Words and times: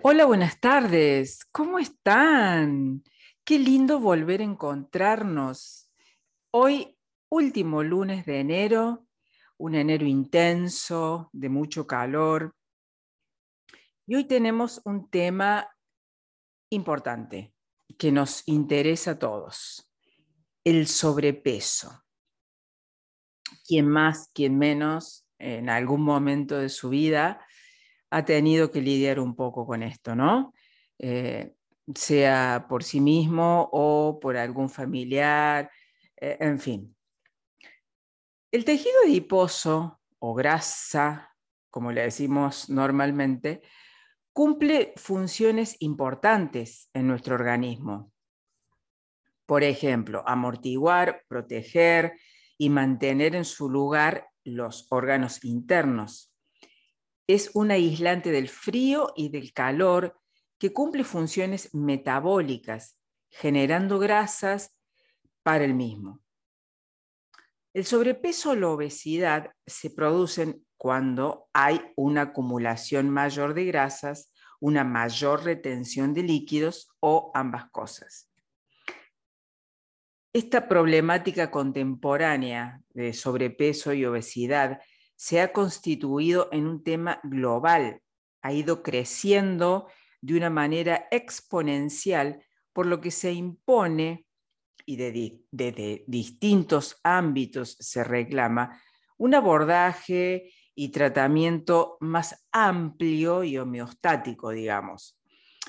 Hola, 0.00 0.26
buenas 0.26 0.60
tardes. 0.60 1.44
¿Cómo 1.50 1.80
están? 1.80 3.02
Qué 3.44 3.58
lindo 3.58 3.98
volver 3.98 4.40
a 4.42 4.44
encontrarnos. 4.44 5.90
Hoy, 6.52 6.96
último 7.28 7.82
lunes 7.82 8.24
de 8.24 8.38
enero, 8.38 9.08
un 9.56 9.74
enero 9.74 10.06
intenso, 10.06 11.30
de 11.32 11.48
mucho 11.48 11.88
calor. 11.88 12.54
Y 14.06 14.14
hoy 14.14 14.24
tenemos 14.28 14.80
un 14.84 15.10
tema 15.10 15.68
importante 16.70 17.52
que 17.98 18.12
nos 18.12 18.46
interesa 18.46 19.10
a 19.10 19.18
todos, 19.18 19.92
el 20.62 20.86
sobrepeso. 20.86 22.04
Quien 23.66 23.88
más, 23.88 24.30
quien 24.32 24.58
menos, 24.58 25.28
en 25.40 25.68
algún 25.68 26.02
momento 26.02 26.56
de 26.56 26.68
su 26.68 26.88
vida 26.88 27.44
ha 28.10 28.24
tenido 28.24 28.70
que 28.70 28.80
lidiar 28.80 29.20
un 29.20 29.34
poco 29.34 29.66
con 29.66 29.82
esto, 29.82 30.14
¿no? 30.14 30.54
Eh, 30.98 31.54
sea 31.94 32.66
por 32.68 32.84
sí 32.84 33.00
mismo 33.00 33.68
o 33.72 34.18
por 34.20 34.36
algún 34.36 34.68
familiar, 34.68 35.70
eh, 36.16 36.36
en 36.40 36.58
fin. 36.58 36.96
El 38.50 38.64
tejido 38.64 38.94
adiposo 39.04 40.00
o 40.18 40.34
grasa, 40.34 41.34
como 41.70 41.92
le 41.92 42.02
decimos 42.02 42.68
normalmente, 42.70 43.62
cumple 44.32 44.92
funciones 44.96 45.76
importantes 45.80 46.90
en 46.94 47.06
nuestro 47.06 47.34
organismo. 47.34 48.12
Por 49.46 49.64
ejemplo, 49.64 50.22
amortiguar, 50.26 51.24
proteger 51.28 52.18
y 52.56 52.70
mantener 52.70 53.34
en 53.34 53.44
su 53.44 53.70
lugar 53.70 54.28
los 54.44 54.86
órganos 54.90 55.44
internos. 55.44 56.27
Es 57.28 57.50
un 57.52 57.70
aislante 57.70 58.32
del 58.32 58.48
frío 58.48 59.12
y 59.14 59.28
del 59.28 59.52
calor 59.52 60.18
que 60.58 60.72
cumple 60.72 61.04
funciones 61.04 61.74
metabólicas, 61.74 62.98
generando 63.28 63.98
grasas 63.98 64.74
para 65.42 65.64
el 65.64 65.74
mismo. 65.74 66.20
El 67.74 67.84
sobrepeso 67.84 68.50
o 68.50 68.54
la 68.54 68.70
obesidad 68.70 69.52
se 69.66 69.90
producen 69.90 70.66
cuando 70.78 71.48
hay 71.52 71.80
una 71.96 72.22
acumulación 72.22 73.10
mayor 73.10 73.52
de 73.52 73.66
grasas, 73.66 74.32
una 74.58 74.82
mayor 74.82 75.44
retención 75.44 76.14
de 76.14 76.22
líquidos 76.22 76.90
o 77.00 77.30
ambas 77.34 77.70
cosas. 77.70 78.30
Esta 80.32 80.66
problemática 80.66 81.50
contemporánea 81.50 82.80
de 82.90 83.12
sobrepeso 83.12 83.92
y 83.92 84.04
obesidad 84.04 84.80
se 85.18 85.40
ha 85.40 85.52
constituido 85.52 86.48
en 86.52 86.68
un 86.68 86.84
tema 86.84 87.18
global, 87.24 88.02
ha 88.40 88.52
ido 88.52 88.84
creciendo 88.84 89.88
de 90.20 90.36
una 90.36 90.48
manera 90.48 91.08
exponencial, 91.10 92.40
por 92.72 92.86
lo 92.86 93.00
que 93.00 93.10
se 93.10 93.32
impone 93.32 94.26
y 94.86 94.94
de, 94.94 96.04
distintos 96.06 97.00
ámbitos 97.02 97.76
se 97.80 98.04
reclama 98.04 98.80
un 99.16 99.34
abordaje 99.34 100.52
y 100.76 100.90
tratamiento 100.90 101.96
más 101.98 102.46
amplio 102.52 103.42
y 103.42 103.58
homeostático, 103.58 104.50
digamos. 104.50 105.18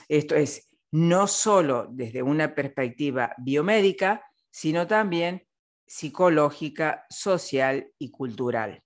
Esto 0.08 0.36
es, 0.36 0.70
no 0.92 1.25
solo 1.25 1.88
desde 1.89 2.22
una 2.22 2.53
perspectiva 2.53 3.33
biomédica, 3.39 4.23
sino 4.52 4.86
también 4.86 5.47
psicológica, 5.88 7.08
social 7.09 7.92
y 7.97 8.11
cultural. 8.11 8.83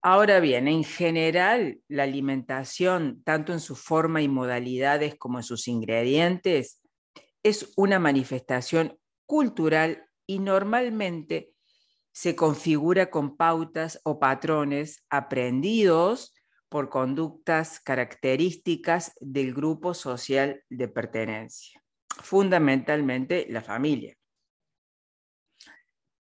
Ahora 0.00 0.38
bien, 0.38 0.68
en 0.68 0.84
general, 0.84 1.80
la 1.88 2.04
alimentación, 2.04 3.22
tanto 3.24 3.52
en 3.52 3.60
su 3.60 3.74
forma 3.74 4.22
y 4.22 4.28
modalidades 4.28 5.16
como 5.16 5.38
en 5.38 5.42
sus 5.42 5.66
ingredientes, 5.66 6.80
es 7.42 7.72
una 7.76 7.98
manifestación 7.98 8.98
cultural 9.26 10.06
y 10.26 10.38
normalmente 10.38 11.52
se 12.12 12.36
configura 12.36 13.10
con 13.10 13.36
pautas 13.36 14.00
o 14.04 14.18
patrones 14.18 15.04
aprendidos 15.10 16.34
por 16.68 16.90
conductas 16.90 17.80
características 17.80 19.14
del 19.20 19.54
grupo 19.54 19.94
social 19.94 20.62
de 20.68 20.88
pertenencia, 20.88 21.82
fundamentalmente 22.22 23.46
la 23.48 23.62
familia 23.62 24.17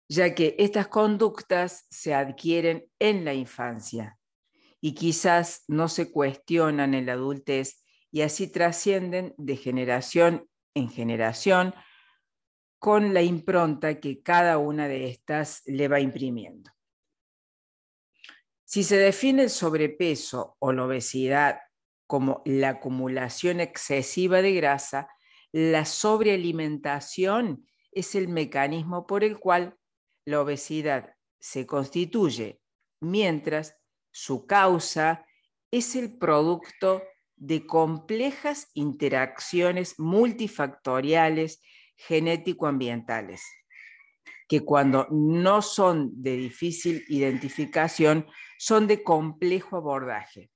ya 0.08 0.36
que 0.36 0.56
estas 0.60 0.88
conductas 0.88 1.86
se 1.90 2.14
adquieren 2.14 2.86
en 3.00 3.26
la 3.26 3.34
infancia 3.34 4.20
y 4.82 4.94
quizás 4.94 5.64
no 5.68 5.88
se 5.88 6.12
cuestionan 6.12 6.94
en 6.94 7.06
la 7.06 7.14
adultez 7.14 7.84
y 8.12 8.22
así 8.22 8.48
trascienden 8.48 9.34
de 9.38 9.56
generación 9.56 10.48
en 10.76 10.90
generación 10.90 11.74
con 12.80 13.14
la 13.14 13.22
impronta 13.22 14.00
que 14.00 14.22
cada 14.22 14.58
una 14.58 14.88
de 14.88 15.08
estas 15.08 15.62
le 15.66 15.88
va 15.88 16.00
imprimiendo. 16.00 16.70
Si 18.66 18.84
se 18.84 18.98
define 18.98 19.44
el 19.44 19.50
sobrepeso 19.50 20.58
o 20.60 20.74
la 20.74 20.86
obesidad 20.86 21.60
como 22.08 22.42
la 22.46 22.70
acumulación 22.70 23.60
excesiva 23.62 24.42
de 24.42 24.54
grasa, 24.54 25.08
la 25.52 25.86
sobrealimentación 25.86 27.66
es 27.92 28.16
el 28.16 28.28
mecanismo 28.28 29.06
por 29.06 29.24
el 29.24 29.40
cual 29.40 29.78
la 30.26 30.42
obesidad 30.42 31.16
se 31.40 31.66
constituye, 31.66 32.62
mientras 33.02 33.76
su 34.12 34.46
causa 34.46 35.26
es 35.72 35.96
el 35.96 36.18
producto 36.18 37.04
de 37.36 37.66
complejas 37.66 38.70
interacciones 38.74 40.00
multifactoriales 40.00 41.62
genético-ambientales, 41.98 43.42
que 44.48 44.62
cuando 44.62 45.08
no 45.12 45.62
son 45.62 46.12
de 46.22 46.38
difícil 46.38 47.04
identificación, 47.10 48.28
son 48.58 48.88
de 48.88 49.04
complejo 49.04 49.78
abordaje. 49.78 50.52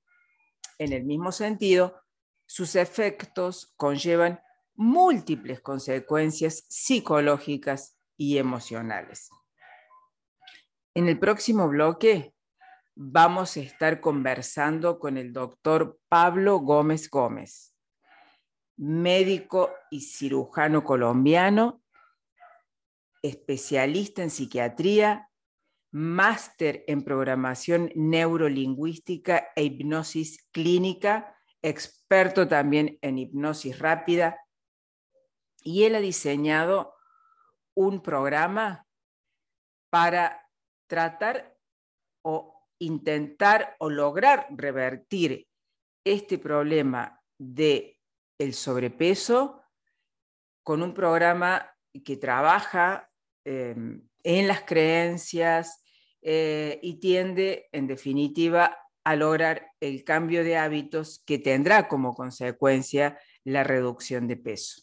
En 0.78 0.92
el 0.92 1.04
mismo 1.04 1.32
sentido, 1.32 2.00
sus 2.46 2.76
efectos 2.76 3.74
conllevan 3.76 4.40
múltiples 4.74 5.60
consecuencias 5.60 6.64
psicológicas 6.68 7.98
y 8.16 8.38
emocionales. 8.38 9.28
En 10.98 11.08
el 11.08 11.16
próximo 11.16 11.68
bloque 11.68 12.34
vamos 12.96 13.56
a 13.56 13.60
estar 13.60 14.00
conversando 14.00 14.98
con 14.98 15.16
el 15.16 15.32
doctor 15.32 16.00
Pablo 16.08 16.58
Gómez 16.58 17.08
Gómez, 17.08 17.72
médico 18.76 19.70
y 19.92 20.00
cirujano 20.00 20.82
colombiano, 20.82 21.84
especialista 23.22 24.24
en 24.24 24.30
psiquiatría, 24.30 25.30
máster 25.92 26.82
en 26.88 27.04
programación 27.04 27.92
neurolingüística 27.94 29.52
e 29.54 29.62
hipnosis 29.62 30.48
clínica, 30.50 31.38
experto 31.62 32.48
también 32.48 32.98
en 33.02 33.18
hipnosis 33.18 33.78
rápida, 33.78 34.36
y 35.62 35.84
él 35.84 35.94
ha 35.94 36.00
diseñado 36.00 36.96
un 37.76 38.02
programa 38.02 38.84
para 39.90 40.47
tratar 40.88 41.56
o 42.22 42.66
intentar 42.80 43.76
o 43.78 43.88
lograr 43.90 44.48
revertir 44.50 45.46
este 46.04 46.38
problema 46.38 47.22
de 47.38 48.00
el 48.38 48.54
sobrepeso 48.54 49.62
con 50.64 50.82
un 50.82 50.94
programa 50.94 51.70
que 52.04 52.16
trabaja 52.16 53.10
em, 53.44 54.02
en 54.22 54.48
las 54.48 54.62
creencias 54.62 55.82
eh, 56.22 56.78
y 56.82 57.00
tiende, 57.00 57.68
en 57.72 57.86
definitiva, 57.86 58.76
a 59.04 59.16
lograr 59.16 59.70
el 59.80 60.04
cambio 60.04 60.44
de 60.44 60.56
hábitos 60.56 61.22
que 61.24 61.38
tendrá 61.38 61.88
como 61.88 62.14
consecuencia 62.14 63.18
la 63.44 63.64
reducción 63.64 64.26
de 64.28 64.36
peso. 64.36 64.82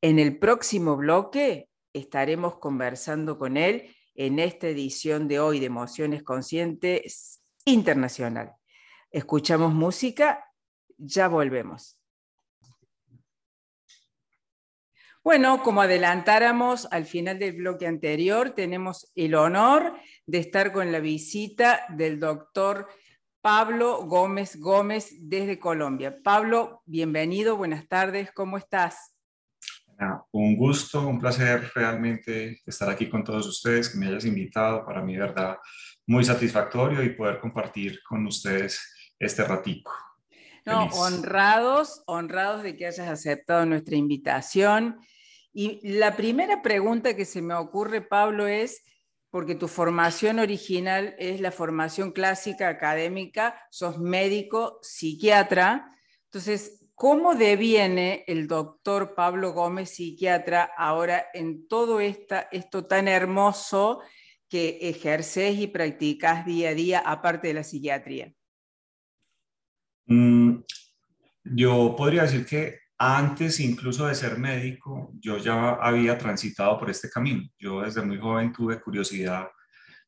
En 0.00 0.18
el 0.18 0.38
próximo 0.38 0.96
bloque 0.96 1.68
estaremos 1.92 2.58
conversando 2.58 3.38
con 3.38 3.56
él 3.56 3.94
en 4.14 4.38
esta 4.38 4.68
edición 4.68 5.28
de 5.28 5.40
hoy 5.40 5.60
de 5.60 5.66
Emociones 5.66 6.22
Conscientes 6.22 7.42
Internacional. 7.64 8.52
Escuchamos 9.10 9.72
música, 9.72 10.44
ya 10.96 11.28
volvemos. 11.28 11.98
Bueno, 15.22 15.62
como 15.62 15.80
adelantáramos 15.80 16.86
al 16.90 17.06
final 17.06 17.38
del 17.38 17.56
bloque 17.56 17.86
anterior, 17.86 18.50
tenemos 18.50 19.10
el 19.14 19.34
honor 19.34 19.96
de 20.26 20.38
estar 20.38 20.70
con 20.70 20.92
la 20.92 21.00
visita 21.00 21.86
del 21.88 22.20
doctor 22.20 22.88
Pablo 23.40 24.04
Gómez 24.04 24.60
Gómez 24.60 25.16
desde 25.20 25.58
Colombia. 25.58 26.18
Pablo, 26.22 26.82
bienvenido, 26.84 27.56
buenas 27.56 27.88
tardes, 27.88 28.32
¿cómo 28.32 28.58
estás? 28.58 29.13
Un 30.32 30.56
gusto, 30.56 31.06
un 31.06 31.18
placer 31.18 31.70
realmente 31.74 32.60
estar 32.66 32.88
aquí 32.88 33.08
con 33.08 33.24
todos 33.24 33.46
ustedes, 33.46 33.88
que 33.88 33.98
me 33.98 34.06
hayas 34.06 34.24
invitado, 34.24 34.84
para 34.84 35.02
mí, 35.02 35.16
verdad, 35.16 35.58
muy 36.06 36.24
satisfactorio 36.24 37.02
y 37.02 37.10
poder 37.10 37.38
compartir 37.38 38.02
con 38.02 38.26
ustedes 38.26 39.12
este 39.18 39.44
ratico. 39.44 39.92
No, 40.66 40.84
honrados, 40.86 42.02
honrados 42.06 42.62
de 42.62 42.76
que 42.76 42.86
hayas 42.86 43.08
aceptado 43.08 43.66
nuestra 43.66 43.96
invitación. 43.96 44.98
Y 45.52 45.80
la 45.96 46.16
primera 46.16 46.62
pregunta 46.62 47.14
que 47.14 47.26
se 47.26 47.42
me 47.42 47.54
ocurre, 47.54 48.00
Pablo, 48.00 48.46
es, 48.46 48.82
porque 49.30 49.54
tu 49.54 49.68
formación 49.68 50.38
original 50.38 51.14
es 51.18 51.40
la 51.40 51.52
formación 51.52 52.12
clásica 52.12 52.68
académica, 52.68 53.60
sos 53.70 53.98
médico, 53.98 54.78
psiquiatra. 54.80 55.90
Entonces, 56.24 56.83
¿cómo 56.94 57.34
deviene 57.34 58.24
el 58.26 58.46
doctor 58.46 59.14
Pablo 59.14 59.52
Gómez, 59.52 59.90
psiquiatra, 59.90 60.70
ahora 60.76 61.26
en 61.34 61.66
todo 61.68 62.00
esta, 62.00 62.48
esto 62.52 62.86
tan 62.86 63.08
hermoso 63.08 64.00
que 64.48 64.78
ejerces 64.82 65.58
y 65.58 65.66
practicas 65.66 66.46
día 66.46 66.70
a 66.70 66.74
día, 66.74 66.98
aparte 67.00 67.48
de 67.48 67.54
la 67.54 67.64
psiquiatría? 67.64 68.32
Mm, 70.06 70.60
yo 71.44 71.94
podría 71.96 72.22
decir 72.22 72.46
que 72.46 72.78
antes 72.98 73.60
incluso 73.60 74.06
de 74.06 74.14
ser 74.14 74.38
médico, 74.38 75.12
yo 75.20 75.38
ya 75.38 75.74
había 75.74 76.16
transitado 76.16 76.78
por 76.78 76.90
este 76.90 77.10
camino. 77.10 77.42
Yo 77.58 77.80
desde 77.80 78.02
muy 78.02 78.18
joven 78.18 78.52
tuve 78.52 78.80
curiosidad 78.80 79.48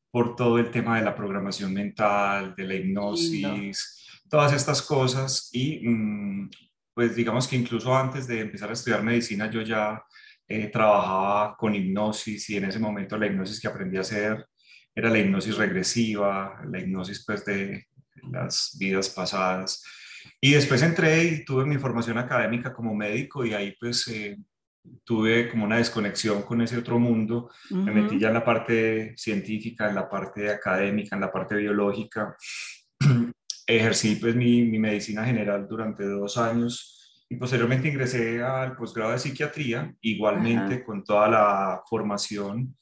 por 0.09 0.35
todo 0.35 0.57
el 0.57 0.71
tema 0.71 0.97
de 0.97 1.03
la 1.03 1.15
programación 1.15 1.73
mental, 1.73 2.55
de 2.55 2.63
la 2.63 2.75
hipnosis, 2.75 4.21
todas 4.29 4.53
estas 4.53 4.81
cosas. 4.81 5.49
Y 5.51 5.87
mm, 5.87 6.49
pues 6.97 7.15
digamos 7.15 7.47
que 7.47 7.55
incluso 7.55 7.95
antes 7.95 8.25
de 8.25 8.39
empezar 8.39 8.71
a 8.71 8.73
estudiar 8.73 9.03
medicina, 9.03 9.51
yo 9.51 9.61
ya 9.61 10.03
eh, 10.47 10.65
trabajaba 10.69 11.55
con 11.55 11.75
hipnosis 11.75 12.49
y 12.49 12.57
en 12.57 12.65
ese 12.65 12.79
momento 12.79 13.19
la 13.19 13.27
hipnosis 13.27 13.61
que 13.61 13.67
aprendí 13.67 13.97
a 13.97 14.01
hacer 14.01 14.47
era 14.95 15.11
la 15.11 15.19
hipnosis 15.19 15.57
regresiva, 15.57 16.59
la 16.67 16.79
hipnosis 16.79 17.23
pues 17.23 17.45
de 17.45 17.85
las 18.31 18.75
vidas 18.79 19.09
pasadas. 19.09 19.83
Y 20.41 20.53
después 20.53 20.81
entré 20.81 21.23
y 21.23 21.45
tuve 21.45 21.65
mi 21.65 21.77
formación 21.77 22.17
académica 22.17 22.73
como 22.73 22.95
médico 22.95 23.45
y 23.45 23.53
ahí 23.53 23.75
pues 23.79 24.07
eh, 24.07 24.35
tuve 25.03 25.49
como 25.49 25.65
una 25.65 25.77
desconexión 25.77 26.41
con 26.41 26.61
ese 26.61 26.79
otro 26.79 26.97
mundo. 26.97 27.51
Me 27.69 27.91
metí 27.91 28.17
ya 28.17 28.29
en 28.29 28.33
la 28.33 28.43
parte 28.43 29.13
científica, 29.15 29.87
en 29.87 29.93
la 29.93 30.09
parte 30.09 30.49
académica, 30.49 31.15
en 31.15 31.21
la 31.21 31.31
parte 31.31 31.57
biológica. 31.57 32.35
Ejercí 33.67 34.15
pues 34.15 34.33
mi, 34.35 34.63
mi, 34.63 34.79
medicina 34.79 35.25
general 35.25 35.67
durante 35.67 36.05
dos 36.05 36.37
años 36.37 37.25
y 37.29 37.35
posteriormente 37.35 37.89
ingresé 37.89 38.41
al 38.41 38.75
posgrado 38.75 39.11
de 39.11 39.19
psiquiatría, 39.19 39.93
igualmente 40.01 40.83
con 40.83 41.03
toda 41.03 41.27
la 41.27 41.81
formación 41.89 42.77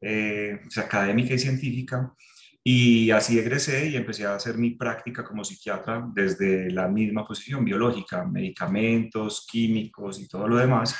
eh, 0.00 0.60
académica 0.76 1.34
y 1.34 1.38
científica. 1.38 2.14
Y 2.62 3.10
así 3.10 3.38
egresé 3.38 3.88
y 3.88 3.96
empecé 3.96 4.26
a 4.26 4.34
hacer 4.34 4.58
mi 4.58 4.72
práctica 4.72 5.24
como 5.24 5.42
psiquiatra 5.44 6.06
desde 6.14 6.70
la 6.70 6.86
misma 6.86 7.26
posición 7.26 7.64
biológica, 7.64 8.24
medicamentos, 8.24 9.46
químicos 9.50 10.20
y 10.20 10.28
todo 10.28 10.46
lo 10.46 10.56
demás. 10.56 10.94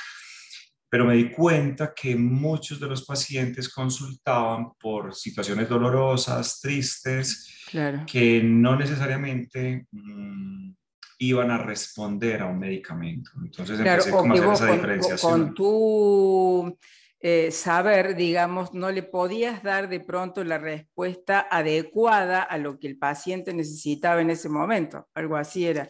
Pero 0.88 1.04
me 1.04 1.14
di 1.14 1.30
cuenta 1.30 1.92
que 1.94 2.16
muchos 2.16 2.80
de 2.80 2.86
los 2.86 3.04
pacientes 3.04 3.68
consultaban 3.68 4.72
por 4.80 5.14
situaciones 5.14 5.68
dolorosas, 5.68 6.58
tristes, 6.60 7.57
que 8.06 8.42
no 8.42 8.76
necesariamente 8.76 9.86
mm, 9.90 10.70
iban 11.18 11.50
a 11.50 11.58
responder 11.58 12.42
a 12.42 12.46
un 12.46 12.58
medicamento. 12.58 13.30
Entonces 13.42 13.78
empecé 13.78 14.10
a 14.10 14.20
hacer 14.20 14.52
esa 14.52 14.72
diferenciación. 14.72 15.32
Con 15.32 15.54
tu 15.54 16.78
eh, 17.20 17.50
saber, 17.50 18.14
digamos, 18.14 18.74
no 18.74 18.92
le 18.92 19.02
podías 19.02 19.64
dar 19.64 19.88
de 19.88 19.98
pronto 19.98 20.44
la 20.44 20.58
respuesta 20.58 21.46
adecuada 21.50 22.42
a 22.42 22.58
lo 22.58 22.78
que 22.78 22.86
el 22.86 22.96
paciente 22.96 23.52
necesitaba 23.52 24.20
en 24.20 24.30
ese 24.30 24.48
momento, 24.48 25.08
algo 25.14 25.36
así 25.36 25.66
era. 25.66 25.88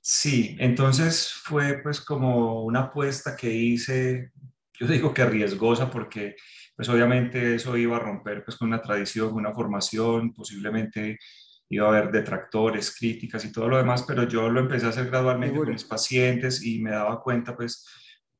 Sí, 0.00 0.56
entonces 0.60 1.32
fue 1.32 1.78
pues 1.82 2.00
como 2.00 2.62
una 2.64 2.80
apuesta 2.80 3.34
que 3.34 3.52
hice, 3.52 4.30
yo 4.78 4.86
digo 4.86 5.12
que 5.12 5.24
riesgosa 5.24 5.90
porque 5.90 6.36
pues 6.82 6.96
obviamente 6.96 7.54
eso 7.54 7.76
iba 7.76 7.96
a 7.96 8.00
romper 8.00 8.44
pues 8.44 8.56
con 8.56 8.66
una 8.66 8.82
tradición, 8.82 9.32
una 9.34 9.54
formación, 9.54 10.34
posiblemente 10.34 11.16
iba 11.70 11.86
a 11.86 11.90
haber 11.90 12.10
detractores, 12.10 12.96
críticas 12.98 13.44
y 13.44 13.52
todo 13.52 13.68
lo 13.68 13.76
demás, 13.76 14.02
pero 14.02 14.24
yo 14.24 14.50
lo 14.50 14.58
empecé 14.58 14.86
a 14.86 14.88
hacer 14.88 15.06
gradualmente 15.06 15.56
con 15.56 15.68
mis 15.70 15.84
pacientes 15.84 16.66
y 16.66 16.82
me 16.82 16.90
daba 16.90 17.22
cuenta 17.22 17.54
pues 17.54 17.86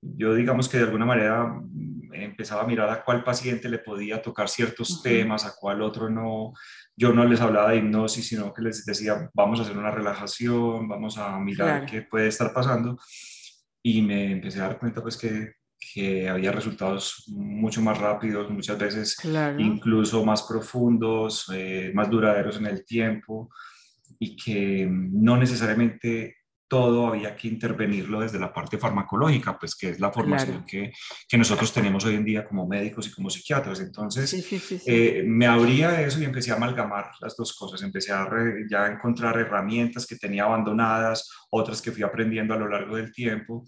yo 0.00 0.35
digamos 0.35 0.69
que 0.69 0.79
de 0.79 0.83
alguna 0.83 1.06
manera 1.06 1.44
mm, 1.44 2.15
empezaba 2.15 2.62
a 2.62 2.67
mirar 2.67 2.91
a 2.91 3.05
cuál 3.05 3.23
paciente 3.23 3.69
le 3.69 3.79
podía 3.79 4.21
tocar 4.21 4.49
ciertos 4.49 5.00
temas, 5.05 5.47
a 5.47 5.55
cuál 5.56 5.81
otro 5.81 6.11
no. 6.11 6.53
Yo 6.97 7.12
no 7.12 7.25
les 7.25 7.41
hablaba 7.41 7.71
de 7.71 7.77
hipnosis, 7.77 8.27
sino 8.27 8.53
que 8.53 8.62
les 8.62 8.85
decía, 8.85 9.31
vamos 9.35 9.61
a 9.61 9.62
hacer 9.62 9.79
una 9.79 9.93
relajación, 9.93 10.89
vamos 10.89 11.17
a 11.17 11.39
mirar 11.39 11.87
qué 11.87 12.03
puede 12.03 12.27
estar 12.27 12.53
pasando. 12.53 12.99
Y 13.85 14.03
me 14.03 14.33
empecé 14.33 14.59
a 14.59 14.67
dar 14.67 14.81
cuenta 14.81 15.00
pues 15.00 15.17
que, 15.17 15.62
que 15.94 16.29
había 16.29 16.52
resultados 16.52 17.25
mucho 17.29 17.82
más 17.82 17.99
rápidos, 17.99 18.50
muchas 18.50 18.79
veces 18.79 19.17
incluso 19.58 20.25
más 20.25 20.43
profundos, 20.43 21.50
eh, 21.52 21.90
más 21.94 22.08
duraderos 22.11 22.56
en 22.58 22.67
el 22.67 22.84
tiempo 22.84 23.50
y 24.19 24.37
que 24.37 24.87
no 24.88 25.37
necesariamente 25.37 26.37
todo 26.73 27.06
había 27.06 27.37
que 27.37 27.49
intervenirlo 27.49 28.20
desde 28.20 28.38
la 28.38 28.50
parte 28.50 28.79
farmacológica, 28.79 29.58
pues 29.58 29.76
que 29.76 29.90
es 29.90 30.00
la 30.00 30.11
formación 30.11 30.64
que, 30.64 30.90
que, 31.29 31.37
nosotros 31.37 31.70
tenemos 31.70 32.02
hoy 32.06 32.14
en 32.14 32.25
día 32.25 32.46
como 32.46 32.67
médicos 32.67 33.08
y 33.08 33.12
como 33.12 33.29
psiquiatras. 33.29 33.81
Entonces, 33.81 34.32
eh, 34.87 35.23
me 35.26 35.46
abría 35.46 36.00
eso 36.00 36.19
y 36.19 36.25
empecé 36.25 36.50
a 36.50 36.55
amalgamar 36.55 37.11
las 37.20 37.37
dos 37.37 37.55
cosas. 37.55 37.82
Empecé 37.82 38.12
a 38.12 38.26
ya 38.70 38.87
encontrar 38.87 39.38
herramientas 39.38 40.06
que 40.06 40.17
tenía 40.17 40.44
abandonadas, 40.44 41.29
otras 41.50 41.82
que 41.82 41.93
fui 41.93 42.05
aprendiendo 42.05 42.55
a 42.55 42.58
lo 42.58 42.67
largo 42.67 42.96
del 42.96 43.12
tiempo. 43.12 43.67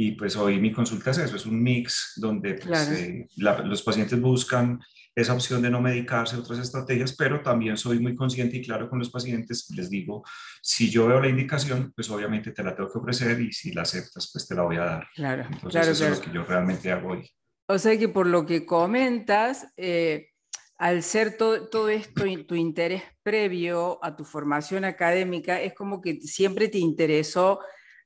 Y 0.00 0.12
pues 0.12 0.36
hoy 0.36 0.60
mi 0.60 0.72
consulta 0.72 1.10
es 1.10 1.18
eso, 1.18 1.34
es 1.34 1.44
un 1.44 1.60
mix 1.60 2.12
donde 2.14 2.54
pues, 2.54 2.88
eh, 2.92 3.26
los 3.36 3.82
pacientes 3.82 4.20
buscan 4.20 4.80
esa 5.12 5.34
opción 5.34 5.60
de 5.60 5.70
no 5.70 5.80
medicarse, 5.80 6.36
otras 6.36 6.60
estrategias, 6.60 7.16
pero 7.16 7.42
también 7.42 7.76
soy 7.76 7.98
muy 7.98 8.14
consciente 8.14 8.58
y 8.58 8.64
claro 8.64 8.88
con 8.88 9.00
los 9.00 9.10
pacientes, 9.10 9.68
les 9.74 9.90
digo, 9.90 10.22
si 10.62 10.88
yo 10.88 11.08
veo 11.08 11.20
la 11.20 11.28
indicación, 11.28 11.92
pues 11.96 12.08
obviamente 12.10 12.52
te 12.52 12.62
la 12.62 12.76
tengo 12.76 12.92
que 12.92 12.98
ofrecer 13.00 13.40
y 13.40 13.50
si 13.50 13.72
la 13.72 13.82
aceptas, 13.82 14.30
pues 14.32 14.46
te 14.46 14.54
la 14.54 14.62
voy 14.62 14.76
a 14.76 14.84
dar. 14.84 15.08
Claro, 15.16 15.42
Entonces, 15.42 15.70
claro, 15.72 15.90
eso 15.90 16.06
es 16.06 16.18
lo 16.18 16.24
que 16.24 16.32
yo 16.32 16.44
realmente 16.44 16.92
hago 16.92 17.08
hoy. 17.14 17.28
O 17.66 17.76
sea 17.76 17.98
que 17.98 18.08
por 18.08 18.28
lo 18.28 18.46
que 18.46 18.64
comentas, 18.64 19.66
eh, 19.76 20.28
al 20.76 21.02
ser 21.02 21.36
todo, 21.36 21.68
todo 21.68 21.88
esto, 21.88 22.24
tu 22.46 22.54
interés 22.54 23.02
previo 23.24 23.98
a 24.04 24.14
tu 24.14 24.24
formación 24.24 24.84
académica, 24.84 25.60
es 25.60 25.74
como 25.74 26.00
que 26.00 26.20
siempre 26.20 26.68
te 26.68 26.78
interesó 26.78 27.58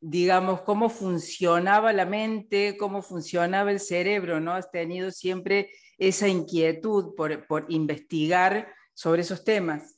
digamos, 0.02 0.62
cómo 0.62 0.90
funcionaba 0.90 1.92
la 1.92 2.04
mente, 2.04 2.76
cómo 2.76 3.02
funcionaba 3.02 3.71
el 3.71 3.78
cerebro, 3.78 4.40
¿no? 4.40 4.52
Has 4.52 4.71
tenido 4.71 5.12
siempre 5.12 5.71
esa 5.97 6.26
inquietud 6.26 7.14
por, 7.16 7.47
por 7.47 7.66
investigar 7.68 8.68
sobre 8.94 9.23
esos 9.23 9.44
temas. 9.44 9.97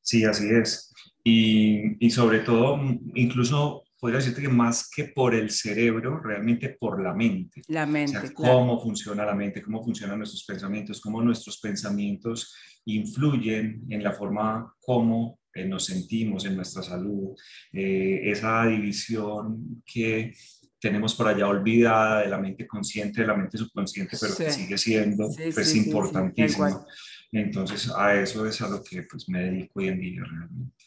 Sí, 0.00 0.24
así 0.24 0.48
es. 0.48 0.92
Y, 1.22 2.04
y, 2.04 2.10
sobre 2.10 2.40
todo, 2.40 2.80
incluso 3.14 3.84
podría 4.00 4.20
decirte 4.20 4.40
que 4.40 4.48
más 4.48 4.88
que 4.88 5.04
por 5.04 5.34
el 5.34 5.50
cerebro, 5.50 6.18
realmente 6.20 6.70
por 6.80 7.02
la 7.02 7.12
mente. 7.12 7.60
La 7.68 7.84
mente. 7.84 8.16
O 8.16 8.20
sea, 8.22 8.32
cómo 8.32 8.80
funciona 8.80 9.26
la 9.26 9.34
mente, 9.34 9.60
cómo 9.60 9.84
funcionan 9.84 10.16
nuestros 10.16 10.44
pensamientos, 10.44 11.02
cómo 11.02 11.22
nuestros 11.22 11.60
pensamientos 11.60 12.54
influyen 12.86 13.84
en 13.90 14.02
la 14.02 14.12
forma 14.12 14.74
como 14.80 15.39
eh, 15.52 15.64
nos 15.64 15.84
sentimos 15.84 16.44
en 16.44 16.56
nuestra 16.56 16.82
salud. 16.82 17.36
Eh, 17.72 18.20
esa 18.24 18.66
división 18.66 19.82
que 19.84 20.32
tenemos 20.78 21.14
por 21.14 21.28
allá 21.28 21.48
olvidada 21.48 22.20
de 22.20 22.28
la 22.28 22.38
mente 22.38 22.66
consciente, 22.66 23.20
de 23.20 23.26
la 23.26 23.36
mente 23.36 23.58
subconsciente, 23.58 24.16
pero 24.18 24.36
que 24.36 24.50
sigue 24.50 24.78
siendo 24.78 25.28
pues, 25.28 25.74
importantísima. 25.74 26.84
Entonces 27.32 27.90
a 27.94 28.20
eso 28.20 28.46
es 28.46 28.60
a 28.62 28.68
lo 28.68 28.82
que 28.82 29.02
pues, 29.02 29.28
me 29.28 29.42
dedico 29.42 29.80
hoy 29.80 29.88
en 29.88 30.00
día 30.00 30.22
realmente. 30.24 30.84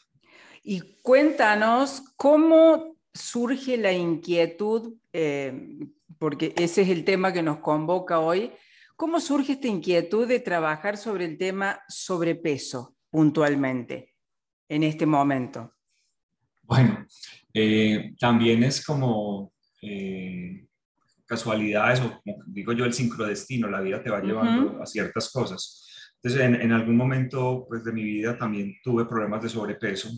Y 0.64 0.82
cuéntanos 1.02 2.02
cómo 2.16 2.98
surge 3.14 3.78
la 3.78 3.92
inquietud, 3.92 4.94
eh, 5.12 5.78
porque 6.18 6.54
ese 6.58 6.82
es 6.82 6.90
el 6.90 7.04
tema 7.04 7.34
que 7.34 7.44
nos 7.44 7.60
convoca 7.60 8.20
hoy, 8.20 8.52
¿cómo 8.96 9.20
surge 9.20 9.54
esta 9.54 9.68
inquietud 9.68 10.28
de 10.28 10.40
trabajar 10.40 10.98
sobre 10.98 11.26
el 11.26 11.38
tema 11.38 11.82
sobrepeso 11.88 12.96
puntualmente 13.12 14.13
en 14.70 14.84
este 14.84 15.06
momento? 15.06 15.74
Bueno, 16.64 17.06
eh, 17.54 18.14
también 18.20 18.64
es 18.64 18.86
como 18.86 19.54
eh, 19.82 20.66
casualidades 21.26 22.02
o 22.02 22.22
como 22.24 22.44
digo 22.48 22.74
yo 22.74 22.86
el 22.86 22.94
sincrodestino, 22.94 23.70
la 23.70 23.82
vida 23.82 24.02
te 24.02 24.10
va 24.10 24.22
llevando 24.22 24.82
a 24.82 24.86
ciertas 24.86 25.32
cosas. 25.32 26.12
Entonces 26.16 26.42
en, 26.42 26.56
en, 26.56 26.72
algún 26.72 26.96
momento 26.96 27.66
pues, 27.68 27.84
de 27.84 27.92
mi 27.92 28.04
vida 28.04 28.38
también 28.38 28.76
tuve 28.82 29.06
problemas 29.06 29.44
de 29.44 29.50
sobrepeso 29.50 30.10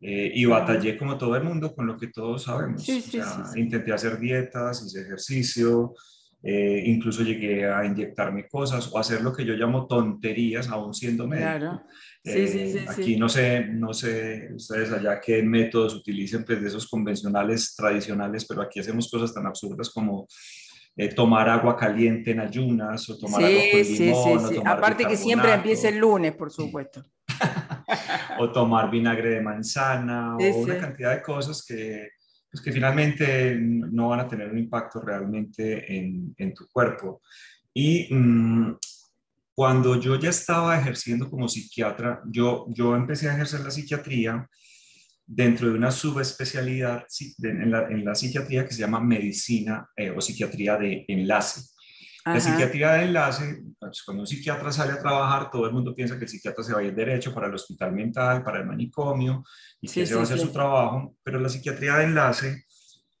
eh, 0.00 0.30
y 0.32 0.44
batallé 0.44 0.96
como 0.96 1.18
todo 1.18 1.34
el 1.34 1.42
mundo 1.42 1.74
con 1.74 1.86
lo 1.86 1.96
que 1.96 2.08
todos 2.08 2.44
sabemos. 2.44 2.88
o 2.88 3.00
sea, 3.00 3.44
intenté 3.56 3.92
hacer 3.92 4.18
dietas, 4.18 4.84
hice 4.86 5.00
ejercicio, 5.00 5.94
eh, 6.40 6.84
incluso 6.86 7.24
llegué 7.24 7.66
a 7.66 7.84
inyectarme 7.84 8.46
cosas 8.46 8.90
o 8.92 8.98
hacer 8.98 9.22
lo 9.22 9.32
que 9.32 9.44
yo 9.44 9.54
llamo 9.54 9.88
tonterías 9.88 10.68
aún 10.68 10.94
siendo 10.94 11.26
médico. 11.26 11.82
Eh, 12.28 12.84
aquí 12.88 13.16
no 13.16 13.28
sé, 13.28 13.66
no 13.66 13.92
sé 13.92 14.50
ustedes 14.54 14.92
allá 14.92 15.20
qué 15.20 15.42
métodos 15.42 15.94
utilicen 15.94 16.44
pues, 16.44 16.60
de 16.60 16.68
esos 16.68 16.86
convencionales 16.86 17.74
tradicionales, 17.74 18.44
pero 18.46 18.62
aquí 18.62 18.80
hacemos 18.80 19.10
cosas 19.10 19.32
tan 19.32 19.46
absurdas 19.46 19.90
como 19.90 20.26
eh, 20.96 21.14
tomar 21.14 21.48
agua 21.48 21.76
caliente 21.76 22.32
en 22.32 22.40
ayunas 22.40 23.08
o 23.08 23.18
tomar 23.18 23.44
agua 23.44 23.60
con 23.70 23.82
limón. 23.82 24.40
Sí, 24.40 24.54
sí, 24.54 24.60
Aparte 24.64 25.06
que 25.06 25.16
siempre 25.16 25.52
empieza 25.52 25.88
el 25.88 25.98
lunes, 25.98 26.34
por 26.34 26.50
supuesto. 26.50 27.04
o 28.38 28.50
tomar 28.50 28.90
vinagre 28.90 29.30
de 29.30 29.40
manzana 29.40 30.36
o 30.36 30.56
una 30.56 30.78
cantidad 30.78 31.14
de 31.14 31.22
cosas 31.22 31.64
que, 31.64 32.08
pues, 32.50 32.62
que 32.62 32.72
finalmente 32.72 33.56
no 33.60 34.08
van 34.08 34.20
a 34.20 34.28
tener 34.28 34.50
un 34.50 34.58
impacto 34.58 35.00
realmente 35.00 35.96
en, 35.96 36.34
en 36.36 36.54
tu 36.54 36.66
cuerpo. 36.68 37.22
Y 37.72 38.12
mm, 38.12 38.76
cuando 39.58 40.00
yo 40.00 40.14
ya 40.14 40.30
estaba 40.30 40.78
ejerciendo 40.78 41.28
como 41.28 41.48
psiquiatra, 41.48 42.22
yo, 42.26 42.66
yo 42.68 42.94
empecé 42.94 43.28
a 43.28 43.34
ejercer 43.34 43.58
la 43.58 43.72
psiquiatría 43.72 44.48
dentro 45.26 45.66
de 45.66 45.74
una 45.74 45.90
subespecialidad 45.90 47.04
en 47.42 47.72
la, 47.72 47.88
en 47.88 48.04
la 48.04 48.14
psiquiatría 48.14 48.64
que 48.64 48.72
se 48.72 48.82
llama 48.82 49.00
medicina 49.00 49.84
eh, 49.96 50.10
o 50.10 50.20
psiquiatría 50.20 50.76
de 50.76 51.04
enlace. 51.08 51.62
La 52.24 52.38
psiquiatría 52.38 52.92
de 52.92 53.06
enlace, 53.06 53.64
pues, 53.80 54.04
cuando 54.04 54.22
un 54.22 54.28
psiquiatra 54.28 54.70
sale 54.70 54.92
a 54.92 55.00
trabajar, 55.00 55.50
todo 55.50 55.66
el 55.66 55.72
mundo 55.72 55.92
piensa 55.92 56.16
que 56.16 56.26
el 56.26 56.30
psiquiatra 56.30 56.62
se 56.62 56.72
va 56.72 56.78
a 56.78 56.84
ir 56.84 56.94
derecho 56.94 57.34
para 57.34 57.48
el 57.48 57.54
hospital 57.54 57.90
mental, 57.92 58.44
para 58.44 58.60
el 58.60 58.66
manicomio, 58.66 59.42
y 59.80 59.88
que 59.88 60.06
se 60.06 60.14
va 60.14 60.20
a 60.20 60.22
hacer 60.22 60.38
su 60.38 60.52
trabajo, 60.52 61.16
pero 61.24 61.40
la 61.40 61.48
psiquiatría 61.48 61.96
de 61.96 62.04
enlace 62.04 62.64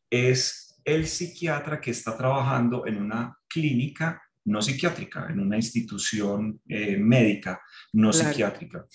es 0.08 0.80
el 0.84 1.08
psiquiatra 1.08 1.80
que 1.80 1.90
está 1.90 2.16
trabajando 2.16 2.86
en 2.86 3.02
una 3.02 3.36
clínica 3.48 4.22
no 4.44 4.62
psiquiátrica, 4.62 5.26
en 5.30 5.40
una 5.40 5.56
institución 5.56 6.60
eh, 6.68 6.96
médica, 6.96 7.60
no 7.92 8.12
psiquiátrica. 8.12 8.86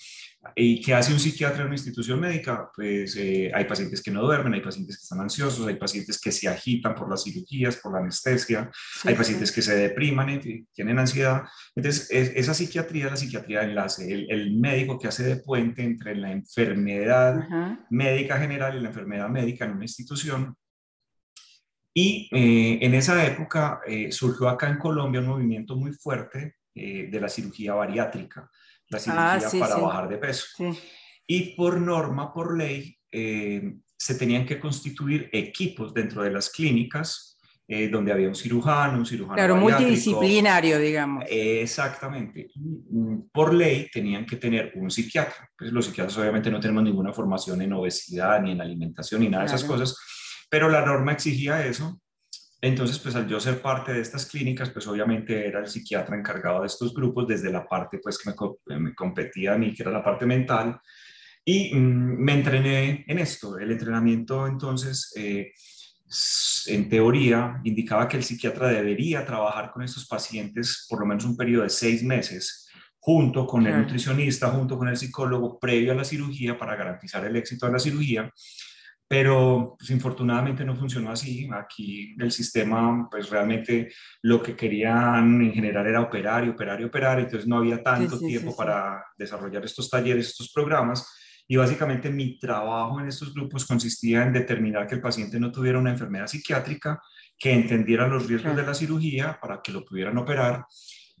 ¿Y 0.54 0.80
qué 0.80 0.94
hace 0.94 1.12
un 1.12 1.20
psiquiatra 1.20 1.60
en 1.60 1.66
una 1.66 1.76
institución 1.76 2.20
médica? 2.20 2.70
Pues 2.74 3.16
eh, 3.16 3.50
hay 3.54 3.64
pacientes 3.64 4.02
que 4.02 4.10
no 4.10 4.22
duermen, 4.22 4.52
hay 4.54 4.60
pacientes 4.60 4.96
que 4.96 5.02
están 5.02 5.20
ansiosos, 5.20 5.66
hay 5.66 5.76
pacientes 5.76 6.20
que 6.20 6.32
se 6.32 6.48
agitan 6.48 6.94
por 6.94 7.08
las 7.08 7.24
cirugías, 7.24 7.76
por 7.76 7.92
la 7.92 8.00
anestesia, 8.00 8.70
hay 9.04 9.14
pacientes 9.14 9.52
que 9.52 9.62
se 9.62 9.76
depriman, 9.76 10.40
tienen 10.72 10.98
ansiedad. 10.98 11.44
Entonces, 11.74 12.08
esa 12.10 12.52
psiquiatría 12.52 13.06
es 13.06 13.10
la 13.12 13.16
psiquiatría 13.16 13.60
de 13.60 13.66
enlace, 13.66 14.12
el, 14.12 14.54
médico 14.54 14.98
que 14.98 15.08
hace 15.08 15.24
de 15.24 15.36
puente 15.36 15.82
entre 15.82 16.14
la 16.14 16.30
enfermedad 16.30 17.48
médica 17.90 18.38
general 18.38 18.76
y 18.76 18.80
la 18.80 18.88
enfermedad 18.88 19.28
médica 19.28 19.64
en 19.64 19.72
una 19.72 19.84
institución 19.84 20.56
y 21.96 22.28
eh, 22.32 22.78
en 22.82 22.92
esa 22.94 23.24
época 23.24 23.80
eh, 23.86 24.10
surgió 24.10 24.48
acá 24.48 24.68
en 24.68 24.78
Colombia 24.78 25.20
un 25.20 25.28
movimiento 25.28 25.76
muy 25.76 25.92
fuerte 25.92 26.56
eh, 26.74 27.06
de 27.08 27.20
la 27.20 27.28
cirugía 27.28 27.74
bariátrica, 27.74 28.50
la 28.88 28.98
ah, 28.98 29.38
cirugía 29.38 29.60
para 29.60 29.76
bajar 29.76 30.08
de 30.08 30.18
peso. 30.18 30.46
Y 31.24 31.54
por 31.54 31.80
norma, 31.80 32.34
por 32.34 32.58
ley, 32.58 32.98
se 33.10 34.16
tenían 34.16 34.44
que 34.44 34.58
constituir 34.58 35.30
equipos 35.32 35.94
dentro 35.94 36.22
de 36.22 36.32
las 36.32 36.50
clínicas 36.50 37.38
donde 37.90 38.12
había 38.12 38.28
un 38.28 38.34
cirujano, 38.34 38.98
un 38.98 39.06
cirujano. 39.06 39.36
Claro, 39.36 39.56
multidisciplinario, 39.56 40.78
digamos. 40.78 41.24
exactamente. 41.30 42.50
Mm, 42.56 43.20
por 43.32 43.54
ley 43.54 43.88
tenían 43.90 44.26
que 44.26 44.36
tener 44.36 44.72
un 44.74 44.90
psiquiatra. 44.90 45.48
Pues 45.56 45.72
los 45.72 45.86
psiquiatras 45.86 46.18
obviamente 46.18 46.50
no 46.50 46.60
tenemos 46.60 46.82
ninguna 46.82 47.12
formación 47.14 47.62
en 47.62 47.72
obesidad, 47.72 48.42
ni 48.42 48.50
en 48.50 48.60
alimentación, 48.60 49.22
ni 49.22 49.28
nada 49.28 49.44
de 49.44 49.46
esas 49.46 49.64
cosas 49.64 49.96
pero 50.54 50.68
la 50.68 50.86
norma 50.86 51.10
exigía 51.10 51.66
eso. 51.66 52.00
Entonces, 52.60 53.00
pues 53.00 53.16
al 53.16 53.26
yo 53.26 53.40
ser 53.40 53.60
parte 53.60 53.92
de 53.92 54.00
estas 54.00 54.24
clínicas, 54.26 54.70
pues 54.70 54.86
obviamente 54.86 55.48
era 55.48 55.58
el 55.58 55.66
psiquiatra 55.66 56.16
encargado 56.16 56.60
de 56.60 56.68
estos 56.68 56.94
grupos 56.94 57.26
desde 57.26 57.50
la 57.50 57.66
parte 57.66 57.98
pues 58.00 58.16
que 58.16 58.30
me, 58.30 58.78
me 58.78 58.94
competía 58.94 59.54
a 59.54 59.58
mí, 59.58 59.74
que 59.74 59.82
era 59.82 59.90
la 59.90 60.04
parte 60.04 60.26
mental, 60.26 60.78
y 61.44 61.74
mm, 61.74 62.22
me 62.22 62.34
entrené 62.34 63.04
en 63.08 63.18
esto. 63.18 63.58
El 63.58 63.72
entrenamiento 63.72 64.46
entonces, 64.46 65.12
eh, 65.16 65.50
en 66.68 66.88
teoría, 66.88 67.60
indicaba 67.64 68.06
que 68.06 68.18
el 68.18 68.22
psiquiatra 68.22 68.68
debería 68.68 69.26
trabajar 69.26 69.72
con 69.72 69.82
estos 69.82 70.06
pacientes 70.06 70.86
por 70.88 71.00
lo 71.00 71.06
menos 71.06 71.24
un 71.24 71.36
periodo 71.36 71.64
de 71.64 71.70
seis 71.70 72.04
meses, 72.04 72.68
junto 73.00 73.44
con 73.44 73.66
el 73.66 73.76
nutricionista, 73.76 74.52
junto 74.52 74.78
con 74.78 74.86
el 74.86 74.96
psicólogo, 74.96 75.58
previo 75.58 75.90
a 75.90 75.96
la 75.96 76.04
cirugía 76.04 76.56
para 76.56 76.76
garantizar 76.76 77.24
el 77.24 77.34
éxito 77.34 77.66
de 77.66 77.72
la 77.72 77.80
cirugía 77.80 78.32
pero 79.06 79.76
pues, 79.78 79.90
infortunadamente 79.90 80.64
no 80.64 80.74
funcionó 80.76 81.10
así. 81.10 81.48
Aquí 81.52 82.14
el 82.18 82.32
sistema, 82.32 83.08
pues 83.10 83.30
realmente 83.30 83.92
lo 84.22 84.42
que 84.42 84.56
querían 84.56 85.42
en 85.42 85.52
general 85.52 85.86
era 85.86 86.00
operar 86.00 86.44
y 86.44 86.48
operar 86.48 86.80
y 86.80 86.84
operar, 86.84 87.20
entonces 87.20 87.46
no 87.46 87.58
había 87.58 87.82
tanto 87.82 88.18
tiempo 88.18 88.56
para 88.56 89.04
desarrollar 89.16 89.64
estos 89.64 89.90
talleres, 89.90 90.28
estos 90.28 90.50
programas. 90.52 91.06
Y 91.46 91.56
básicamente 91.56 92.08
mi 92.08 92.38
trabajo 92.38 93.00
en 93.00 93.08
estos 93.08 93.34
grupos 93.34 93.66
consistía 93.66 94.22
en 94.22 94.32
determinar 94.32 94.86
que 94.86 94.94
el 94.94 95.02
paciente 95.02 95.38
no 95.38 95.52
tuviera 95.52 95.78
una 95.78 95.90
enfermedad 95.90 96.26
psiquiátrica, 96.26 97.02
que 97.38 97.52
entendiera 97.52 98.08
los 98.08 98.26
riesgos 98.26 98.56
de 98.56 98.62
la 98.62 98.74
cirugía 98.74 99.38
para 99.40 99.60
que 99.60 99.72
lo 99.72 99.84
pudieran 99.84 100.16
operar 100.16 100.64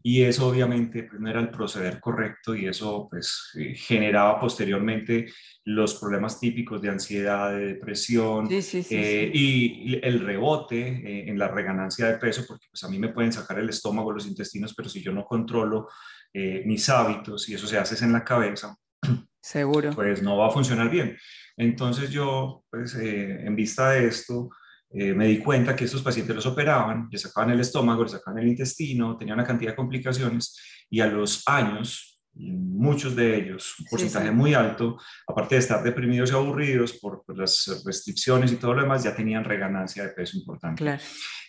y 0.06 0.22
eso 0.22 0.46
obviamente 0.46 1.04
pues, 1.04 1.18
no 1.18 1.30
era 1.30 1.40
el 1.40 1.48
proceder 1.48 1.98
correcto 1.98 2.54
y 2.54 2.66
eso 2.66 3.08
pues 3.10 3.50
eh, 3.58 3.74
generaba 3.74 4.38
posteriormente 4.38 5.32
los 5.64 5.94
problemas 5.94 6.38
típicos 6.38 6.82
de 6.82 6.90
ansiedad, 6.90 7.52
de 7.52 7.68
depresión 7.68 8.46
eh, 8.50 9.30
y 9.32 9.98
el 10.02 10.20
rebote 10.20 10.78
eh, 10.78 11.30
en 11.30 11.38
la 11.38 11.48
reganancia 11.48 12.06
de 12.06 12.18
peso, 12.18 12.44
porque 12.46 12.66
pues 12.70 12.84
a 12.84 12.88
mí 12.88 12.98
me 12.98 13.08
pueden 13.08 13.32
sacar 13.32 13.58
el 13.58 13.70
estómago, 13.70 14.12
los 14.12 14.26
intestinos, 14.26 14.74
pero 14.76 14.90
si 14.90 15.02
yo 15.02 15.10
no 15.10 15.24
controlo 15.24 15.88
mis 16.34 16.88
hábitos 16.88 17.48
y 17.48 17.54
eso 17.54 17.66
se 17.66 17.78
hace 17.78 18.04
en 18.04 18.12
la 18.12 18.24
cabeza, 18.24 18.76
seguro, 19.40 19.92
pues 19.94 20.20
no 20.20 20.36
va 20.36 20.48
a 20.48 20.50
funcionar 20.50 20.90
bien. 20.90 21.16
Entonces 21.56 22.10
yo, 22.10 22.64
pues 22.68 22.94
en 22.96 23.54
vista 23.54 23.92
de 23.92 24.08
esto, 24.08 24.50
eh, 24.96 25.12
me 25.12 25.26
di 25.26 25.38
cuenta 25.38 25.74
que 25.74 25.86
estos 25.86 26.02
pacientes 26.02 26.36
los 26.36 26.46
operaban, 26.46 27.08
les 27.10 27.22
sacaban 27.22 27.50
el 27.50 27.58
estómago, 27.58 28.04
les 28.04 28.12
sacaban 28.12 28.40
el 28.40 28.48
intestino, 28.48 29.16
tenían 29.16 29.38
una 29.38 29.46
cantidad 29.46 29.72
de 29.72 29.76
complicaciones 29.76 30.56
y 30.88 31.00
a 31.00 31.06
los 31.08 31.42
años, 31.46 32.20
muchos 32.32 33.16
de 33.16 33.36
ellos, 33.36 33.74
un 33.80 33.86
porcentaje 33.86 34.30
muy 34.30 34.54
alto, 34.54 34.96
aparte 35.26 35.56
de 35.56 35.60
estar 35.60 35.82
deprimidos 35.82 36.30
y 36.30 36.34
aburridos 36.34 36.92
por, 36.94 37.24
las 37.36 37.82
restricciones 37.84 38.52
y 38.52 38.56
todo 38.56 38.74
lo 38.74 38.82
demás, 38.82 39.02
ya 39.02 39.16
tenían 39.16 39.42
reganancia 39.42 40.04
de 40.04 40.10
peso 40.10 40.38
importante. 40.38 40.76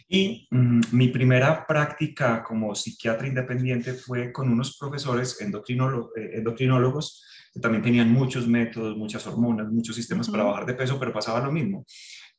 Y 0.07 0.47
mm, 0.49 0.81
mi 0.91 1.09
primera 1.09 1.67
práctica 1.67 2.43
como 2.43 2.73
psiquiatra 2.73 3.27
independiente 3.27 3.93
fue 3.93 4.31
con 4.31 4.49
unos 4.49 4.75
profesores 4.75 5.39
eh, 5.39 6.31
endocrinólogos 6.33 7.23
que 7.53 7.61
también 7.61 7.83
tenían 7.83 8.11
muchos 8.11 8.47
métodos, 8.47 8.97
muchas 8.97 9.25
hormonas, 9.27 9.71
muchos 9.71 9.95
sistemas 9.95 10.29
para 10.29 10.43
bajar 10.43 10.65
de 10.65 10.73
peso, 10.73 10.99
pero 10.99 11.13
pasaba 11.13 11.39
lo 11.39 11.51
mismo. 11.51 11.85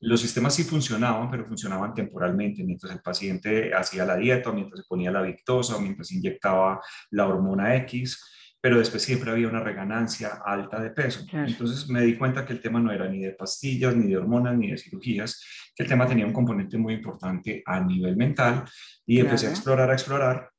Los 0.00 0.20
sistemas 0.20 0.54
sí 0.54 0.64
funcionaban, 0.64 1.30
pero 1.30 1.46
funcionaban 1.46 1.94
temporalmente, 1.94 2.62
mientras 2.62 2.92
el 2.92 3.00
paciente 3.00 3.74
hacía 3.74 4.04
la 4.04 4.16
dieta, 4.16 4.52
mientras 4.52 4.80
se 4.80 4.86
ponía 4.86 5.10
la 5.10 5.22
victosa, 5.22 5.78
mientras 5.80 6.12
inyectaba 6.12 6.80
la 7.10 7.26
hormona 7.26 7.74
X, 7.76 8.22
pero 8.60 8.78
después 8.78 9.02
siempre 9.02 9.30
había 9.30 9.48
una 9.48 9.60
reganancia 9.60 10.40
alta 10.44 10.80
de 10.80 10.90
peso. 10.90 11.24
Entonces 11.32 11.88
me 11.88 12.02
di 12.02 12.16
cuenta 12.16 12.44
que 12.44 12.52
el 12.52 12.60
tema 12.60 12.80
no 12.80 12.90
era 12.90 13.08
ni 13.08 13.20
de 13.20 13.32
pastillas, 13.32 13.94
ni 13.96 14.08
de 14.08 14.16
hormonas, 14.16 14.56
ni 14.56 14.70
de 14.70 14.78
cirugías, 14.78 15.40
que 15.74 15.84
el 15.84 15.88
tema 15.88 16.06
tenía 16.06 16.26
un 16.26 16.32
componente 16.32 16.76
muy 16.76 16.94
importante 16.94 17.62
a 17.64 17.80
nivel 17.80 18.16
mental 18.16 18.64
y 19.06 19.20
empecé 19.20 19.46
a 19.46 19.50
explorar, 19.50 19.90
a 19.90 19.92
explorar, 19.92 20.50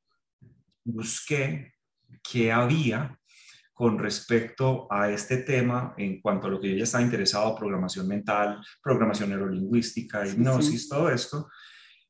busqué 0.83 1.73
qué 2.23 2.51
había 2.51 3.19
con 3.77 3.99
respecto 3.99 4.87
a 4.89 5.11
este 5.11 5.37
tema 5.37 5.93
en 5.97 6.19
cuanto 6.19 6.47
a 6.47 6.49
lo 6.49 6.59
que 6.59 6.71
yo 6.71 6.77
ya 6.77 6.83
estaba 6.85 7.03
interesado, 7.03 7.55
programación 7.55 8.07
mental, 8.07 8.59
programación 8.81 9.29
neurolingüística, 9.29 10.25
hipnosis, 10.25 10.89
todo 10.89 11.11
esto, 11.11 11.47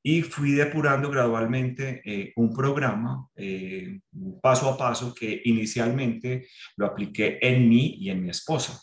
y 0.01 0.21
fui 0.21 0.51
depurando 0.51 1.12
gradualmente 1.12 2.01
eh, 2.05 2.31
un 2.38 2.53
programa 2.53 3.27
eh, 3.36 4.00
paso 4.41 4.69
a 4.69 4.77
paso 4.77 5.13
que 5.13 5.41
inicialmente 5.43 6.47
lo 6.77 6.86
apliqué 6.86 7.38
en 7.41 7.67
mí 7.67 7.97
y 8.00 8.12
en 8.12 8.24
mi 8.24 8.29
esposa. 8.29 8.81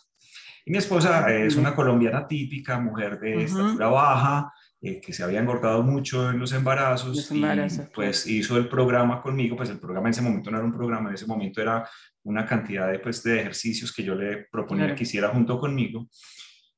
Y 0.67 0.71
mi 0.71 0.76
esposa 0.76 1.35
es 1.35 1.57
una 1.57 1.75
colombiana 1.75 2.29
típica, 2.29 2.79
mujer 2.79 3.19
de 3.19 3.45
estatura 3.45 3.88
baja, 3.88 4.53
eh, 4.87 5.00
que 5.00 5.14
se 5.14 5.23
había 5.23 5.41
engordado 5.41 5.83
mucho 5.83 6.29
en 6.29 6.38
los 6.38 6.53
embarazos, 6.53 7.33
y 7.33 7.43
pues 7.95 8.26
hizo 8.26 8.59
el 8.59 8.69
programa 8.69 9.23
conmigo, 9.23 9.57
pues 9.57 9.71
el 9.71 9.81
programa 9.81 10.09
en 10.09 10.11
ese 10.11 10.21
momento 10.21 10.50
no 10.50 10.59
era 10.59 10.67
un 10.67 10.75
programa, 10.75 11.09
en 11.09 11.14
ese 11.14 11.26
momento 11.26 11.62
era 11.62 11.88
una 12.25 12.45
cantidad 12.45 12.93
de, 12.93 12.99
pues, 12.99 13.23
de 13.23 13.41
ejercicios 13.41 13.95
que 13.95 14.03
yo 14.03 14.14
le 14.14 14.47
proponía 14.53 14.95
que 14.95 15.05
hiciera 15.05 15.31
junto 15.31 15.59
conmigo. 15.59 16.07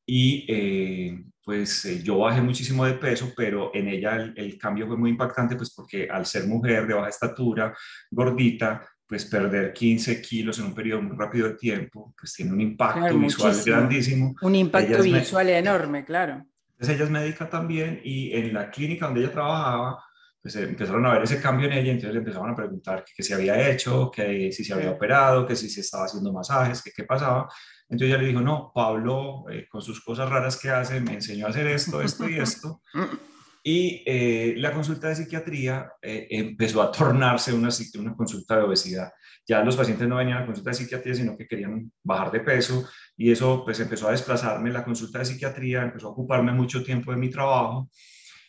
Y 0.06 0.46
eh, 0.48 1.20
pues 1.42 1.84
eh, 1.86 2.00
yo 2.00 2.18
bajé 2.18 2.40
muchísimo 2.40 2.84
de 2.84 2.92
peso, 2.94 3.32
pero 3.36 3.72
en 3.74 3.88
ella 3.88 4.32
el, 4.36 4.56
cambio 4.56 4.86
fue 4.86 4.96
muy 4.96 5.10
impactante, 5.10 5.56
pues 5.56 5.74
porque 5.74 6.08
al 6.08 6.26
ser 6.26 6.46
mujer 6.46 6.86
de 6.86 6.94
baja 6.94 7.08
estatura, 7.08 7.74
gordita, 8.08 8.86
pues 9.04 9.24
perder 9.24 9.72
15 9.72 10.22
kilos 10.22 10.60
en 10.60 10.66
un 10.66 10.74
periodo 10.74 11.02
muy 11.02 11.16
rápido 11.16 11.48
de 11.48 11.54
tiempo, 11.54 12.14
pues 12.16 12.34
tiene 12.34 12.52
un 12.52 12.60
impacto 12.60 13.18
visual 13.18 13.56
grandísimo. 13.66 14.36
Un 14.42 14.54
impacto 14.54 15.02
visual 15.02 15.48
enorme, 15.48 16.04
claro. 16.04 16.46
Entonces 16.76 16.96
ella 16.96 17.04
es 17.04 17.10
médica 17.10 17.48
también 17.48 18.00
y 18.04 18.34
en 18.34 18.52
la 18.52 18.70
clínica 18.70 19.06
donde 19.06 19.22
ella 19.22 19.32
trabajaba, 19.32 20.04
pues 20.42 20.56
empezaron 20.56 21.06
a 21.06 21.14
ver 21.14 21.22
ese 21.22 21.40
cambio 21.40 21.66
en 21.68 21.72
ella, 21.72 21.92
entonces 21.92 22.12
le 22.12 22.18
empezaron 22.18 22.50
a 22.50 22.54
preguntar 22.54 23.02
qué 23.16 23.22
se 23.22 23.32
había 23.32 23.70
hecho, 23.70 24.10
que 24.10 24.52
si 24.52 24.62
se 24.62 24.74
había 24.74 24.90
operado, 24.90 25.46
que 25.46 25.56
si 25.56 25.70
se 25.70 25.80
estaba 25.80 26.04
haciendo 26.04 26.32
masajes, 26.34 26.82
que 26.82 26.90
qué 26.94 27.04
pasaba. 27.04 27.48
Entonces 27.88 28.08
ella 28.08 28.22
le 28.22 28.28
dijo, 28.28 28.42
no, 28.42 28.72
Pablo, 28.74 29.46
eh, 29.50 29.66
con 29.68 29.80
sus 29.80 30.04
cosas 30.04 30.28
raras 30.28 30.58
que 30.58 30.68
hace, 30.68 31.00
me 31.00 31.14
enseñó 31.14 31.46
a 31.46 31.50
hacer 31.50 31.66
esto, 31.66 32.02
esto 32.02 32.28
y 32.28 32.38
esto. 32.38 32.82
Y 33.68 34.04
eh, 34.06 34.54
la 34.58 34.72
consulta 34.72 35.08
de 35.08 35.16
psiquiatría 35.16 35.90
eh, 36.00 36.28
empezó 36.30 36.80
a 36.80 36.92
tornarse 36.92 37.52
una, 37.52 37.68
una 37.98 38.14
consulta 38.14 38.56
de 38.56 38.62
obesidad. 38.62 39.10
Ya 39.44 39.64
los 39.64 39.74
pacientes 39.74 40.06
no 40.06 40.18
venían 40.18 40.36
a 40.36 40.40
la 40.42 40.46
consulta 40.46 40.70
de 40.70 40.76
psiquiatría, 40.76 41.16
sino 41.16 41.36
que 41.36 41.48
querían 41.48 41.90
bajar 42.04 42.30
de 42.30 42.38
peso 42.38 42.88
y 43.16 43.32
eso 43.32 43.64
pues 43.64 43.80
empezó 43.80 44.06
a 44.06 44.12
desplazarme 44.12 44.70
la 44.70 44.84
consulta 44.84 45.18
de 45.18 45.24
psiquiatría, 45.24 45.82
empezó 45.82 46.06
a 46.06 46.10
ocuparme 46.10 46.52
mucho 46.52 46.84
tiempo 46.84 47.10
de 47.10 47.16
mi 47.16 47.28
trabajo 47.28 47.90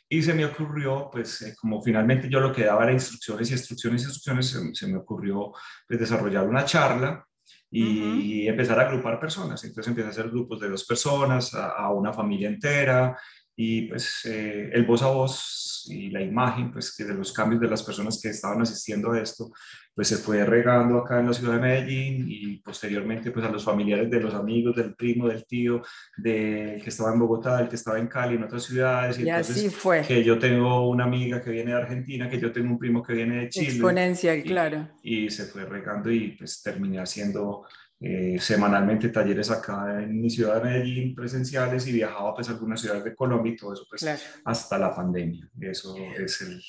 y 0.07 0.21
se 0.21 0.35
me 0.35 0.45
ocurrió, 0.45 1.09
pues 1.11 1.41
eh, 1.41 1.55
como 1.59 1.81
finalmente 1.81 2.29
yo 2.29 2.39
lo 2.39 2.53
que 2.53 2.65
daba 2.65 2.83
era 2.83 2.93
instrucciones 2.93 3.49
y 3.49 3.53
instrucciones 3.53 4.03
y 4.03 4.05
instrucciones, 4.05 4.77
se, 4.77 4.85
me 4.85 4.97
ocurrió 4.97 5.51
pues, 5.87 5.99
desarrollar 5.99 6.47
una 6.47 6.63
charla 6.63 7.25
y 7.71 8.47
empezar 8.47 8.79
a 8.79 8.83
agrupar 8.83 9.19
personas. 9.19 9.63
Entonces 9.63 9.89
empecé 9.89 10.07
a 10.09 10.11
hacer 10.11 10.29
grupos 10.29 10.59
de 10.59 10.69
dos 10.69 10.85
personas, 10.85 11.55
a, 11.55 11.89
una 11.91 12.13
familia 12.13 12.49
entera 12.49 13.17
y 13.59 13.81
pues 13.87 14.21
eh, 14.25 14.69
el 14.71 14.85
voz 14.85 15.01
a 15.01 15.07
voz 15.07 15.87
y 15.89 16.11
la 16.11 16.21
imagen 16.21 16.71
pues 16.71 16.95
que 16.95 17.03
de 17.03 17.15
los 17.15 17.33
cambios 17.33 17.59
de 17.59 17.67
las 17.67 17.81
personas 17.81 18.19
que 18.21 18.29
estaban 18.29 18.61
asistiendo 18.61 19.11
a 19.11 19.19
esto 19.19 19.51
pues 19.97 20.09
se 20.09 20.17
fue 20.17 20.45
regando 20.45 20.99
acá 20.99 21.19
en 21.19 21.25
la 21.25 21.33
ciudad 21.33 21.53
de 21.53 21.59
Medellín 21.59 22.27
y 22.29 22.57
posteriormente 22.57 23.31
pues 23.31 23.43
a 23.43 23.49
los 23.49 23.63
familiares 23.63 24.11
de 24.11 24.21
los 24.21 24.35
amigos, 24.35 24.75
del 24.75 24.93
primo, 24.93 25.27
del 25.27 25.43
tío, 25.47 25.81
de 26.15 26.79
que 26.83 26.89
estaba 26.89 27.11
en 27.11 27.17
Bogotá, 27.17 27.57
del 27.57 27.67
que 27.67 27.77
estaba 27.77 27.97
en 27.97 28.05
Cali, 28.05 28.35
en 28.35 28.43
otras 28.43 28.65
ciudades. 28.65 29.17
Y, 29.17 29.27
así 29.27 29.71
fue. 29.71 30.03
Que 30.03 30.23
yo 30.23 30.37
tengo 30.37 30.87
una 30.87 31.05
amiga 31.05 31.41
que 31.41 31.49
viene 31.49 31.71
de 31.71 31.77
Argentina, 31.77 32.29
que 32.29 32.39
yo 32.39 32.51
tengo 32.51 32.69
un 32.69 32.77
primo 32.77 33.01
que 33.01 33.13
viene 33.13 33.37
de 33.37 33.49
Chile. 33.49 33.69
Exponencial, 33.69 34.43
claro. 34.43 34.87
Y 35.01 35.31
se 35.31 35.45
fue 35.45 35.65
regando 35.65 36.11
y 36.11 36.37
pues 36.37 36.61
terminé 36.61 36.99
haciendo 36.99 37.65
eh, 37.99 38.37
semanalmente 38.39 39.09
talleres 39.09 39.49
acá 39.49 40.03
en 40.03 40.21
mi 40.21 40.29
ciudad 40.29 40.61
de 40.61 40.69
Medellín 40.69 41.15
presenciales 41.15 41.87
y 41.87 41.93
viajaba 41.93 42.35
pues 42.35 42.47
a 42.47 42.51
algunas 42.51 42.79
ciudades 42.79 43.03
de 43.03 43.15
Colombia 43.15 43.53
y 43.53 43.55
todo 43.55 43.73
eso 43.73 43.85
pues 43.89 44.05
hasta 44.45 44.77
la 44.77 44.95
pandemia. 44.95 45.49
Eso 45.59 45.95
es 46.15 46.41
el 46.41 46.61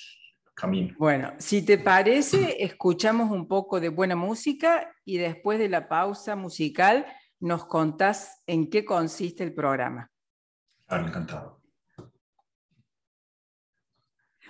camino. 0.54 0.94
Bueno, 0.98 1.34
si 1.38 1.62
te 1.62 1.78
parece, 1.78 2.62
escuchamos 2.64 3.30
un 3.30 3.46
poco 3.46 3.78
de 3.78 3.90
buena 3.90 4.16
música 4.16 4.90
y 5.04 5.18
después 5.18 5.58
de 5.58 5.68
la 5.68 5.88
pausa 5.88 6.34
musical 6.34 7.06
nos 7.40 7.66
contás 7.66 8.42
en 8.46 8.70
qué 8.70 8.84
consiste 8.84 9.44
el 9.44 9.52
programa. 9.52 10.10
Encantado. 10.88 11.60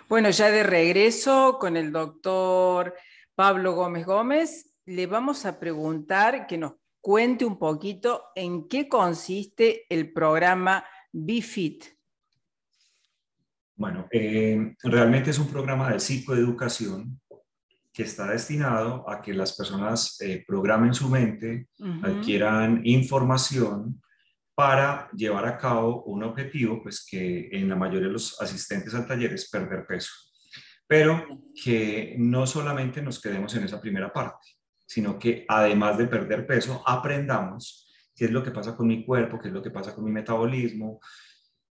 Bueno, 0.08 0.30
ya 0.30 0.50
de 0.50 0.62
regreso 0.62 1.58
con 1.60 1.76
el 1.76 1.92
doctor 1.92 2.94
Pablo 3.34 3.74
Gómez 3.74 4.06
Gómez, 4.06 4.67
le 4.88 5.06
vamos 5.06 5.44
a 5.44 5.60
preguntar 5.60 6.46
que 6.46 6.56
nos 6.56 6.72
cuente 7.00 7.44
un 7.44 7.58
poquito 7.58 8.24
en 8.34 8.68
qué 8.68 8.88
consiste 8.88 9.84
el 9.90 10.12
programa 10.14 10.82
BeFit. 11.12 11.84
Bueno, 13.76 14.08
eh, 14.10 14.74
realmente 14.82 15.30
es 15.30 15.38
un 15.38 15.48
programa 15.48 15.92
de 15.92 16.00
psicoeducación 16.00 17.20
que 17.92 18.02
está 18.02 18.28
destinado 18.28 19.08
a 19.08 19.20
que 19.20 19.34
las 19.34 19.54
personas 19.54 20.18
eh, 20.22 20.42
programen 20.46 20.94
su 20.94 21.08
mente, 21.10 21.68
adquieran 22.02 22.80
información 22.84 24.00
para 24.54 25.10
llevar 25.12 25.46
a 25.46 25.58
cabo 25.58 26.04
un 26.04 26.22
objetivo, 26.22 26.82
pues 26.82 27.06
que 27.08 27.50
en 27.52 27.68
la 27.68 27.76
mayoría 27.76 28.08
de 28.08 28.14
los 28.14 28.40
asistentes 28.40 28.94
al 28.94 29.06
taller 29.06 29.34
es 29.34 29.50
perder 29.50 29.86
peso. 29.86 30.12
Pero 30.86 31.26
que 31.62 32.14
no 32.18 32.46
solamente 32.46 33.02
nos 33.02 33.20
quedemos 33.20 33.54
en 33.54 33.64
esa 33.64 33.80
primera 33.80 34.10
parte, 34.10 34.57
sino 34.88 35.18
que 35.18 35.44
además 35.46 35.98
de 35.98 36.06
perder 36.06 36.46
peso, 36.46 36.82
aprendamos 36.86 37.92
qué 38.16 38.24
es 38.24 38.30
lo 38.30 38.42
que 38.42 38.50
pasa 38.50 38.74
con 38.74 38.86
mi 38.86 39.04
cuerpo, 39.04 39.38
qué 39.38 39.48
es 39.48 39.54
lo 39.54 39.62
que 39.62 39.70
pasa 39.70 39.94
con 39.94 40.04
mi 40.04 40.10
metabolismo 40.10 40.98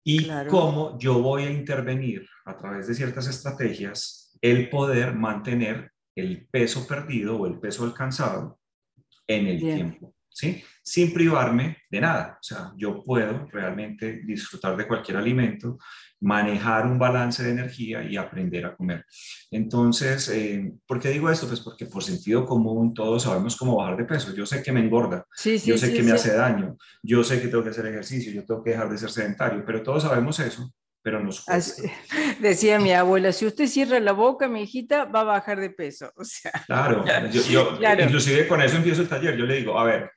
y 0.04 0.30
cómo 0.50 0.98
yo 1.00 1.20
voy 1.20 1.44
a 1.44 1.52
intervenir 1.52 2.30
a 2.46 2.56
través 2.56 2.88
de 2.88 2.94
ciertas 2.94 3.28
estrategias 3.28 4.38
el 4.40 4.70
poder 4.70 5.16
mantener 5.16 5.92
el 6.16 6.48
peso 6.48 6.88
perdido 6.88 7.38
o 7.38 7.48
el 7.48 7.60
peso 7.60 7.84
alcanzado 7.84 8.60
en 9.28 9.48
el 9.48 9.60
tiempo. 9.60 10.14
¿Sí? 10.38 10.64
Sin 10.84 11.14
privarme 11.14 11.78
de 11.90 12.00
nada. 12.00 12.38
O 12.40 12.44
sea, 12.44 12.72
yo 12.78 13.04
puedo 13.04 13.48
realmente 13.52 14.22
disfrutar 14.24 14.78
de 14.78 14.88
cualquier 14.88 15.18
alimento, 15.18 15.80
manejar 16.20 16.86
un 16.86 17.00
balance 17.00 17.44
de 17.44 17.52
energía 17.52 18.04
y 18.04 18.18
aprender 18.18 18.66
a 18.68 18.76
comer. 18.76 19.04
Entonces, 19.50 20.30
eh, 20.30 20.74
¿por 20.86 21.00
qué 21.00 21.10
digo 21.10 21.30
esto? 21.32 21.48
Pues 21.48 21.62
porque 21.62 21.88
por 21.88 22.04
sentido 22.04 22.46
común 22.46 22.94
todos 22.94 23.24
sabemos 23.24 23.56
cómo 23.56 23.78
bajar 23.78 23.98
de 23.98 24.06
peso. 24.06 24.34
Yo 24.36 24.46
sé 24.46 24.62
que 24.62 24.72
me 24.72 24.80
engorda, 24.80 25.26
yo 25.44 25.78
sé 25.78 25.92
que 25.92 26.04
me 26.04 26.12
hace 26.12 26.34
daño, 26.34 26.78
yo 27.02 27.24
sé 27.24 27.42
que 27.42 27.48
tengo 27.48 27.64
que 27.64 27.72
hacer 27.72 27.88
ejercicio, 27.88 28.32
yo 28.32 28.46
tengo 28.46 28.64
que 28.64 28.72
dejar 28.72 28.90
de 28.90 28.98
ser 29.00 29.10
sedentario, 29.10 29.64
pero 29.66 29.82
todos 29.82 30.04
sabemos 30.04 30.40
eso. 30.40 30.72
Pero 31.02 31.24
nos 31.24 31.46
decía 32.42 32.80
mi 32.80 32.92
abuela, 32.92 33.32
si 33.32 33.46
usted 33.46 33.68
cierra 33.68 34.00
la 34.00 34.12
boca, 34.12 34.48
mi 34.48 34.64
hijita 34.64 35.06
va 35.06 35.22
a 35.22 35.24
bajar 35.24 35.60
de 35.60 35.72
peso. 35.72 36.12
O 36.18 36.24
sea, 36.24 36.52
claro, 36.68 37.06
yo, 37.32 37.80
inclusive 38.04 38.48
con 38.48 38.62
eso 38.62 38.76
empiezo 38.76 39.02
el 39.02 39.08
taller. 39.08 39.38
Yo 39.38 39.46
le 39.46 39.56
digo, 39.56 39.80
a 39.80 39.86
ver, 39.86 40.12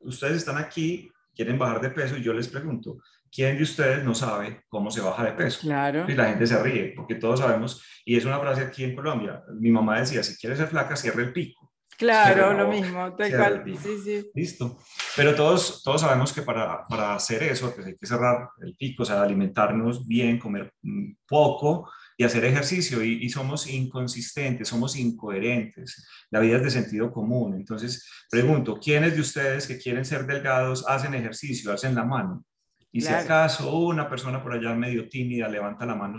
ustedes 0.00 0.36
están 0.36 0.58
aquí, 0.58 1.10
quieren 1.34 1.58
bajar 1.58 1.80
de 1.80 1.90
peso 1.90 2.16
y 2.16 2.22
yo 2.22 2.32
les 2.32 2.48
pregunto, 2.48 2.98
¿quién 3.30 3.56
de 3.56 3.62
ustedes 3.62 4.04
no 4.04 4.14
sabe 4.14 4.64
cómo 4.68 4.90
se 4.90 5.00
baja 5.00 5.24
de 5.24 5.32
peso? 5.32 5.60
Claro. 5.60 6.06
Y 6.08 6.14
la 6.14 6.26
gente 6.26 6.46
se 6.46 6.62
ríe, 6.62 6.92
porque 6.96 7.16
todos 7.16 7.40
sabemos, 7.40 7.82
y 8.04 8.16
es 8.16 8.24
una 8.24 8.40
frase 8.40 8.62
aquí 8.62 8.84
en 8.84 8.94
Colombia, 8.94 9.42
mi 9.58 9.70
mamá 9.70 10.00
decía, 10.00 10.22
si 10.22 10.36
quieres 10.36 10.58
ser 10.58 10.68
flaca, 10.68 10.96
cierre 10.96 11.22
el 11.22 11.32
pico. 11.32 11.72
Claro, 11.98 12.52
lo 12.52 12.68
mismo, 12.68 13.14
tal 13.14 13.30
cual. 13.30 13.64
Sí, 13.82 13.98
sí. 14.04 14.30
Listo. 14.34 14.78
Pero 15.16 15.34
todos, 15.34 15.82
todos 15.82 16.02
sabemos 16.02 16.32
que 16.32 16.42
para, 16.42 16.86
para 16.86 17.14
hacer 17.14 17.42
eso, 17.44 17.74
pues 17.74 17.86
hay 17.86 17.96
que 17.96 18.06
cerrar 18.06 18.50
el 18.60 18.76
pico, 18.76 19.02
o 19.02 19.06
sea, 19.06 19.22
alimentarnos 19.22 20.06
bien, 20.06 20.38
comer 20.38 20.72
mm, 20.82 21.12
poco, 21.26 21.90
y 22.16 22.24
hacer 22.24 22.44
ejercicio 22.44 23.04
y, 23.04 23.28
somos 23.28 23.66
inconsistentes, 23.66 24.68
somos 24.68 24.96
incoherentes. 24.96 26.06
La 26.30 26.40
vida 26.40 26.56
es 26.56 26.62
de 26.62 26.70
sentido 26.70 27.12
común. 27.12 27.54
Entonces, 27.54 28.08
pregunto, 28.30 28.78
¿quiénes 28.80 29.14
de 29.14 29.20
ustedes 29.20 29.66
que 29.66 29.78
quieren 29.78 30.04
ser 30.04 30.26
delgados 30.26 30.86
hacen 30.88 31.14
ejercicio, 31.14 31.72
hacen 31.72 31.94
la 31.94 32.04
mano? 32.04 32.44
Y 32.90 33.02
si 33.02 33.08
acaso 33.08 33.78
una 33.78 34.08
persona 34.08 34.42
por 34.42 34.54
allá 34.54 34.74
medio 34.74 35.08
tímida 35.08 35.46
levanta 35.48 35.84
la 35.84 35.94
mano. 35.94 36.16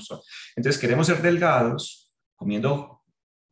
Entonces, 0.56 0.80
queremos 0.80 1.08
ser 1.08 1.22
delgados 1.22 2.14
comiendo 2.36 3.02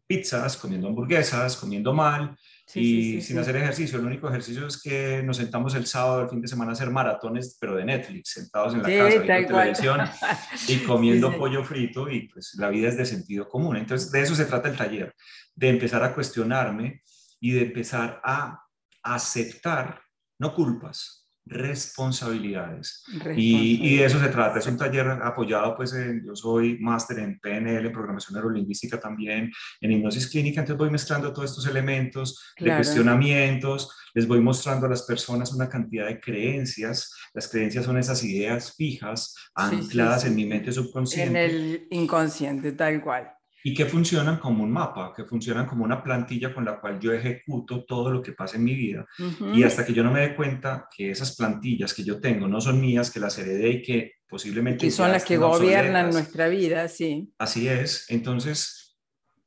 pizzas, 0.05 0.55
comiendo 0.55 0.87
hamburguesas, 0.87 1.57
comiendo 1.57 1.93
mal, 1.93 2.37
y 2.73 3.21
sin 3.21 3.37
hacer 3.37 3.55
ejercicio. 3.57 3.99
El 3.99 4.05
único 4.05 4.27
ejercicio 4.27 4.67
es 4.67 4.81
que 4.81 5.21
nos 5.23 5.37
sentamos 5.37 5.75
el 5.75 5.85
sábado, 5.85 6.21
el 6.23 6.29
fin 6.29 6.41
de 6.41 6.47
semana, 6.47 6.71
a 6.71 6.73
hacer 6.73 6.89
maratones, 6.89 7.57
pero 7.59 7.75
de 7.75 7.85
Netflix, 7.85 8.31
sentados 8.31 8.73
en 8.73 8.81
la 8.81 8.89
casa, 8.89 9.19
viendo 9.19 9.47
televisión 9.47 10.01
y 10.67 10.77
comiendo 10.79 11.37
pollo 11.37 11.63
frito, 11.63 12.09
y 12.09 12.27
pues 12.27 12.55
la 12.57 12.69
vida 12.69 12.89
es 12.89 12.97
de 12.97 13.05
sentido 13.05 13.47
común. 13.47 13.77
Entonces, 13.77 14.11
de 14.11 14.21
eso 14.21 14.35
se 14.35 14.45
trata 14.45 14.69
el 14.69 14.77
taller, 14.77 15.13
de 15.53 15.69
empezar 15.69 16.03
a 16.03 16.13
cuestionarme 16.13 17.01
y 17.39 17.51
de 17.51 17.61
empezar 17.61 18.21
a 18.23 18.63
aceptar, 19.03 20.01
no 20.39 20.53
culpas, 20.53 21.24
responsabilidades. 21.45 23.03
Y, 23.35 23.97
de 23.97 24.05
eso 24.05 24.19
se 24.19 24.29
trata. 24.29 24.59
Es 24.59 24.67
un 24.67 24.77
taller 24.77 25.07
apoyado, 25.07 25.75
pues 25.75 25.93
yo 26.25 26.35
soy 26.35 26.77
máster 26.79 27.19
en 27.19 27.39
PNL, 27.39 27.85
en 27.85 27.91
programación 27.91 28.33
neurolingüística 28.33 28.99
también, 28.99 29.51
en 29.79 29.91
hipnosis 29.91 30.27
clínica, 30.27 30.61
entonces 30.61 30.79
voy 30.79 30.89
mezclando 30.89 31.31
todos 31.31 31.51
estos 31.51 31.67
elementos 31.67 32.53
de 32.59 32.75
cuestionamientos, 32.75 33.91
les 34.13 34.27
voy 34.27 34.39
mostrando 34.39 34.87
a 34.87 34.89
las 34.89 35.03
personas 35.03 35.53
una 35.53 35.69
cantidad 35.69 36.07
de 36.07 36.19
creencias. 36.19 37.13
Las 37.33 37.47
creencias 37.47 37.85
son 37.85 37.97
esas 37.97 38.23
ideas 38.23 38.73
fijas, 38.75 39.35
ancladas 39.53 40.25
en 40.25 40.35
mi 40.35 40.45
mente 40.45 40.71
subconsciente. 40.71 41.45
En 41.45 41.51
el 41.51 41.87
inconsciente, 41.91 42.71
tal 42.71 43.01
cual 43.03 43.34
y 43.67 43.73
que 43.73 43.87
funcionan 43.87 44.37
como 44.37 44.63
un 44.63 44.71
mapa, 44.71 45.11
que 45.11 45.23
funcionan 45.23 45.65
como 45.65 45.83
una 45.83 46.03
plantilla 46.03 46.53
con 46.53 46.63
la 46.63 46.79
cual 46.79 46.99
yo 46.99 47.11
ejecuto 47.11 47.83
todo 47.83 48.11
lo 48.11 48.21
que 48.21 48.33
pasa 48.33 48.57
en 48.57 48.63
mi 48.63 48.75
vida. 48.75 49.07
Y 49.55 49.63
hasta 49.63 49.83
que 49.83 49.91
yo 49.91 50.03
no 50.03 50.11
me 50.11 50.19
dé 50.19 50.35
cuenta 50.35 50.87
que 50.95 51.09
esas 51.09 51.35
plantillas 51.35 51.91
que 51.95 52.03
yo 52.03 52.21
tengo 52.21 52.47
no 52.47 52.61
son 52.61 52.79
mías, 52.79 53.09
que 53.09 53.19
las 53.19 53.39
heredé 53.39 53.69
y 53.69 53.81
que 53.81 54.11
posiblemente... 54.29 54.85
Que 54.85 54.91
son 54.91 55.11
las 55.11 55.25
que 55.25 55.37
gobiernan 55.37 56.11
nuestra 56.11 56.47
vida, 56.47 56.87
sí. 56.87 57.33
Así 57.39 57.67
es. 57.67 58.05
Entonces, 58.09 58.99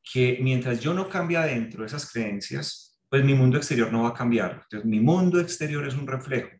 que 0.02 0.40
mientras 0.42 0.80
yo 0.80 0.92
no 0.94 1.08
cambie 1.08 1.36
adentro 1.36 1.86
esas 1.86 2.10
creencias, 2.10 2.98
pues 3.08 3.24
mi 3.24 3.34
mundo 3.34 3.56
exterior 3.56 3.92
no 3.92 4.02
va 4.02 4.08
a 4.08 4.14
cambiar. 4.14 4.62
Entonces, 4.64 4.84
mi 4.84 4.98
mundo 4.98 5.38
exterior 5.38 5.86
es 5.86 5.94
un 5.94 6.08
reflejo 6.08 6.58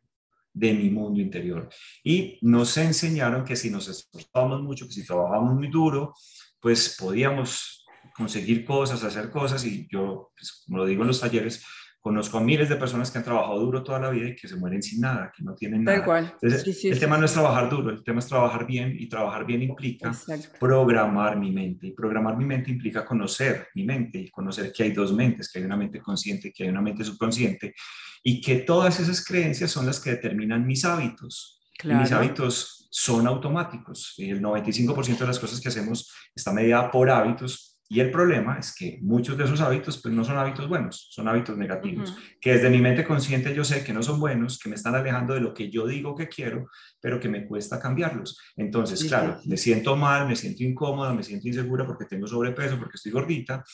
de 0.53 0.75
mi 0.75 0.91
mundo 0.91 1.21
interior. 1.21 1.69
Y 2.05 2.39
nos 2.43 2.77
enseñaron 2.77 3.45
que 3.45 3.57
si 3.57 3.69
nos 3.69 3.89
esforzamos 3.89 4.63
mucho, 4.63 4.87
que 4.87 4.93
si 4.93 5.05
trabajamos 5.05 5.57
muy 5.57 5.69
duro, 5.69 6.15
pues 6.61 6.97
podíamos 6.99 7.87
conseguir 8.15 8.65
cosas, 8.65 9.05
hacer 9.05 9.31
cosas 9.31 9.65
y 9.65 9.87
yo, 9.91 10.33
pues, 10.37 10.63
como 10.65 10.79
lo 10.79 10.87
digo 10.87 11.03
en 11.03 11.09
los 11.09 11.21
talleres, 11.21 11.65
Conozco 12.01 12.39
a 12.39 12.41
miles 12.41 12.69
de 12.69 12.77
personas 12.77 13.11
que 13.11 13.19
han 13.19 13.25
trabajado 13.25 13.59
duro 13.59 13.83
toda 13.83 13.99
la 13.99 14.11
vida 14.11 14.29
y 14.29 14.37
que 14.37 14.47
se 14.47 14.55
mueren 14.55 14.83
sin 14.83 15.01
nada, 15.01 15.33
que 15.37 15.43
no 15.43 15.55
tienen 15.57 15.83
nada. 15.83 16.31
Entonces, 16.41 16.85
el 16.85 16.99
tema 16.99 17.19
no 17.19 17.25
es 17.25 17.33
trabajar 17.33 17.69
duro, 17.69 17.91
el 17.91 18.05
tema 18.05 18.21
es 18.21 18.27
trabajar 18.27 18.67
bien 18.67 18.95
y 18.97 19.09
trabajar 19.09 19.45
bien 19.45 19.63
implica 19.63 20.13
programar 20.61 21.37
mi 21.37 21.51
mente. 21.51 21.89
Y 21.89 21.91
programar 21.91 22.37
mi 22.37 22.45
mente 22.45 22.71
implica 22.71 23.05
conocer 23.05 23.67
mi 23.75 23.83
mente 23.83 24.19
y 24.21 24.31
conocer 24.31 24.73
que 24.73 24.85
hay 24.85 24.93
dos 24.93 25.13
mentes, 25.13 25.51
que 25.51 25.59
hay 25.59 25.65
una 25.65 25.77
mente 25.77 26.01
consciente, 26.01 26.53
que 26.53 26.63
hay 26.63 26.69
una 26.69 26.81
mente 26.81 27.03
subconsciente 27.03 27.75
y 28.23 28.41
que 28.41 28.61
todas 28.61 29.01
esas 29.01 29.25
creencias 29.25 29.71
son 29.71 29.85
las 29.85 29.99
que 29.99 30.11
determinan 30.11 30.65
mis 30.67 30.85
hábitos. 30.85 31.61
mis 31.83 32.13
hábitos 32.13 32.78
son 32.89 33.27
automáticos. 33.27 34.15
El 34.19 34.41
95% 34.41 35.19
de 35.19 35.27
las 35.27 35.39
cosas 35.39 35.61
que 35.61 35.69
hacemos 35.69 36.13
está 36.35 36.53
mediada 36.53 36.91
por 36.91 37.11
hábitos 37.11 37.79
y 37.91 38.01
el 38.01 38.11
problema 38.11 38.59
es 38.59 38.75
que 38.75 38.99
muchos 39.01 39.39
de 39.39 39.45
esos 39.45 39.63
hábitos 39.63 39.97
pues 40.03 40.13
no 40.13 40.23
son 40.23 40.37
hábitos 40.37 40.69
buenos, 40.69 41.09
son 41.11 41.27
hábitos 41.27 41.57
negativos, 41.57 42.15
que 42.39 42.53
desde 42.53 42.69
mi 42.69 42.83
mente 42.83 43.03
consciente 43.03 43.55
yo 43.55 43.65
sé 43.65 43.83
que 43.83 43.95
no 43.95 44.03
son 44.03 44.21
buenos, 44.21 44.59
que 44.59 44.69
me 44.69 44.75
están 44.75 44.95
alejando 44.95 45.33
de 45.33 45.41
lo 45.41 45.55
que 45.55 45.71
yo 45.71 45.87
digo 45.87 46.15
que 46.15 46.29
quiero, 46.29 46.69
pero 47.01 47.19
que 47.19 47.31
me 47.31 47.47
cuesta 47.47 47.81
cambiarlos. 47.81 48.39
Entonces, 48.57 49.05
claro, 49.05 49.41
me 49.47 49.57
siento 49.57 49.97
mal, 49.97 50.29
me 50.29 50.37
siento 50.37 50.65
incómoda, 50.65 51.15
me 51.15 51.23
siento 51.23 51.49
insegura 51.49 51.87
porque 51.87 52.05
tengo 52.05 52.27
sobrepeso, 52.27 52.79
porque 52.79 52.97
estoy 52.97 53.13
gordita, 53.13 53.65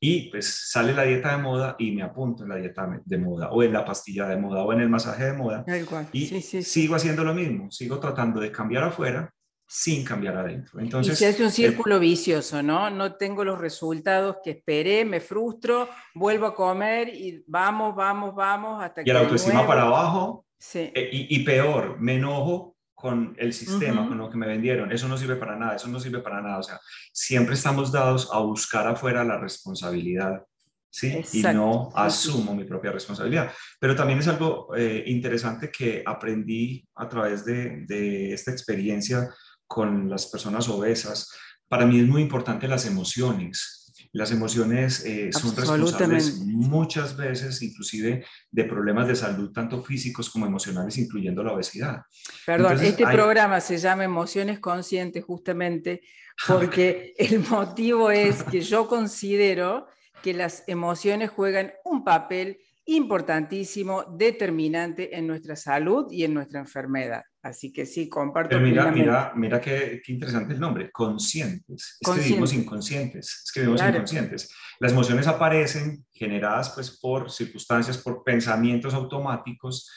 y 0.00 0.30
pues 0.30 0.70
sale 0.70 0.94
la 0.94 1.02
dieta 1.02 1.36
de 1.36 1.42
moda 1.42 1.76
y 1.78 1.90
me 1.92 2.02
apunto 2.02 2.44
en 2.44 2.50
la 2.50 2.56
dieta 2.56 2.88
de 3.04 3.18
moda, 3.18 3.50
o 3.50 3.62
en 3.62 3.72
la 3.72 3.84
pastilla 3.84 4.26
de 4.28 4.36
moda, 4.36 4.62
o 4.62 4.72
en 4.72 4.80
el 4.80 4.88
masaje 4.88 5.24
de 5.24 5.32
moda, 5.32 5.64
y 6.12 6.26
sigo 6.40 6.94
haciendo 6.94 7.24
lo 7.24 7.34
mismo, 7.34 7.70
sigo 7.70 7.98
tratando 7.98 8.40
de 8.40 8.52
cambiar 8.52 8.84
afuera 8.84 9.32
sin 9.70 10.02
cambiar 10.02 10.38
adentro. 10.38 10.80
Entonces, 10.80 11.12
y 11.12 11.16
se 11.16 11.26
hace 11.26 11.44
un 11.44 11.50
círculo 11.50 12.00
vicioso, 12.00 12.62
¿no? 12.62 12.88
No 12.88 13.16
tengo 13.16 13.44
los 13.44 13.58
resultados 13.58 14.38
que 14.42 14.52
esperé, 14.52 15.04
me 15.04 15.20
frustro, 15.20 15.88
vuelvo 16.14 16.46
a 16.46 16.54
comer 16.54 17.08
y 17.08 17.44
vamos, 17.46 17.94
vamos, 17.94 18.34
vamos 18.34 18.82
hasta 18.82 19.04
que... 19.04 19.10
Y 19.10 19.12
la 19.12 19.20
autoestima 19.20 19.66
para 19.66 19.82
abajo. 19.82 20.46
Sí. 20.58 20.90
Eh, 20.94 21.10
y, 21.12 21.44
peor, 21.44 22.00
me 22.00 22.16
enojo 22.16 22.77
con 23.00 23.34
el 23.38 23.52
sistema, 23.52 24.08
con 24.08 24.18
lo 24.18 24.28
que 24.28 24.36
me 24.36 24.48
vendieron. 24.48 24.90
Eso 24.90 25.06
no 25.06 25.16
sirve 25.16 25.36
para 25.36 25.56
nada, 25.56 25.76
eso 25.76 25.86
no 25.86 26.00
sirve 26.00 26.18
para 26.18 26.42
nada. 26.42 26.58
O 26.58 26.62
sea, 26.64 26.80
siempre 27.12 27.54
estamos 27.54 27.92
dados 27.92 28.28
a 28.32 28.40
buscar 28.40 28.88
afuera 28.88 29.22
la 29.22 29.38
responsabilidad. 29.38 30.42
¿sí? 30.90 31.22
Y 31.32 31.42
no 31.42 31.90
asumo 31.94 32.56
mi 32.56 32.64
propia 32.64 32.90
responsabilidad. 32.90 33.52
Pero 33.78 33.94
también 33.94 34.18
es 34.18 34.26
algo 34.26 34.74
eh, 34.74 35.04
interesante 35.06 35.70
que 35.70 36.02
aprendí 36.04 36.84
a 36.96 37.08
través 37.08 37.44
de, 37.44 37.84
de 37.86 38.32
esta 38.32 38.50
experiencia 38.50 39.32
con 39.64 40.10
las 40.10 40.26
personas 40.26 40.68
obesas, 40.68 41.30
para 41.68 41.86
mí 41.86 42.00
es 42.00 42.08
muy 42.08 42.22
importante 42.22 42.66
las 42.66 42.84
emociones. 42.84 43.77
Las 44.12 44.30
emociones 44.32 45.04
eh, 45.04 45.30
son 45.32 45.54
responsables 45.54 46.38
muchas 46.40 47.16
veces, 47.16 47.60
inclusive, 47.62 48.24
de 48.50 48.64
problemas 48.64 49.06
de 49.08 49.16
salud, 49.16 49.52
tanto 49.52 49.82
físicos 49.82 50.30
como 50.30 50.46
emocionales, 50.46 50.96
incluyendo 50.98 51.42
la 51.42 51.52
obesidad. 51.52 52.02
Perdón, 52.46 52.78
este 52.82 53.06
programa 53.06 53.60
se 53.60 53.78
llama 53.78 54.04
Emociones 54.04 54.60
Conscientes 54.60 55.24
justamente 55.24 56.02
porque 56.46 57.14
el 57.18 57.40
motivo 57.40 58.10
es 58.10 58.42
que 58.42 58.60
yo 58.60 58.88
considero 58.88 59.88
que 60.22 60.34
las 60.34 60.64
emociones 60.66 61.30
juegan 61.30 61.72
un 61.84 62.04
papel 62.04 62.58
importantísimo, 62.86 64.04
determinante 64.16 65.16
en 65.16 65.26
nuestra 65.26 65.56
salud 65.56 66.10
y 66.10 66.24
en 66.24 66.32
nuestra 66.32 66.60
enfermedad. 66.60 67.22
Así 67.48 67.72
que 67.72 67.86
sí, 67.86 68.08
comparto. 68.08 68.50
Pero 68.50 68.60
mira, 68.60 68.90
mira, 68.90 69.32
mira 69.34 69.60
qué, 69.60 70.00
qué, 70.04 70.12
interesante 70.12 70.54
el 70.54 70.60
nombre, 70.60 70.90
conscientes. 70.90 71.98
Es 72.00 72.10
que 72.10 72.20
vivimos 72.20 72.52
inconscientes, 72.52 73.42
es 73.44 73.52
que 73.52 73.60
vivimos 73.60 73.82
inconscientes. 73.82 74.54
Las 74.80 74.92
emociones 74.92 75.26
aparecen 75.26 76.04
generadas 76.12 76.70
pues 76.70 76.98
por 76.98 77.30
circunstancias, 77.30 77.98
por 77.98 78.22
pensamientos 78.22 78.94
automáticos 78.94 79.90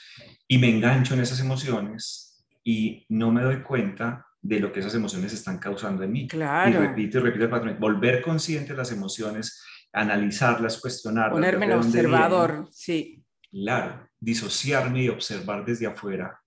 y 0.48 0.58
me 0.58 0.70
engancho 0.70 1.14
en 1.14 1.22
esas 1.22 1.40
emociones 1.40 2.46
y 2.64 3.06
no 3.10 3.32
me 3.32 3.42
doy 3.44 3.62
cuenta 3.62 4.26
de 4.42 4.60
lo 4.60 4.72
que 4.72 4.80
esas 4.80 4.96
emociones 4.96 5.34
están 5.34 5.60
causando 5.60 6.04
en 6.04 6.12
mí. 6.12 6.28
Claro. 6.28 6.70
Y 6.70 6.88
repito 6.88 7.20
y 7.20 7.22
repito 7.22 7.46
el 7.46 7.52
patrón. 7.52 7.78
Volver 7.80 8.22
consciente 8.22 8.72
de 8.72 8.78
las 8.78 8.92
emociones 8.92 9.62
analizarlas, 9.94 10.80
cuestionarlas. 10.80 11.34
Ponerme 11.34 11.66
en 11.66 11.74
observador, 11.74 12.68
sí. 12.72 13.24
Claro, 13.52 14.08
disociarme 14.20 15.04
y 15.04 15.10
observar 15.10 15.66
desde 15.66 15.88
afuera, 15.88 16.41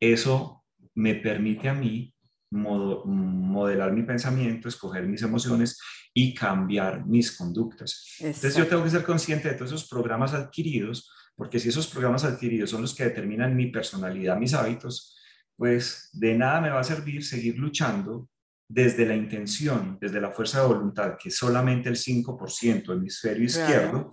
eso 0.00 0.64
me 0.94 1.14
permite 1.14 1.68
a 1.68 1.74
mí 1.74 2.12
modelar 2.50 3.92
mi 3.92 4.02
pensamiento, 4.02 4.68
escoger 4.68 5.06
mis 5.06 5.22
emociones 5.22 5.78
y 6.14 6.32
cambiar 6.32 7.04
mis 7.06 7.36
conductas. 7.36 8.16
Entonces 8.20 8.56
yo 8.56 8.66
tengo 8.66 8.84
que 8.84 8.90
ser 8.90 9.04
consciente 9.04 9.48
de 9.48 9.54
todos 9.54 9.72
esos 9.72 9.88
programas 9.88 10.32
adquiridos, 10.32 11.10
porque 11.34 11.58
si 11.58 11.68
esos 11.68 11.86
programas 11.86 12.24
adquiridos 12.24 12.70
son 12.70 12.82
los 12.82 12.94
que 12.94 13.04
determinan 13.04 13.56
mi 13.56 13.66
personalidad, 13.66 14.38
mis 14.38 14.54
hábitos, 14.54 15.18
pues 15.56 16.10
de 16.12 16.36
nada 16.36 16.60
me 16.60 16.70
va 16.70 16.80
a 16.80 16.84
servir 16.84 17.24
seguir 17.24 17.58
luchando 17.58 18.28
desde 18.68 19.06
la 19.06 19.14
intención, 19.14 19.96
desde 20.00 20.20
la 20.20 20.30
fuerza 20.30 20.60
de 20.60 20.66
voluntad, 20.66 21.16
que 21.22 21.30
solamente 21.30 21.88
el 21.88 21.96
5% 21.96 22.92
hemisferio 22.92 23.44
izquierdo, 23.44 24.10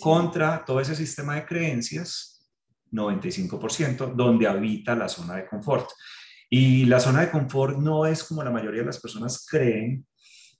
contra 0.00 0.64
todo 0.64 0.80
ese 0.80 0.94
sistema 0.94 1.36
de 1.36 1.46
creencias, 1.46 2.33
95%, 2.94 4.14
donde 4.14 4.46
habita 4.46 4.94
la 4.94 5.08
zona 5.08 5.36
de 5.36 5.46
confort. 5.46 5.88
Y 6.48 6.84
la 6.86 7.00
zona 7.00 7.22
de 7.22 7.30
confort 7.30 7.78
no 7.78 8.06
es 8.06 8.22
como 8.24 8.42
la 8.42 8.50
mayoría 8.50 8.80
de 8.80 8.86
las 8.86 9.00
personas 9.00 9.46
creen, 9.48 10.06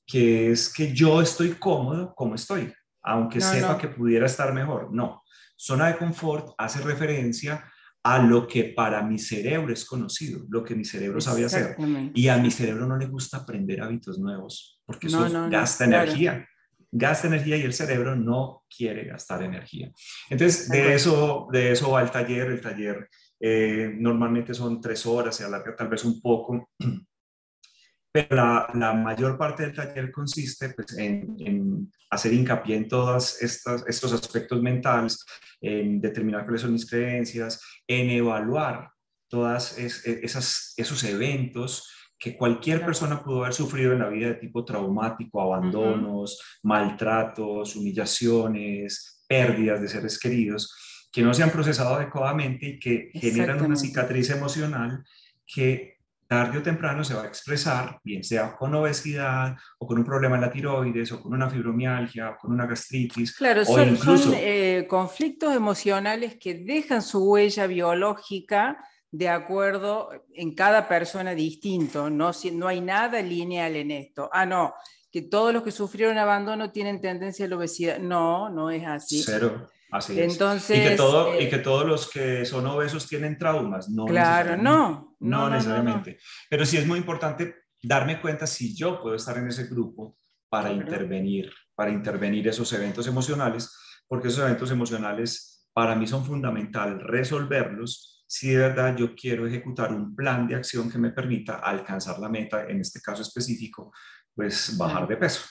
que 0.06 0.50
es 0.50 0.72
que 0.72 0.92
yo 0.92 1.20
estoy 1.22 1.52
cómodo 1.52 2.14
como 2.14 2.34
estoy, 2.34 2.72
aunque 3.02 3.40
sepa 3.40 3.78
que 3.78 3.88
pudiera 3.88 4.26
estar 4.26 4.52
mejor. 4.52 4.92
No, 4.92 5.22
zona 5.56 5.86
de 5.88 5.96
confort 5.96 6.54
hace 6.58 6.80
referencia 6.80 7.70
a 8.02 8.18
lo 8.18 8.46
que 8.46 8.64
para 8.64 9.02
mi 9.02 9.18
cerebro 9.18 9.72
es 9.72 9.86
conocido, 9.86 10.44
lo 10.50 10.62
que 10.62 10.74
mi 10.74 10.84
cerebro 10.84 11.20
sabe 11.20 11.44
hacer. 11.44 11.76
Y 12.12 12.28
a 12.28 12.36
mi 12.36 12.50
cerebro 12.50 12.86
no 12.86 12.98
le 12.98 13.06
gusta 13.06 13.38
aprender 13.38 13.80
hábitos 13.80 14.18
nuevos, 14.18 14.82
porque 14.84 15.06
eso 15.06 15.26
gasta 15.48 15.84
energía. 15.84 16.46
Gasta 16.96 17.26
energía 17.26 17.56
y 17.56 17.62
el 17.62 17.72
cerebro 17.72 18.14
no 18.14 18.62
quiere 18.68 19.04
gastar 19.04 19.42
energía. 19.42 19.90
Entonces, 20.30 20.68
de 20.68 20.94
eso, 20.94 21.48
de 21.50 21.72
eso 21.72 21.90
va 21.90 22.02
el 22.02 22.12
taller. 22.12 22.46
El 22.52 22.60
taller 22.60 23.08
eh, 23.40 23.92
normalmente 23.96 24.54
son 24.54 24.80
tres 24.80 25.04
horas, 25.04 25.34
se 25.34 25.42
alarga 25.42 25.74
tal 25.74 25.88
vez 25.88 26.04
un 26.04 26.20
poco. 26.20 26.70
Pero 28.12 28.36
la, 28.36 28.92
mayor 28.92 29.36
parte 29.36 29.64
del 29.64 29.74
taller 29.74 30.12
consiste 30.12 30.68
pues, 30.68 30.96
en, 30.96 31.90
hacer 32.10 32.32
hincapié 32.32 32.76
en 32.76 32.86
todos 32.86 33.42
estos 33.42 34.12
aspectos 34.12 34.62
mentales, 34.62 35.18
en 35.60 36.00
determinar 36.00 36.44
cuáles 36.44 36.60
son 36.60 36.74
mis 36.74 36.88
creencias, 36.88 37.60
en 37.88 38.10
evaluar 38.10 38.88
todas 39.28 39.76
e, 39.78 39.86
esas, 40.22 40.74
esos 40.76 41.02
eventos 41.02 41.90
que 42.24 42.38
cualquier 42.38 42.82
persona 42.82 43.22
pudo 43.22 43.42
haber 43.42 43.52
sufrido 43.52 43.92
en 43.92 43.98
la 43.98 44.08
vida 44.08 44.28
de 44.28 44.36
tipo 44.36 44.64
traumático, 44.64 45.42
abandonos, 45.42 46.40
maltratos, 46.62 47.76
humillaciones, 47.76 49.22
pérdidas 49.28 49.82
de 49.82 49.88
seres 49.88 50.18
queridos, 50.18 50.74
que 51.12 51.20
no 51.20 51.34
se 51.34 51.42
han 51.42 51.50
procesado 51.50 51.96
adecuadamente 51.96 52.66
y 52.66 52.78
que 52.78 53.10
generan 53.12 53.62
una 53.62 53.76
cicatriz 53.76 54.30
emocional 54.30 55.04
que 55.46 55.98
tarde 56.26 56.56
o 56.56 56.62
temprano 56.62 57.04
se 57.04 57.12
va 57.12 57.24
a 57.24 57.26
expresar, 57.26 58.00
bien 58.02 58.24
sea 58.24 58.56
con 58.56 58.74
obesidad 58.74 59.54
o 59.78 59.86
con 59.86 59.98
un 59.98 60.04
problema 60.06 60.36
en 60.36 60.40
la 60.40 60.50
tiroides 60.50 61.12
o 61.12 61.20
con 61.20 61.34
una 61.34 61.50
fibromialgia 61.50 62.30
o 62.30 62.38
con 62.38 62.52
una 62.52 62.64
gastritis. 62.64 63.36
Claro, 63.36 63.66
son, 63.66 63.98
son 63.98 64.32
eh, 64.34 64.86
conflictos 64.88 65.54
emocionales 65.54 66.38
que 66.40 66.54
dejan 66.54 67.02
su 67.02 67.22
huella 67.22 67.66
biológica 67.66 68.78
de 69.16 69.28
acuerdo 69.28 70.10
en 70.34 70.56
cada 70.56 70.88
persona 70.88 71.36
distinto, 71.36 72.10
no, 72.10 72.32
no 72.52 72.66
hay 72.66 72.80
nada 72.80 73.22
lineal 73.22 73.76
en 73.76 73.92
esto. 73.92 74.28
Ah, 74.32 74.44
no, 74.44 74.74
que 75.08 75.22
todos 75.22 75.54
los 75.54 75.62
que 75.62 75.70
sufrieron 75.70 76.18
abandono 76.18 76.72
tienen 76.72 77.00
tendencia 77.00 77.46
a 77.46 77.48
la 77.48 77.56
obesidad. 77.56 77.98
No, 78.00 78.50
no 78.50 78.72
es 78.72 78.84
así. 78.84 79.22
Cero. 79.22 79.68
Así 79.92 80.20
Entonces, 80.20 80.78
Y 80.78 80.88
que, 80.88 80.96
todo, 80.96 81.40
y 81.40 81.44
eh, 81.44 81.48
que 81.48 81.58
todos 81.58 81.86
los 81.86 82.10
que 82.10 82.44
son 82.44 82.66
obesos 82.66 83.06
tienen 83.06 83.38
traumas. 83.38 83.88
No 83.88 84.06
claro, 84.06 84.56
no. 84.56 85.16
No, 85.20 85.48
necesariamente. 85.48 86.18
Pero 86.50 86.66
sí 86.66 86.76
es 86.76 86.84
muy 86.84 86.98
importante 86.98 87.54
darme 87.80 88.20
cuenta 88.20 88.48
si 88.48 88.74
yo 88.74 89.00
puedo 89.00 89.14
estar 89.14 89.38
en 89.38 89.46
ese 89.46 89.68
grupo 89.68 90.18
para 90.48 90.72
intervenir, 90.72 91.52
para 91.76 91.92
intervenir 91.92 92.48
esos 92.48 92.72
eventos 92.72 93.06
emocionales, 93.06 93.72
porque 94.08 94.26
esos 94.26 94.42
eventos 94.42 94.72
emocionales 94.72 95.68
para 95.72 95.94
mí 95.94 96.08
son 96.08 96.24
fundamental 96.24 96.98
resolverlos 96.98 98.13
si 98.34 98.48
de 98.48 98.56
verdad 98.56 98.96
yo 98.96 99.14
quiero 99.14 99.46
ejecutar 99.46 99.92
un 99.92 100.12
plan 100.12 100.48
de 100.48 100.56
acción 100.56 100.90
que 100.90 100.98
me 100.98 101.10
permita 101.10 101.58
alcanzar 101.58 102.18
la 102.18 102.28
meta, 102.28 102.66
en 102.68 102.80
este 102.80 103.00
caso 103.00 103.22
específico, 103.22 103.92
pues 104.34 104.76
bajar 104.76 105.06
de 105.06 105.16
peso. 105.16 105.42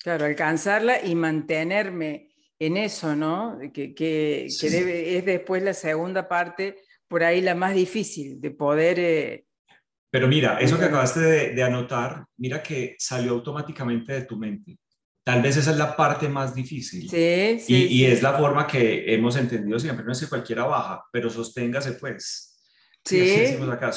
Claro, 0.00 0.24
alcanzarla 0.24 1.04
y 1.04 1.14
mantenerme 1.14 2.34
en 2.58 2.76
eso, 2.76 3.14
¿no? 3.14 3.56
Que, 3.72 3.94
que, 3.94 4.48
debe, 4.62 5.16
es 5.16 5.24
después 5.24 5.62
la 5.62 5.74
segunda 5.74 6.28
parte, 6.28 6.78
por 7.06 7.22
ahí 7.22 7.40
la 7.40 7.54
más 7.54 7.72
difícil 7.72 8.40
de 8.40 8.50
poder... 8.50 8.98
Eh, 8.98 9.46
Pero 10.10 10.26
mira, 10.26 10.58
eso 10.58 10.76
que 10.76 10.86
acabaste 10.86 11.20
de, 11.20 11.62
anotar, 11.62 12.24
mira 12.36 12.60
que 12.60 12.96
salió 12.98 13.30
automáticamente 13.30 14.12
de 14.12 14.22
tu 14.22 14.36
mente. 14.36 14.76
Tal 15.28 15.42
vez 15.42 15.58
esa 15.58 15.72
es 15.72 15.76
la 15.76 15.94
parte 15.94 16.26
más 16.26 16.54
difícil. 16.54 17.02
Sí, 17.02 17.60
sí. 17.60 17.86
Y, 17.90 18.06
es 18.06 18.22
la 18.22 18.32
forma 18.32 18.66
que 18.66 19.12
hemos 19.12 19.36
entendido 19.36 19.78
siempre. 19.78 20.02
No 20.02 20.12
es 20.12 20.20
que 20.20 20.26
cualquiera 20.26 20.64
baja, 20.64 21.04
pero 21.12 21.28
sosténgase 21.28 21.92
pues. 21.92 22.58
Sí. 23.04 23.18
decimos 23.18 23.68
acá, 23.68 23.90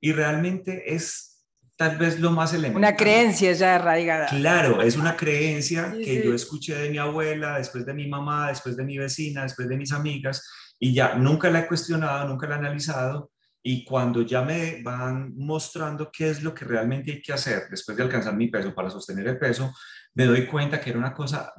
Y 0.00 0.10
realmente 0.10 0.92
es 0.92 1.46
tal 1.76 1.96
vez 1.98 2.18
lo 2.18 2.32
más 2.32 2.52
elemental. 2.52 2.78
Una 2.78 2.96
creencia 2.96 3.52
ya 3.52 3.76
arraigada. 3.76 4.26
Claro, 4.26 4.82
es 4.82 4.96
una 4.96 5.16
creencia 5.16 5.92
que 5.92 6.24
yo 6.24 6.34
escuché 6.34 6.74
de 6.74 6.90
mi 6.90 6.98
abuela, 6.98 7.58
después 7.58 7.86
de 7.86 7.94
mi 7.94 8.08
mamá, 8.08 8.48
después 8.48 8.76
de 8.76 8.82
mi 8.82 8.98
vecina, 8.98 9.44
después 9.44 9.68
de 9.68 9.76
mis 9.76 9.92
amigas, 9.92 10.50
y 10.80 10.92
ya 10.92 11.14
nunca 11.14 11.48
la 11.48 11.60
he 11.60 11.68
cuestionado, 11.68 12.26
nunca 12.26 12.48
la 12.48 12.56
he 12.56 12.58
analizado, 12.58 13.30
y 13.62 13.84
cuando 13.84 14.22
ya 14.22 14.42
me 14.42 14.82
van 14.82 15.32
mostrando 15.36 16.10
qué 16.12 16.30
es 16.30 16.42
lo 16.42 16.52
que 16.52 16.64
realmente 16.64 17.12
hay 17.12 17.22
que 17.22 17.32
hacer 17.32 17.64
después 17.70 17.96
de 17.96 18.02
alcanzar 18.02 18.34
mi 18.34 18.48
peso 18.48 18.74
para 18.74 18.90
sostener 18.90 19.28
el 19.28 19.38
peso, 19.38 19.72
me 20.16 20.24
doy 20.24 20.46
cuenta 20.46 20.80
que 20.80 20.90
era 20.90 20.98
una 20.98 21.14
cosa 21.14 21.52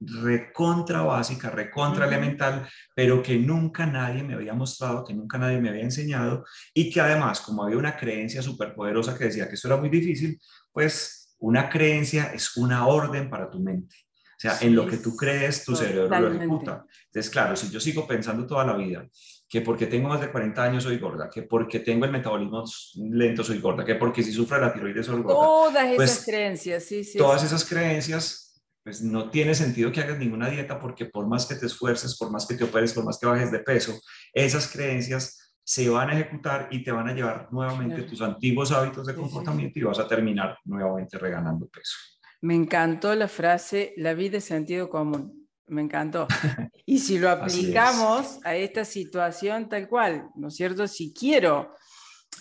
recontra 0.00 1.02
básica, 1.02 1.50
recontra 1.50 2.06
elemental, 2.06 2.66
pero 2.96 3.22
que 3.22 3.38
nunca 3.38 3.86
nadie 3.86 4.24
me 4.24 4.34
había 4.34 4.54
mostrado, 4.54 5.04
que 5.04 5.14
nunca 5.14 5.38
nadie 5.38 5.60
me 5.60 5.68
había 5.68 5.82
enseñado 5.82 6.44
y 6.74 6.90
que 6.90 7.00
además, 7.00 7.40
como 7.40 7.62
había 7.62 7.76
una 7.76 7.96
creencia 7.96 8.42
súper 8.42 8.74
poderosa 8.74 9.16
que 9.16 9.24
decía 9.24 9.46
que 9.46 9.54
eso 9.54 9.68
era 9.68 9.76
muy 9.76 9.90
difícil, 9.90 10.40
pues 10.72 11.36
una 11.38 11.68
creencia 11.68 12.32
es 12.32 12.56
una 12.56 12.86
orden 12.86 13.28
para 13.28 13.50
tu 13.50 13.60
mente. 13.60 13.94
O 14.38 14.40
sea, 14.42 14.58
en 14.60 14.74
lo 14.74 14.86
que 14.86 14.96
tú 14.96 15.14
crees, 15.14 15.64
tu 15.64 15.76
cerebro 15.76 16.18
lo 16.18 16.32
ejecuta. 16.32 16.84
Entonces, 17.04 17.30
claro, 17.30 17.54
si 17.54 17.70
yo 17.70 17.78
sigo 17.78 18.08
pensando 18.08 18.44
toda 18.46 18.64
la 18.64 18.74
vida 18.74 19.06
que 19.52 19.60
porque 19.60 19.86
tengo 19.86 20.08
más 20.08 20.22
de 20.22 20.30
40 20.30 20.64
años 20.64 20.82
soy 20.82 20.96
gorda, 20.96 21.28
que 21.28 21.42
porque 21.42 21.80
tengo 21.80 22.06
el 22.06 22.10
metabolismo 22.10 22.64
lento 22.94 23.44
soy 23.44 23.60
gorda, 23.60 23.84
que 23.84 23.96
porque 23.96 24.22
si 24.22 24.32
sufro 24.32 24.56
de 24.56 24.62
la 24.62 24.72
tiroides 24.72 25.04
soy 25.04 25.20
gorda. 25.20 25.34
Todas 25.34 25.94
pues, 25.94 26.10
esas 26.10 26.24
creencias, 26.24 26.84
sí, 26.84 27.04
sí. 27.04 27.18
Todas 27.18 27.44
esas 27.44 27.62
creencias, 27.66 28.62
pues 28.82 29.02
no 29.02 29.28
tiene 29.28 29.54
sentido 29.54 29.92
que 29.92 30.00
hagas 30.00 30.18
ninguna 30.18 30.48
dieta 30.48 30.80
porque 30.80 31.04
por 31.04 31.26
más 31.26 31.44
que 31.44 31.56
te 31.56 31.66
esfuerces, 31.66 32.16
por 32.16 32.30
más 32.30 32.46
que 32.46 32.54
te 32.54 32.64
operes, 32.64 32.94
por 32.94 33.04
más 33.04 33.18
que 33.18 33.26
bajes 33.26 33.52
de 33.52 33.58
peso, 33.58 33.92
esas 34.32 34.72
creencias 34.72 35.54
se 35.62 35.86
van 35.90 36.08
a 36.08 36.14
ejecutar 36.14 36.68
y 36.70 36.82
te 36.82 36.90
van 36.90 37.10
a 37.10 37.12
llevar 37.12 37.48
nuevamente 37.50 38.04
tus 38.04 38.22
antiguos 38.22 38.72
hábitos 38.72 39.06
de 39.06 39.14
comportamiento 39.14 39.78
y 39.78 39.82
vas 39.82 39.98
a 39.98 40.08
terminar 40.08 40.56
nuevamente 40.64 41.18
reganando 41.18 41.68
peso. 41.68 41.98
Me 42.40 42.54
encantó 42.54 43.14
la 43.14 43.28
frase, 43.28 43.92
la 43.98 44.14
vida 44.14 44.38
es 44.38 44.44
sentido 44.44 44.88
común. 44.88 45.41
Me 45.66 45.82
encantó. 45.82 46.26
Y 46.84 46.98
si 46.98 47.18
lo 47.18 47.30
aplicamos 47.30 48.40
a 48.44 48.56
esta 48.56 48.84
situación 48.84 49.68
tal 49.68 49.88
cual, 49.88 50.28
¿no 50.34 50.48
es 50.48 50.56
cierto? 50.56 50.86
Si 50.88 51.14
quiero 51.14 51.74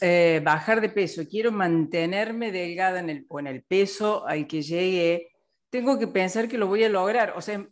eh, 0.01 0.41
bajar 0.43 0.81
de 0.81 0.89
peso, 0.89 1.23
quiero 1.29 1.51
mantenerme 1.51 2.51
delgada 2.51 2.99
en 2.99 3.09
el, 3.09 3.25
o 3.29 3.39
en 3.39 3.47
el 3.47 3.63
peso 3.63 4.27
al 4.27 4.47
que 4.47 4.63
llegue, 4.63 5.31
tengo 5.69 5.97
que 5.97 6.07
pensar 6.07 6.49
que 6.49 6.57
lo 6.57 6.67
voy 6.67 6.83
a 6.83 6.89
lograr. 6.89 7.33
O 7.37 7.41
sea, 7.41 7.65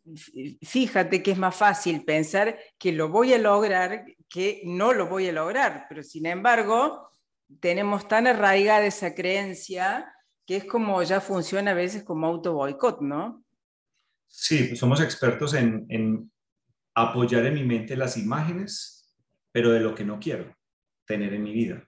fíjate 0.61 1.21
que 1.21 1.31
es 1.31 1.37
más 1.37 1.55
fácil 1.55 2.05
pensar 2.05 2.57
que 2.77 2.91
lo 2.91 3.09
voy 3.09 3.33
a 3.33 3.39
lograr 3.39 4.05
que 4.29 4.61
no 4.63 4.93
lo 4.93 5.07
voy 5.07 5.27
a 5.27 5.33
lograr. 5.33 5.85
Pero 5.89 6.03
sin 6.03 6.25
embargo, 6.27 7.09
tenemos 7.59 8.07
tan 8.07 8.27
arraigada 8.27 8.85
esa 8.85 9.15
creencia 9.15 10.13
que 10.45 10.57
es 10.57 10.65
como 10.65 11.01
ya 11.03 11.19
funciona 11.19 11.71
a 11.71 11.75
veces 11.75 12.03
como 12.03 12.27
auto 12.27 12.53
boicot, 12.53 13.01
¿no? 13.01 13.43
Sí, 14.29 14.75
somos 14.75 15.01
expertos 15.01 15.53
en, 15.55 16.31
apoyar 16.95 17.45
en 17.45 17.55
mi 17.55 17.63
mente 17.63 17.97
las 17.97 18.15
imágenes, 18.17 19.15
pero 19.51 19.71
de 19.71 19.79
lo 19.79 19.95
que 19.95 20.05
no 20.05 20.19
quiero 20.19 20.55
tener 21.05 21.33
en 21.33 21.43
mi 21.43 21.51
vida. 21.51 21.83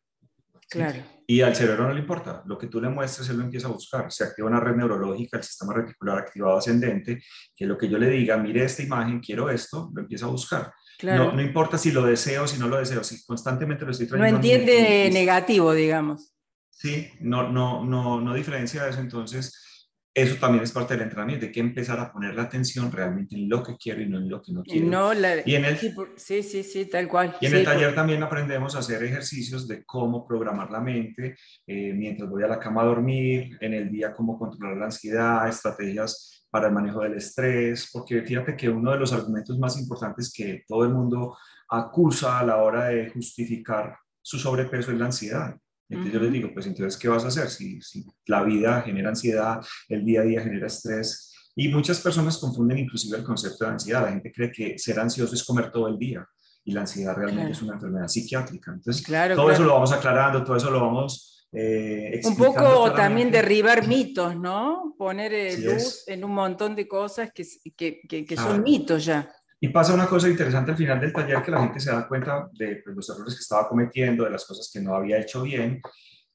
Claro. 0.70 1.04
Y 1.28 1.42
al 1.42 1.56
cerebro 1.56 1.88
no 1.88 1.94
le 1.94 2.00
importa, 2.00 2.44
lo 2.46 2.58
que 2.58 2.68
tú 2.68 2.82
le 2.82 2.90
muestres, 2.90 3.30
él 3.30 3.38
lo 3.38 3.44
empieza 3.44 3.68
a 3.68 3.72
buscar. 3.72 4.12
Se 4.12 4.24
activa 4.24 4.48
una 4.48 4.60
red 4.60 4.76
neurológica, 4.76 5.38
el 5.38 5.44
sistema 5.44 5.74
reticular 5.74 6.18
activado 6.18 6.58
ascendente, 6.58 7.22
que 7.56 7.66
lo 7.66 7.78
que 7.78 7.88
yo 7.88 7.98
le 7.98 8.10
diga, 8.10 8.38
mire 8.38 8.64
esta 8.64 8.82
imagen, 8.82 9.20
quiero 9.20 9.50
esto, 9.50 9.92
lo 9.94 10.02
empieza 10.02 10.26
a 10.26 10.30
buscar. 10.30 10.74
Claro. 10.98 11.32
No, 11.32 11.42
importa 11.42 11.78
si 11.78 11.92
lo 11.92 12.04
deseo, 12.04 12.48
si 12.48 12.60
no 12.60 12.68
lo 12.68 12.78
deseo, 12.78 13.04
si 13.04 13.24
constantemente 13.24 13.86
lo 13.86 13.92
estoy 13.92 14.08
trayendo. 14.08 14.32
No 14.32 14.38
entiende 14.38 15.10
negativo, 15.12 15.74
digamos. 15.74 16.34
Sí, 16.70 17.10
no, 17.20 17.50
no, 17.50 17.86
no, 17.86 18.20
no 18.20 18.34
diferencia 18.34 18.88
eso. 18.88 19.00
Entonces, 19.00 19.71
eso 20.14 20.36
también 20.36 20.64
es 20.64 20.72
parte 20.72 20.94
del 20.94 21.04
entrenamiento, 21.04 21.46
de 21.46 21.52
que 21.52 21.62
empezar 21.62 22.00
a 22.00 22.12
poner 22.12 22.36
la 22.36 22.44
atención 22.44 22.92
realmente 22.92 23.36
en 23.36 23.48
lo 23.48 23.64
que 23.64 23.78
quiero 23.78 24.02
y 24.02 24.10
no 24.10 24.18
en 24.18 24.30
lo 24.30 24.42
que 24.42 24.52
no 24.52 24.62
quiero. 24.62 24.88
No, 24.88 25.14
y 25.46 25.56
en 25.56 25.66
el, 25.66 25.78
sí, 26.18 26.44
sí, 26.44 26.64
sí, 26.64 26.86
tal 26.86 27.08
cual. 27.08 27.38
Y 27.40 27.46
en 27.46 27.56
el 27.56 27.64
taller 27.64 27.96
también 27.96 28.22
aprendemos 28.22 28.76
a 28.76 28.80
hacer 28.80 29.02
ejercicios 29.04 29.68
de 29.68 29.86
cómo 29.86 30.28
programar 30.28 30.70
la 30.70 30.82
mente 30.82 31.38
eh, 31.66 31.94
mientras 31.94 32.30
voy 32.30 32.44
a 32.44 32.48
la 32.48 32.60
cama 32.60 32.82
a 32.82 32.86
dormir, 32.86 33.58
en 33.62 33.74
el 33.74 33.90
día 33.90 34.14
cómo 34.14 34.38
controlar 34.38 34.78
la 34.78 34.86
ansiedad, 34.86 35.48
estrategias 35.48 36.46
para 36.50 36.68
el 36.68 36.74
manejo 36.74 37.02
del 37.02 37.14
estrés, 37.14 37.90
porque 37.94 38.22
fíjate 38.24 38.58
que 38.58 38.68
uno 38.70 38.92
de 38.92 39.00
los 39.00 39.14
argumentos 39.14 39.58
más 39.58 39.80
importantes 39.80 40.34
que 40.36 40.64
todo 40.68 40.84
el 40.84 40.90
mundo 40.90 41.38
acusa 41.70 42.40
a 42.40 42.46
la 42.46 42.58
hora 42.58 42.90
de 42.90 43.10
justificar 43.10 43.96
su 44.22 44.38
sobrepeso 44.38 44.92
es 44.92 45.00
la 45.00 45.06
ansiedad. 45.06 45.56
Entonces 45.92 46.14
yo 46.14 46.20
les 46.20 46.32
digo, 46.32 46.50
pues 46.54 46.66
entonces, 46.68 47.00
¿qué 47.00 47.08
vas 47.10 47.24
a 47.26 47.28
hacer? 47.28 47.50
Si, 47.50 47.82
si, 47.82 48.06
la 48.26 48.44
vida 48.44 48.82
genera 48.82 49.10
ansiedad, 49.10 49.60
el 49.90 50.06
día 50.06 50.22
a 50.22 50.24
día 50.24 50.42
genera 50.42 50.68
estrés, 50.68 51.34
y 51.56 51.68
muchas 51.68 52.00
personas 52.00 52.38
confunden 52.38 52.78
inclusive 52.78 53.18
el 53.18 53.24
concepto 53.24 53.66
de 53.66 53.72
ansiedad. 53.72 54.04
La 54.04 54.12
gente 54.12 54.32
cree 54.32 54.52
que 54.52 54.80
ser 54.80 55.00
ansioso 55.00 55.36
es 55.36 55.44
comer 55.44 55.70
todo 55.70 55.88
el 55.88 55.98
día, 55.98 56.26
y 56.64 56.72
la 56.72 56.82
ansiedad 56.82 57.16
realmente 57.16 57.52
es 57.52 57.62
una 57.62 57.74
enfermedad 57.74 58.08
psiquiátrica. 58.08 58.72
Entonces, 58.72 59.06
claro, 59.06 59.36
todo 59.36 59.52
eso 59.52 59.64
lo 59.64 59.74
vamos 59.74 59.92
aclarando, 59.92 60.44
todo 60.44 60.56
eso 60.56 60.72
lo 60.72 60.80
vamos 60.80 61.32
eh, 61.54 62.22
un 62.24 62.38
poco 62.38 62.94
también 62.94 63.30
derribar 63.30 63.86
mitos, 63.86 64.38
¿no? 64.38 64.96
Poner 64.98 65.60
luz 65.60 66.04
en 66.08 66.24
un 66.24 66.32
montón 66.32 66.76
de 66.76 66.88
cosas 66.88 67.32
que, 67.34 67.46
que, 67.76 68.26
que, 68.26 68.38
son 68.38 68.64
mitos 68.64 69.04
ya. 69.04 69.30
Y 69.64 69.70
pasa 69.70 69.94
una 69.94 70.08
cosa 70.08 70.28
interesante 70.28 70.72
al 70.72 70.78
final 70.78 71.00
del 71.00 71.14
taller 71.14 71.44
que 71.44 71.52
la 71.52 71.62
gente 71.62 71.80
se 71.80 71.92
da 71.92 72.08
cuenta 72.08 72.50
de 72.52 72.82
pues, 72.84 72.96
los 72.96 73.10
errores 73.12 73.36
que 73.36 73.42
estaba 73.42 73.70
cometiendo, 73.70 74.24
de 74.24 74.32
las 74.32 74.44
cosas 74.44 74.70
que 74.74 74.82
no 74.82 74.96
había 74.96 75.20
hecho 75.20 75.44
bien 75.44 75.80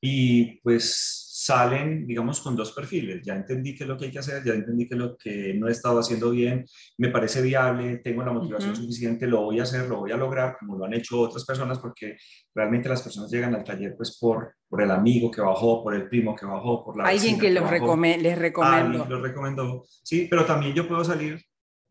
y 0.01 0.61
pues 0.61 1.25
salen, 1.29 2.07
digamos, 2.07 2.41
con 2.41 2.55
dos 2.55 2.73
perfiles. 2.73 3.23
Ya 3.25 3.35
entendí 3.35 3.75
qué 3.75 3.85
es 3.85 3.89
lo 3.89 3.97
que 3.97 4.07
hay 4.07 4.11
que 4.13 4.21
hacer, 4.21 4.45
ya 4.45 4.55
entendí 4.55 4.87
qué 4.87 4.95
es 4.95 5.01
lo 5.01 5.17
que 5.17 5.55
no 5.55 5.69
he 5.69 5.73
estado 5.73 5.99
haciendo 5.99 6.31
bien, 6.31 6.65
me 6.99 7.09
parece 7.09 7.43
viable, 7.43 7.99
tengo 7.99 8.25
la 8.25 8.33
motivación 8.33 8.75
suficiente, 8.75 9.27
lo 9.27 9.43
voy 9.43 9.61
a 9.61 9.65
hacer, 9.65 9.89
lo 9.89 9.99
voy 9.99 10.13
a 10.13 10.17
lograr, 10.17 10.57
como 10.59 10.77
lo 10.77 10.85
han 10.85 10.95
hecho 10.95 11.21
otras 11.21 11.45
personas, 11.45 11.79
porque 11.79 12.17
realmente 12.55 12.89
las 12.89 13.03
personas 13.03 13.31
llegan 13.31 13.55
al 13.55 13.65
taller 13.65 13.95
pues 13.97 14.19
por, 14.19 14.55
por 14.69 14.83
el 14.83 14.91
amigo 14.91 15.31
que 15.31 15.41
bajó, 15.41 15.83
por 15.83 15.95
el 15.95 16.09
primo 16.09 16.35
que 16.35 16.47
bajó, 16.47 16.85
por 16.85 16.97
la... 16.97 17.05
Alguien 17.05 17.39
que, 17.39 17.51
los 17.51 17.63
les 17.65 18.39
recomendó. 18.39 18.63
Alguien 18.63 19.09
los 19.09 19.23
recomendó, 19.23 19.85
sí, 19.87 20.27
pero 20.31 20.45
también 20.45 20.75
yo 20.75 20.87
puedo 20.87 21.05
salir 21.05 21.41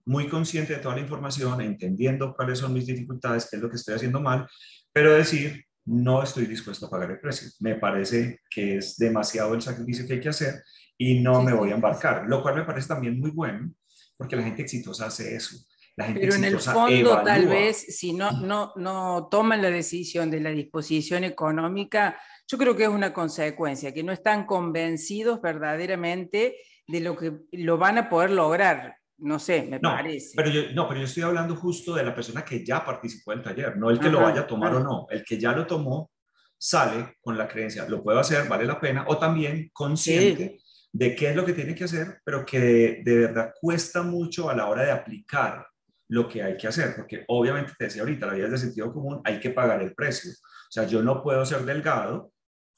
muy 0.06 0.28
consciente 0.28 0.74
de 0.74 0.80
toda 0.80 0.96
la 0.96 1.02
información, 1.02 1.62
entendiendo 1.62 2.34
cuáles 2.36 2.60
son 2.60 2.74
mis 2.74 2.86
dificultades, 2.86 3.48
qué 3.50 3.58
es 3.58 3.62
lo 3.62 3.70
que 3.70 3.78
estoy 3.78 3.96
haciendo 3.96 4.22
mal, 4.22 4.48
pero 4.94 5.14
decir, 5.14 5.66
no 5.86 6.24
estoy 6.24 6.46
dispuesto 6.46 6.86
a 6.86 6.90
pagar 6.90 7.12
el 7.12 7.20
precio. 7.20 7.50
Me 7.60 7.76
parece 7.76 8.42
que 8.50 8.78
es 8.78 8.98
demasiado 8.98 9.54
el 9.54 9.62
sacrificio 9.62 10.08
que 10.08 10.14
hay 10.14 10.20
que 10.20 10.30
hacer 10.30 10.64
y 10.98 11.20
no 11.20 11.42
me 11.42 11.54
voy 11.54 11.72
a 11.72 11.76
embarcar, 11.76 12.26
lo 12.28 12.42
cual 12.42 12.56
me 12.56 12.64
parece 12.64 12.88
también 12.88 13.20
muy 13.20 13.32
bueno, 13.32 13.72
porque 14.18 14.36
la 14.36 14.44
gente 14.44 14.62
exitosa 14.62 15.08
hace 15.08 15.36
eso. 15.36 15.58
La 15.98 16.06
gente 16.06 16.22
Pero 16.22 16.36
en 16.36 16.44
el 16.44 16.60
fondo, 16.60 17.22
tal 17.24 17.48
vez, 17.48 17.78
si 17.98 18.12
no, 18.12 18.32
no, 18.42 18.74
no 18.76 19.28
toman 19.32 19.62
la 19.62 19.70
decisión 19.70 20.30
de 20.30 20.42
la 20.42 20.50
disposición 20.50 21.24
económica, 21.24 22.20
yo 22.48 22.58
creo 22.58 22.76
que 22.76 22.84
es 22.84 22.90
una 22.90 23.14
consecuencia, 23.14 23.94
que 23.94 24.04
no 24.04 24.12
están 24.12 24.46
convencidos 24.46 25.42
verdaderamente 25.42 26.58
de 26.88 27.00
lo 27.00 27.16
que 27.16 27.34
lo 27.52 27.78
van 27.78 27.98
a 27.98 28.10
poder 28.10 28.32
lograr. 28.32 28.98
No 29.18 29.40
sé, 29.40 29.64
me 29.64 29.80
parece. 29.80 30.34
Pero 30.36 30.50
yo, 30.50 30.62
no, 30.74 30.88
pero 30.88 31.00
yo 31.00 31.06
estoy 31.06 31.24
hablando 31.24 31.56
justo 31.56 31.96
de 31.96 32.04
la 32.04 32.14
persona 32.14 32.44
que 32.44 32.66
ya 32.66 32.84
participó 32.84 33.32
del 33.32 33.42
taller, 33.42 33.78
no 33.78 33.90
el 33.90 34.00
que 34.00 34.10
lo 34.10 34.22
vaya 34.22 34.42
a 34.42 34.48
tomar 34.48 34.74
o 34.76 34.80
no. 34.80 35.08
El 35.10 35.24
que 35.24 35.40
ya 35.40 35.54
lo 35.54 35.66
tomó 35.66 36.12
sale 36.58 37.18
con 37.22 37.38
la 37.38 37.48
creencia, 37.48 37.88
lo 37.88 38.04
puedo 38.04 38.20
hacer, 38.20 38.48
vale 38.48 38.66
la 38.66 38.80
pena, 38.80 39.06
o 39.08 39.18
también 39.18 39.70
consciente 39.72 40.60
de 40.92 41.16
qué 41.16 41.30
es 41.30 41.36
lo 41.36 41.46
que 41.46 41.54
tiene 41.54 41.76
que 41.76 41.84
hacer, 41.84 42.22
pero 42.24 42.46
que 42.46 43.02
de, 43.04 43.18
verdad 43.18 43.54
cuesta 43.60 44.02
mucho 44.02 44.50
a 44.50 44.56
la 44.56 44.68
hora 44.68 44.84
de 44.84 44.92
aplicar 44.92 45.66
lo 46.08 46.28
que 46.28 46.44
hay 46.44 46.58
que 46.58 46.68
hacer, 46.68 46.96
porque 46.96 47.24
obviamente 47.28 47.74
te 47.78 47.86
decía 47.86 48.02
ahorita, 48.02 48.28
la 48.28 48.34
vida 48.34 48.46
es 48.46 48.52
de 48.52 48.58
sentido 48.58 48.94
común, 48.94 49.22
hay 49.24 49.40
que 49.40 49.50
pagar 49.50 49.82
el 49.82 49.94
precio. 49.94 50.32
O 50.32 50.72
sea, 50.72 50.86
yo 50.86 51.02
no 51.02 51.22
puedo 51.22 51.46
ser 51.46 51.66
delgado 51.66 52.32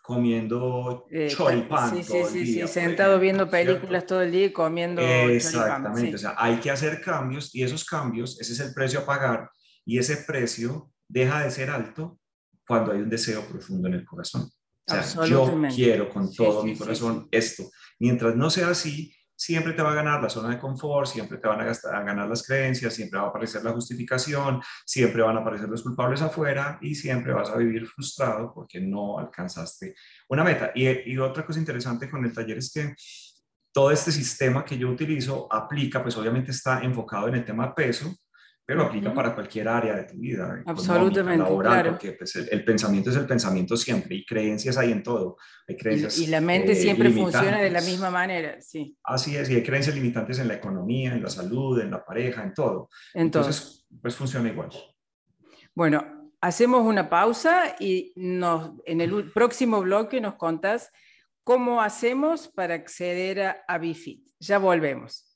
comiendo 0.07 1.05
eh, 1.11 1.27
choripán. 1.29 1.97
Sí, 1.97 2.01
sí, 2.01 2.23
sí, 2.31 2.45
sí, 2.45 2.67
sentado 2.69 3.19
viendo 3.19 3.49
películas 3.49 4.05
todo 4.05 4.21
el 4.21 4.31
día 4.31 4.45
y 4.45 4.53
comiendo 4.53 5.01
Exactamente, 5.01 6.15
o 6.15 6.17
sea, 6.17 6.33
hay 6.37 6.61
que 6.61 6.71
hacer 6.71 7.01
cambios 7.01 7.53
y 7.53 7.61
esos 7.61 7.83
cambios, 7.83 8.39
ese 8.39 8.53
es 8.53 8.59
el 8.61 8.73
precio 8.73 9.01
a 9.01 9.05
pagar 9.05 9.51
y 9.85 9.97
ese 9.97 10.15
precio 10.15 10.93
deja 11.09 11.43
de 11.43 11.51
ser 11.51 11.69
alto 11.69 12.21
cuando 12.65 12.93
hay 12.93 12.99
un 12.99 13.09
deseo 13.09 13.41
profundo 13.49 13.89
en 13.89 13.95
el 13.95 14.05
corazón. 14.05 14.43
O 14.43 15.03
sea, 15.03 15.25
yo 15.25 15.53
quiero 15.75 16.07
con 16.07 16.33
todo 16.33 16.63
mi 16.63 16.77
corazón 16.77 17.27
esto. 17.29 17.69
Mientras 17.99 18.33
no 18.37 18.49
sea 18.49 18.69
así, 18.69 19.13
siempre 19.37 19.73
te 19.73 19.83
va 19.83 19.91
a 19.91 19.95
ganar 19.95 20.21
la 20.21 20.29
zona 20.29 20.49
de 20.49 20.59
confort, 20.59 21.07
siempre 21.07 21.37
te 21.37 21.47
van 21.47 21.61
a, 21.61 22.01
ganar 22.01 22.27
las 22.27 22.43
creencias, 22.45 22.93
siempre 22.93 23.19
va 23.19 23.27
a 23.27 23.29
aparecer 23.29 23.63
la 23.63 23.71
justificación, 23.71 24.61
siempre 24.83 25.21
van 25.21 25.37
a 25.37 25.41
aparecer 25.41 25.69
los 25.69 25.83
culpables 25.83 26.21
afuera 26.21 26.79
y 26.81 26.95
siempre 26.95 27.33
vas 27.33 27.49
a 27.51 27.57
vivir 27.57 27.85
frustrado 27.85 28.51
porque 28.53 28.81
no 28.81 29.19
alcanzaste 29.19 29.95
una 30.29 30.43
meta. 30.43 30.71
Y, 30.73 31.17
otra 31.17 31.45
cosa 31.45 31.59
interesante 31.59 32.09
con 32.09 32.25
el 32.25 32.33
taller 32.33 32.57
es 32.57 32.71
que 32.71 32.95
todo 33.71 33.91
este 33.91 34.11
sistema 34.11 34.65
que 34.65 34.77
yo 34.77 34.89
utilizo 34.89 35.47
aplica, 35.51 36.01
pues 36.01 36.17
obviamente 36.17 36.51
está 36.51 36.81
enfocado 36.81 37.27
en 37.27 37.35
el 37.35 37.45
tema 37.45 37.75
peso, 37.75 38.15
pero 38.67 38.83
aplica 38.83 39.13
para 39.13 39.33
cualquier 39.33 39.69
área 39.69 39.95
de 39.95 40.03
tu 40.03 40.17
vida, 40.17 40.61
absolutamente, 40.65 41.41
laboral, 41.41 41.91
porque 41.91 42.11
pues, 42.11 42.35
el, 42.35 42.65
pensamiento 42.65 43.09
es 43.09 43.15
el 43.15 43.25
pensamiento 43.25 43.77
siempre 43.77 44.17
y 44.17 44.25
creencias 44.25 44.77
hay 44.77 44.91
en 44.91 45.01
todo. 45.01 45.37
Hay 45.69 45.77
creencias, 45.77 46.17
y, 46.17 46.27
la 46.27 46.41
mente 46.41 46.73
eh, 46.73 46.75
siempre 46.75 47.09
funciona 47.11 47.61
de 47.61 47.69
la 47.69 47.79
misma 47.79 48.09
manera, 48.09 48.59
sí. 48.59 48.97
Así 49.05 49.37
es, 49.37 49.49
y 49.49 49.55
hay 49.55 49.63
creencias 49.63 49.95
limitantes 49.95 50.39
en 50.39 50.49
la 50.49 50.55
economía, 50.55 51.13
en 51.13 51.23
la 51.23 51.29
salud, 51.29 51.79
en 51.79 51.91
la 51.91 52.03
pareja, 52.03 52.43
en 52.43 52.53
todo. 52.53 52.89
Entonces, 53.13 53.87
pues 54.01 54.17
funciona 54.17 54.49
igual. 54.49 54.71
Bueno, 55.73 56.29
hacemos 56.41 56.85
una 56.85 57.09
pausa 57.09 57.73
y 57.79 58.11
nos, 58.17 58.71
en 58.83 58.99
el 58.99 59.31
próximo 59.31 59.79
bloque 59.79 60.19
nos 60.19 60.35
contás 60.35 60.91
cómo 61.45 61.81
hacemos 61.81 62.49
para 62.49 62.73
acceder 62.73 63.41
a, 63.43 63.63
a 63.65 63.77
Bifit. 63.77 64.27
Ya 64.41 64.57
volvemos. 64.57 65.26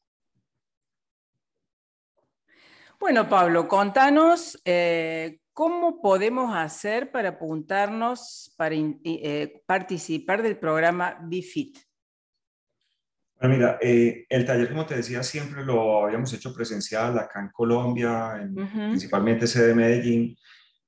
Bueno, 3.02 3.28
Pablo, 3.28 3.68
contanos 3.68 4.62
eh, 4.64 5.40
cómo 5.54 6.04
podemos 6.04 6.56
hacer 6.56 7.10
para 7.10 7.30
apuntarnos, 7.30 8.54
para 8.56 8.76
eh, 8.76 9.64
participar 9.66 10.44
del 10.44 10.60
programa 10.60 11.18
BeFit. 11.20 11.80
Bueno, 13.40 13.56
mira, 13.56 13.80
eh, 13.82 14.28
el 14.30 14.46
taller, 14.46 14.70
como 14.70 14.86
te 14.86 14.98
decía, 14.98 15.24
siempre 15.24 15.66
lo 15.66 16.06
habíamos 16.06 16.32
hecho 16.32 16.54
presencial 16.54 17.18
acá 17.18 17.40
en 17.40 17.50
Colombia, 17.50 18.40
principalmente 18.90 19.48
sede 19.48 19.70
de 19.70 19.76
Medellín, 19.76 20.38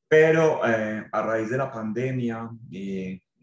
pero 0.07 0.63
a 0.63 1.21
raíz 1.23 1.49
de 1.49 1.57
la 1.57 1.71
pandemia, 1.71 2.47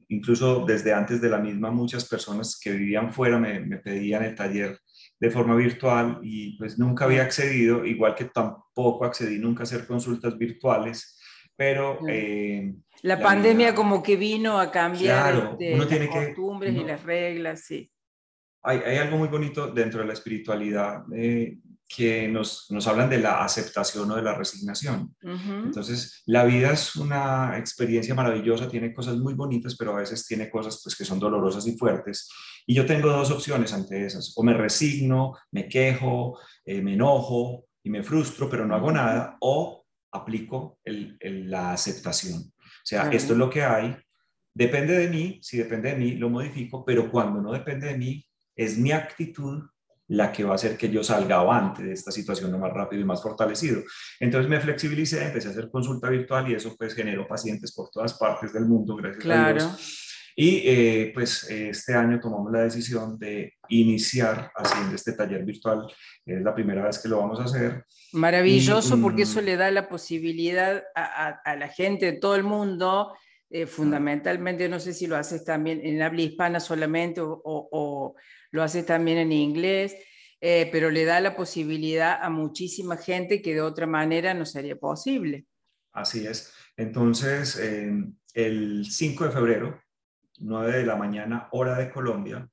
incluso 0.06 0.64
desde 0.64 0.94
antes 0.94 1.20
de 1.20 1.28
la 1.28 1.38
misma, 1.38 1.72
muchas 1.72 2.08
personas 2.08 2.56
que 2.62 2.70
vivían 2.70 3.12
fuera 3.12 3.36
me, 3.36 3.58
me 3.58 3.78
pedían 3.78 4.22
el 4.22 4.36
taller 4.36 4.78
de 5.20 5.30
forma 5.30 5.54
virtual 5.54 6.18
y 6.22 6.56
pues 6.56 6.78
nunca 6.78 7.04
había 7.04 7.22
accedido, 7.22 7.84
igual 7.84 8.14
que 8.14 8.24
tampoco 8.24 9.04
accedí 9.04 9.38
nunca 9.38 9.62
a 9.62 9.64
hacer 9.64 9.86
consultas 9.86 10.36
virtuales, 10.38 11.20
pero... 11.54 11.98
Eh, 12.08 12.74
la, 13.02 13.20
pandemia 13.20 13.74
como 13.74 14.02
que 14.02 14.16
vino 14.16 14.58
a 14.58 14.70
cambiar 14.70 15.56
este, 15.60 15.76
las 15.76 16.08
costumbres 16.08 16.74
y 16.74 16.84
las 16.84 17.02
reglas, 17.02 17.60
sí. 17.66 17.90
Hay, 18.62 18.78
hay, 18.78 18.96
algo 18.96 19.18
muy 19.18 19.28
bonito 19.28 19.68
dentro 19.68 20.00
de 20.00 20.06
la 20.06 20.12
espiritualidad 20.14 21.04
eh, 21.14 21.58
que 21.92 22.28
nos, 22.28 22.70
nos, 22.70 22.86
hablan 22.86 23.10
de 23.10 23.18
la 23.18 23.42
aceptación 23.42 24.08
o 24.08 24.14
de 24.14 24.22
la 24.22 24.36
resignación. 24.36 25.12
Entonces, 25.20 26.22
la 26.24 26.44
vida 26.44 26.70
es 26.70 26.94
una 26.94 27.58
experiencia 27.58 28.14
maravillosa, 28.14 28.68
tiene 28.68 28.94
cosas 28.94 29.16
muy 29.16 29.34
bonitas, 29.34 29.74
pero 29.76 29.92
a 29.92 29.98
veces 29.98 30.24
tiene 30.24 30.48
cosas 30.48 30.80
pues, 30.84 30.94
que 30.94 31.04
son 31.04 31.18
dolorosas 31.18 31.66
y 31.66 31.76
fuertes. 31.76 32.30
Y 32.64 32.74
yo 32.74 32.86
tengo 32.86 33.08
dos 33.08 33.32
opciones 33.32 33.72
ante 33.72 34.06
esas. 34.06 34.32
O 34.36 34.44
me 34.44 34.54
resigno, 34.54 35.36
me 35.50 35.68
quejo, 35.68 36.38
eh, 36.64 36.80
me 36.80 36.94
enojo 36.94 37.64
y 37.82 37.90
me 37.90 38.04
frustro, 38.04 38.48
pero 38.48 38.64
no 38.64 38.76
hago 38.76 38.92
nada, 38.92 39.36
o 39.40 39.84
aplico 40.12 40.78
el, 40.84 41.18
la 41.50 41.72
aceptación. 41.72 42.52
O 42.56 42.84
sea, 42.84 43.10
esto 43.10 43.32
es 43.32 43.38
lo 43.38 43.50
que 43.50 43.64
hay, 43.64 43.96
depende 44.54 44.96
de 44.96 45.08
mí, 45.08 45.40
si 45.42 45.58
depende 45.58 45.90
de 45.90 45.96
mí, 45.96 46.12
lo 46.12 46.30
modifico, 46.30 46.84
pero 46.84 47.10
cuando 47.10 47.40
no 47.40 47.52
depende 47.52 47.88
de 47.88 47.98
mí, 47.98 48.24
es 48.54 48.78
mi 48.78 48.92
actitud 48.92 49.64
la 50.10 50.32
que 50.32 50.42
va 50.42 50.52
a 50.52 50.54
hacer 50.56 50.76
que 50.76 50.90
yo 50.90 51.04
salga 51.04 51.36
avante 51.36 51.84
de 51.84 51.92
esta 51.92 52.10
situación 52.10 52.50
lo 52.50 52.58
más 52.58 52.72
rápido 52.72 53.02
y 53.02 53.04
más 53.04 53.22
fortalecido. 53.22 53.82
Entonces 54.18 54.50
me 54.50 54.60
flexibilicé, 54.60 55.24
empecé 55.24 55.48
a 55.48 55.50
hacer 55.52 55.70
consulta 55.70 56.08
virtual 56.08 56.50
y 56.50 56.54
eso 56.54 56.74
pues 56.76 56.94
generó 56.94 57.28
pacientes 57.28 57.72
por 57.72 57.90
todas 57.90 58.14
partes 58.14 58.52
del 58.52 58.66
mundo, 58.66 58.96
gracias 58.96 59.26
a 59.26 59.52
Dios. 59.52 60.06
Y 60.34 60.62
eh, 60.64 61.10
pues 61.14 61.48
este 61.50 61.94
año 61.94 62.18
tomamos 62.18 62.50
la 62.50 62.62
decisión 62.62 63.18
de 63.18 63.54
iniciar 63.68 64.50
haciendo 64.56 64.94
este 64.96 65.12
taller 65.12 65.44
virtual. 65.44 65.86
Es 66.24 66.42
la 66.42 66.54
primera 66.54 66.84
vez 66.84 66.98
que 66.98 67.08
lo 67.08 67.18
vamos 67.18 67.38
a 67.38 67.44
hacer. 67.44 67.84
Maravilloso 68.12 69.00
porque 69.00 69.22
eso 69.22 69.40
le 69.40 69.56
da 69.56 69.70
la 69.70 69.88
posibilidad 69.88 70.82
a, 70.96 71.40
a, 71.44 71.56
la 71.56 71.68
gente 71.68 72.06
de 72.06 72.12
todo 72.18 72.34
el 72.34 72.42
mundo, 72.42 73.12
eh, 73.48 73.66
fundamentalmente, 73.66 74.68
no 74.68 74.80
sé 74.80 74.92
si 74.92 75.06
lo 75.06 75.16
haces 75.16 75.44
también 75.44 75.80
en 75.84 76.02
habla 76.02 76.22
hispana 76.22 76.58
solamente 76.58 77.20
o, 77.20 77.40
o 77.44 78.16
lo 78.50 78.62
hace 78.62 78.82
también 78.82 79.18
en 79.18 79.32
inglés, 79.32 79.96
eh, 80.40 80.68
pero 80.72 80.90
le 80.90 81.04
da 81.04 81.20
la 81.20 81.36
posibilidad 81.36 82.18
a 82.22 82.30
muchísima 82.30 82.96
gente 82.96 83.42
que 83.42 83.54
de 83.54 83.60
otra 83.60 83.86
manera 83.86 84.34
no 84.34 84.46
sería 84.46 84.76
posible. 84.76 85.46
Así 85.92 86.26
es. 86.26 86.52
Entonces, 86.76 87.56
el 88.34 88.86
5 88.88 89.24
de 89.24 89.30
febrero, 89.30 89.82
9 90.38 90.78
de 90.78 90.86
la 90.86 90.96
mañana, 90.96 91.48
hora 91.52 91.76
de 91.76 91.90
Colombia, 91.90 92.48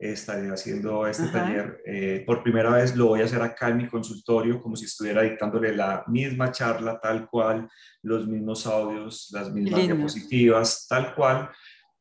estaré 0.00 0.48
haciendo 0.48 1.06
este 1.06 1.28
taller. 1.28 1.82
Eh, 1.84 2.22
por 2.26 2.42
primera 2.42 2.70
vez 2.70 2.96
lo 2.96 3.08
voy 3.08 3.20
a 3.20 3.24
hacer 3.24 3.42
acá 3.42 3.68
en 3.68 3.76
mi 3.76 3.86
consultorio, 3.86 4.60
como 4.60 4.74
si 4.74 4.86
estuviera 4.86 5.22
dictándole 5.22 5.76
la 5.76 6.04
misma 6.06 6.50
charla, 6.50 6.98
tal 6.98 7.28
cual, 7.28 7.68
los 8.02 8.26
mismos 8.26 8.66
audios, 8.66 9.28
las 9.32 9.52
mismas 9.52 9.82
diapositivas, 9.82 10.86
tal 10.88 11.14
cual. 11.14 11.50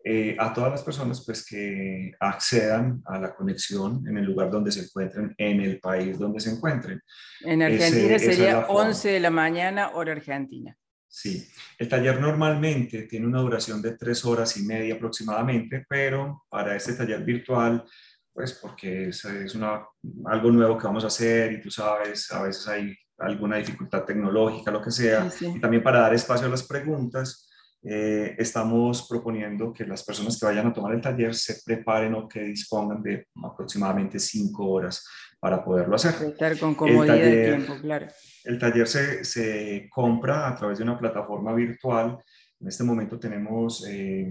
Eh, 0.02 0.34
a 0.40 0.54
todas 0.54 0.72
las 0.72 0.82
personas 0.82 1.26
pues, 1.26 1.46
que 1.46 2.14
accedan 2.22 3.02
a 3.06 3.20
la 3.20 3.36
conexión 3.36 4.08
en 4.08 4.18
el 4.18 4.24
lugar 4.24 4.50
donde 4.50 4.72
se 4.72 4.84
encuentren, 4.84 5.36
en 5.38 5.60
el 5.60 5.80
país 5.80 6.18
donde 6.18 6.40
se 6.40 6.52
encuentren. 6.52 7.02
En 7.42 7.62
Argentina 7.62 8.18
sería 8.18 8.60
11 8.70 9.10
de 9.10 9.20
la 9.20 9.30
mañana, 9.30 9.90
hora 9.90 10.14
argentina. 10.14 10.78
Sí, 11.06 11.46
el 11.78 11.90
taller 11.90 12.22
normalmente 12.22 13.02
tiene 13.04 13.28
una 13.28 13.42
duración 13.42 13.82
de 13.82 13.98
tres 13.98 14.24
horas 14.24 14.56
y 14.56 14.64
media 14.64 14.96
aproximadamente, 14.96 15.86
pero 15.90 16.46
para 16.48 16.76
este 16.78 16.94
taller 16.94 17.24
virtual, 17.26 17.84
pues 18.32 18.54
porque 18.54 19.10
es, 19.10 19.26
es 19.26 19.54
una, 19.56 19.86
algo 20.28 20.50
nuevo 20.50 20.78
que 20.78 20.88
vamos 20.88 21.04
a 21.04 21.08
hacer 21.08 21.52
y 21.52 21.60
tú 21.60 21.70
sabes, 21.70 22.32
a 22.32 22.44
veces 22.44 22.68
hay 22.70 22.96
alguna 23.18 23.58
dificultad 23.58 24.06
tecnológica, 24.06 24.72
lo 24.72 24.82
que 24.82 24.92
sea, 24.92 25.30
y 25.42 25.60
también 25.60 25.84
para 25.84 26.00
dar 26.02 26.14
espacio 26.14 26.48
a 26.48 26.52
las 26.52 26.64
preguntas, 26.64 27.49
eh, 27.82 28.36
estamos 28.38 29.08
proponiendo 29.08 29.72
que 29.72 29.86
las 29.86 30.04
personas 30.04 30.38
que 30.38 30.46
vayan 30.46 30.68
a 30.68 30.74
tomar 30.74 30.94
el 30.94 31.00
taller 31.00 31.34
se 31.34 31.62
preparen 31.66 32.14
o 32.14 32.28
que 32.28 32.42
dispongan 32.42 33.02
de 33.02 33.28
aproximadamente 33.42 34.20
cinco 34.20 34.70
horas 34.70 35.08
para 35.40 35.64
poderlo 35.64 35.96
hacer. 35.96 36.14
Estar 36.28 36.60
con 36.60 36.76
comodidad 36.76 37.16
de 37.16 37.46
tiempo, 37.46 37.76
claro. 37.82 38.08
El 38.44 38.60
taller 38.60 38.86
se, 38.86 39.24
se, 39.24 39.88
compra 39.90 40.50
a 40.50 40.56
través 40.56 40.78
de 40.78 40.84
una 40.84 41.00
plataforma 41.00 41.54
virtual. 41.54 42.18
En 42.60 42.68
este 42.68 42.84
momento 42.84 43.18
tenemos 43.18 43.88
eh, 43.88 44.30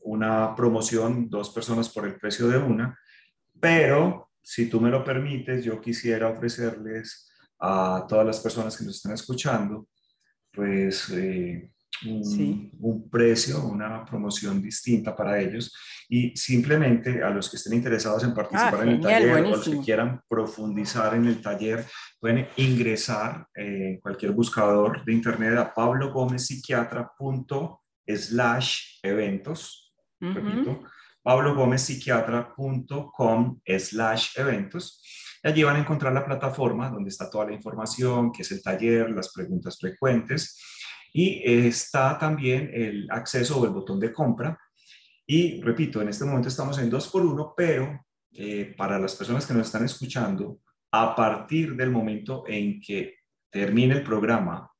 una 0.00 0.54
promoción, 0.56 1.28
dos 1.28 1.50
personas 1.50 1.90
por 1.90 2.06
el 2.06 2.16
precio 2.16 2.48
de 2.48 2.56
una, 2.56 2.98
pero 3.60 4.30
si 4.40 4.70
tú 4.70 4.80
me 4.80 4.88
lo 4.88 5.04
permites, 5.04 5.62
yo 5.62 5.78
quisiera 5.78 6.30
ofrecerles 6.30 7.30
a 7.58 8.06
todas 8.08 8.24
las 8.24 8.40
personas 8.40 8.78
que 8.78 8.84
nos 8.84 8.96
están 8.96 9.12
escuchando, 9.12 9.88
pues... 10.50 11.10
Eh, 11.10 11.70
un, 12.06 13.08
precio, 13.10 13.64
una 13.64 14.04
promoción 14.04 14.62
distinta 14.62 15.16
para 15.16 15.40
ellos. 15.40 15.74
Y 16.08 16.36
simplemente 16.36 17.22
a 17.22 17.30
los 17.30 17.48
que 17.50 17.56
estén 17.56 17.74
interesados 17.74 18.24
en 18.24 18.34
participar 18.34 18.80
ah, 18.80 18.82
en 18.82 18.88
el 18.88 19.00
taller 19.00 19.32
o 19.32 19.50
los 19.50 19.68
que 19.68 19.78
quieran 19.80 20.20
profundizar 20.28 21.14
en 21.14 21.26
el 21.26 21.40
taller 21.42 21.84
pueden 22.18 22.48
ingresar 22.56 23.46
en 23.54 23.94
eh, 23.94 24.00
cualquier 24.00 24.32
buscador 24.32 25.04
de 25.04 25.12
internet 25.12 25.58
a 25.58 25.74
slash 28.06 29.00
eventos, 29.02 29.94
repito, 30.18 30.84
pablogomezpsiquiatra.com 31.22 33.60
slash 33.78 34.38
eventos. 34.38 35.02
Y 35.44 35.48
allí 35.48 35.62
van 35.62 35.76
a 35.76 35.80
encontrar 35.80 36.14
la 36.14 36.24
plataforma 36.24 36.88
donde 36.88 37.10
está 37.10 37.28
toda 37.28 37.44
la 37.46 37.52
información, 37.52 38.32
que 38.32 38.40
es 38.42 38.50
el 38.50 38.62
taller, 38.62 39.10
las 39.10 39.30
preguntas 39.32 39.76
frecuentes 39.78 40.58
y 41.12 41.42
está 41.44 42.18
también 42.18 42.70
el 42.72 43.08
acceso 43.10 43.60
o 43.60 43.64
el 43.64 43.70
botón 43.70 43.98
de 44.00 44.12
compra. 44.12 44.58
Y 45.26 45.60
repito, 45.60 46.00
en 46.00 46.08
este 46.08 46.24
momento 46.24 46.48
estamos 46.48 46.78
en 46.78 46.90
2 46.90 47.08
por 47.08 47.24
1 47.24 47.54
pero 47.56 48.04
eh, 48.32 48.74
para 48.76 48.98
las 48.98 49.14
personas 49.14 49.46
que 49.46 49.54
nos 49.54 49.66
están 49.66 49.84
escuchando, 49.84 50.60
a 50.92 51.14
partir 51.14 51.76
del 51.76 51.90
momento 51.90 52.44
en 52.46 52.80
que 52.80 53.16
termine 53.50 53.94
el 53.94 54.02
programa, 54.02 54.70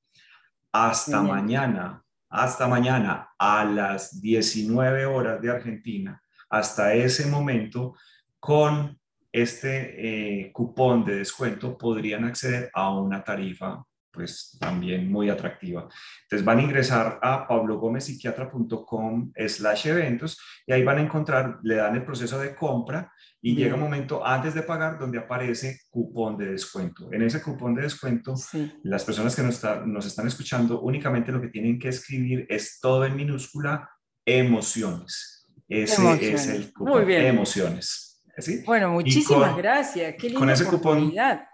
hasta 0.72 1.22
mañana, 1.22 2.02
hasta 2.30 2.68
mañana 2.68 3.30
a 3.38 3.64
las 3.64 4.20
19 4.20 5.06
horas 5.06 5.40
de 5.40 5.50
Argentina, 5.50 6.22
hasta 6.50 6.94
ese 6.94 7.26
momento, 7.26 7.94
con 8.38 8.98
este 9.32 10.46
eh, 10.46 10.52
cupón 10.52 11.04
de 11.04 11.16
descuento 11.16 11.76
podrían 11.76 12.24
acceder 12.24 12.70
a 12.72 12.92
una 12.92 13.22
tarifa 13.22 13.84
pues 14.12 14.56
también 14.60 15.10
muy 15.10 15.30
atractiva. 15.30 15.88
Entonces 16.22 16.44
van 16.44 16.58
a 16.58 16.62
ingresar 16.62 17.18
a 17.22 17.46
pablogomezpsiquiatra.com 17.46 19.32
slash 19.46 19.86
eventos 19.88 20.38
y 20.66 20.72
ahí 20.72 20.82
van 20.82 20.98
a 20.98 21.02
encontrar, 21.02 21.58
le 21.62 21.76
dan 21.76 21.94
el 21.96 22.04
proceso 22.04 22.38
de 22.38 22.54
compra 22.54 23.12
y 23.40 23.54
llega 23.54 23.74
un 23.74 23.80
momento 23.80 24.26
antes 24.26 24.54
de 24.54 24.62
pagar 24.62 24.98
donde 24.98 25.18
aparece 25.18 25.80
cupón 25.90 26.36
de 26.36 26.52
descuento. 26.52 27.08
En 27.12 27.22
ese 27.22 27.40
cupón 27.40 27.74
de 27.74 27.82
descuento, 27.82 28.34
las 28.82 29.04
personas 29.04 29.36
que 29.36 29.42
nos, 29.42 29.62
nos 29.86 30.06
están 30.06 30.26
escuchando 30.26 30.80
únicamente 30.80 31.30
lo 31.30 31.40
que 31.40 31.48
tienen 31.48 31.78
que 31.78 31.88
escribir 31.88 32.46
es 32.48 32.80
todo 32.80 33.04
en 33.04 33.14
minúscula, 33.14 33.88
emociones. 34.24 35.46
Ese 35.68 36.34
es 36.34 36.48
el 36.48 36.72
cupón, 36.72 37.10
emociones. 37.10 38.08
¿sí? 38.38 38.62
Bueno, 38.64 38.90
muchísimas 38.90 39.56
gracias. 39.56 40.14
Qué 40.18 40.28
linda 40.28 40.38
con 40.38 40.50
ese 40.50 40.64
oportunidad. 40.64 41.36
Cupón, 41.36 41.47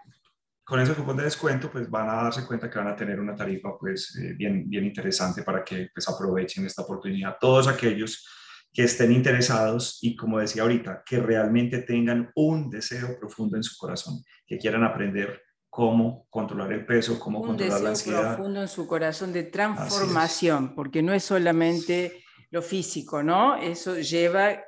con 0.65 0.79
ese 0.79 0.95
cupón 0.95 1.15
de 1.15 1.23
descuento, 1.23 1.71
pues 1.71 1.89
van 1.89 2.09
a 2.09 2.23
darse 2.23 2.45
cuenta 2.45 2.69
que 2.69 2.79
van 2.79 2.87
a 2.87 2.95
tener 2.95 3.19
una 3.19 3.35
tarifa 3.35 3.77
pues 3.79 4.17
eh, 4.19 4.33
bien, 4.33 4.67
bien 4.67 4.83
interesante 4.83 5.43
para 5.43 5.63
que 5.63 5.89
pues 5.93 6.09
aprovechen 6.09 6.65
esta 6.65 6.81
oportunidad. 6.81 7.37
Todos 7.39 7.67
aquellos 7.67 8.27
que 8.73 8.83
estén 8.83 9.11
interesados 9.11 9.99
y 10.01 10.15
como 10.15 10.39
decía 10.39 10.63
ahorita, 10.63 11.03
que 11.05 11.19
realmente 11.19 11.83
tengan 11.83 12.31
un 12.35 12.69
deseo 12.69 13.17
profundo 13.19 13.55
en 13.55 13.63
su 13.63 13.77
corazón, 13.77 14.23
que 14.45 14.57
quieran 14.57 14.83
aprender 14.83 15.43
cómo 15.69 16.25
controlar 16.29 16.73
el 16.73 16.85
peso, 16.85 17.19
cómo 17.19 17.41
controlar 17.41 17.81
la 17.81 17.89
ansiedad. 17.89 18.29
Un 18.31 18.35
profundo 18.35 18.61
en 18.61 18.67
su 18.67 18.87
corazón 18.87 19.33
de 19.33 19.43
transformación, 19.43 20.73
porque 20.73 21.03
no 21.03 21.13
es 21.13 21.23
solamente 21.23 22.23
lo 22.49 22.61
físico, 22.61 23.21
¿no? 23.21 23.55
Eso 23.55 23.99
lleva 23.99 24.63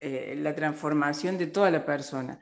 eh, 0.00 0.36
la 0.36 0.54
transformación 0.54 1.38
de 1.38 1.46
toda 1.46 1.70
la 1.70 1.86
persona. 1.86 2.38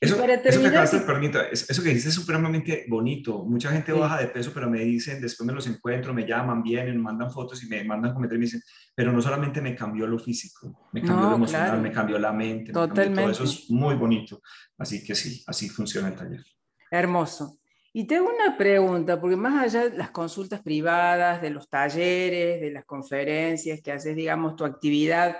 Eso, 0.00 0.14
eso, 0.14 0.22
que 0.22 1.50
eso 1.52 1.82
que 1.82 1.88
dices 1.88 2.06
es 2.06 2.14
supremamente 2.14 2.86
bonito. 2.88 3.44
Mucha 3.44 3.70
gente 3.70 3.90
baja 3.92 4.18
de 4.18 4.28
peso, 4.28 4.52
pero 4.54 4.70
me 4.70 4.78
dicen, 4.80 5.20
después 5.20 5.44
me 5.44 5.52
los 5.52 5.66
encuentro, 5.66 6.14
me 6.14 6.24
llaman, 6.24 6.62
vienen, 6.62 6.96
me 6.96 7.02
mandan 7.02 7.32
fotos 7.32 7.64
y 7.64 7.68
me 7.68 7.82
mandan 7.82 8.14
comentarios 8.14 8.38
y 8.38 8.40
me 8.40 8.46
dicen, 8.46 8.62
pero 8.94 9.12
no 9.12 9.20
solamente 9.20 9.60
me 9.60 9.74
cambió 9.74 10.06
lo 10.06 10.18
físico, 10.20 10.88
me 10.92 11.02
cambió 11.02 11.30
lo 11.30 11.34
emocional, 11.34 11.82
me 11.82 11.90
cambió 11.90 12.16
la 12.16 12.32
mente, 12.32 12.72
Totalmente. 12.72 13.22
todo 13.22 13.30
eso 13.32 13.44
es 13.44 13.70
muy 13.70 13.96
bonito. 13.96 14.40
Así 14.76 15.02
que 15.02 15.16
sí, 15.16 15.42
así 15.48 15.68
funciona 15.68 16.08
el 16.08 16.14
taller. 16.14 16.44
Hermoso. 16.92 17.58
Y 17.92 18.06
tengo 18.06 18.30
una 18.32 18.56
pregunta, 18.56 19.20
porque 19.20 19.34
más 19.34 19.64
allá 19.64 19.88
de 19.88 19.96
las 19.96 20.10
consultas 20.10 20.60
privadas, 20.60 21.42
de 21.42 21.50
los 21.50 21.68
talleres, 21.68 22.60
de 22.60 22.70
las 22.70 22.84
conferencias 22.84 23.80
que 23.82 23.90
haces, 23.90 24.14
digamos, 24.14 24.54
tu 24.54 24.64
actividad 24.64 25.36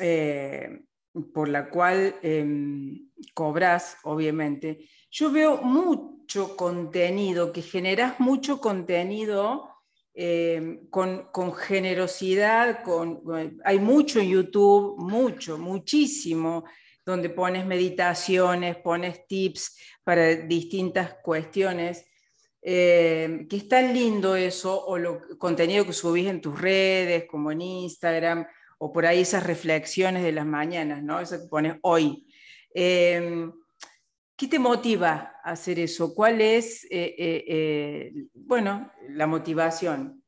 eh, 0.00 0.80
por 1.32 1.48
la 1.48 1.70
cual 1.70 2.16
em, 2.22 3.08
cobras, 3.34 3.96
obviamente, 4.04 4.88
yo 5.10 5.30
veo 5.30 5.62
mucho 5.62 6.56
contenido, 6.56 7.52
que 7.52 7.62
generas 7.62 8.20
mucho 8.20 8.60
contenido 8.60 9.68
em, 10.14 10.88
con, 10.90 11.28
con, 11.32 11.54
generosidad, 11.54 12.82
con, 12.82 13.22
hay 13.64 13.78
mucho 13.78 14.20
en 14.20 14.28
YouTube, 14.28 14.98
mucho, 14.98 15.58
muchísimo 15.58 16.64
donde 17.08 17.30
pones 17.30 17.64
meditaciones, 17.64 18.76
pones 18.76 19.26
tips 19.26 19.78
para 20.04 20.36
distintas 20.36 21.14
cuestiones. 21.22 22.04
Eh, 22.60 23.46
que 23.48 23.56
es 23.56 23.68
tan 23.68 23.94
lindo 23.94 24.36
eso, 24.36 24.84
o 24.84 24.98
lo 24.98 25.22
contenido 25.38 25.86
que 25.86 25.92
subís 25.94 26.26
en 26.26 26.40
tus 26.42 26.60
redes, 26.60 27.24
como 27.26 27.50
en 27.50 27.62
Instagram, 27.62 28.46
o 28.78 28.92
por 28.92 29.06
ahí 29.06 29.20
esas 29.20 29.44
reflexiones 29.44 30.22
de 30.22 30.32
las 30.32 30.46
mañanas, 30.46 31.02
¿no? 31.02 31.20
Eso 31.20 31.38
que 31.38 31.48
pones 31.48 31.76
hoy. 31.82 32.26
Eh, 32.74 33.50
¿Qué 34.36 34.46
te 34.46 34.58
motiva 34.58 35.34
a 35.42 35.50
hacer 35.50 35.80
eso? 35.80 36.14
¿Cuál 36.14 36.40
es, 36.40 36.86
eh, 36.90 38.12
bueno, 38.34 38.92
la 39.08 39.26
motivación? 39.26 40.22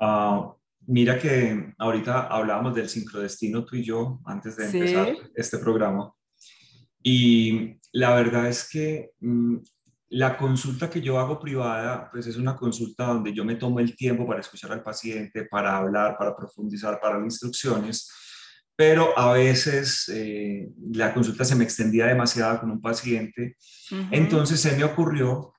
Uh, 0.00 0.54
Mira 0.86 1.18
que 1.18 1.72
ahorita 1.78 2.26
hablábamos 2.26 2.74
del 2.74 2.88
sincrodestino 2.88 3.64
tú 3.64 3.76
y 3.76 3.84
yo 3.84 4.20
antes 4.24 4.56
de 4.56 4.66
empezar 4.66 5.16
este 5.34 5.58
programa. 5.58 6.12
Y 7.02 7.78
la 7.92 8.14
verdad 8.14 8.48
es 8.48 8.68
que 8.68 9.12
mm, 9.20 9.56
la 10.14 10.36
consulta 10.36 10.88
que 10.88 11.00
yo 11.00 11.18
hago 11.18 11.40
privada, 11.40 12.08
pues 12.08 12.28
es 12.28 12.36
una 12.36 12.54
consulta 12.54 13.06
donde 13.06 13.32
yo 13.32 13.44
me 13.44 13.56
tomo 13.56 13.80
el 13.80 13.96
tiempo 13.96 14.24
para 14.24 14.40
escuchar 14.40 14.70
al 14.70 14.82
paciente, 14.82 15.46
para 15.46 15.76
hablar, 15.76 16.16
para 16.16 16.36
profundizar, 16.36 17.00
para 17.00 17.16
dar 17.16 17.24
instrucciones, 17.24 18.08
pero 18.76 19.18
a 19.18 19.32
veces 19.32 20.08
eh, 20.14 20.68
la 20.92 21.12
consulta 21.12 21.44
se 21.44 21.56
me 21.56 21.64
extendía 21.64 22.06
demasiado 22.06 22.60
con 22.60 22.70
un 22.70 22.80
paciente. 22.80 23.56
Entonces 24.12 24.60
se 24.60 24.76
me 24.76 24.84
ocurrió 24.84 25.52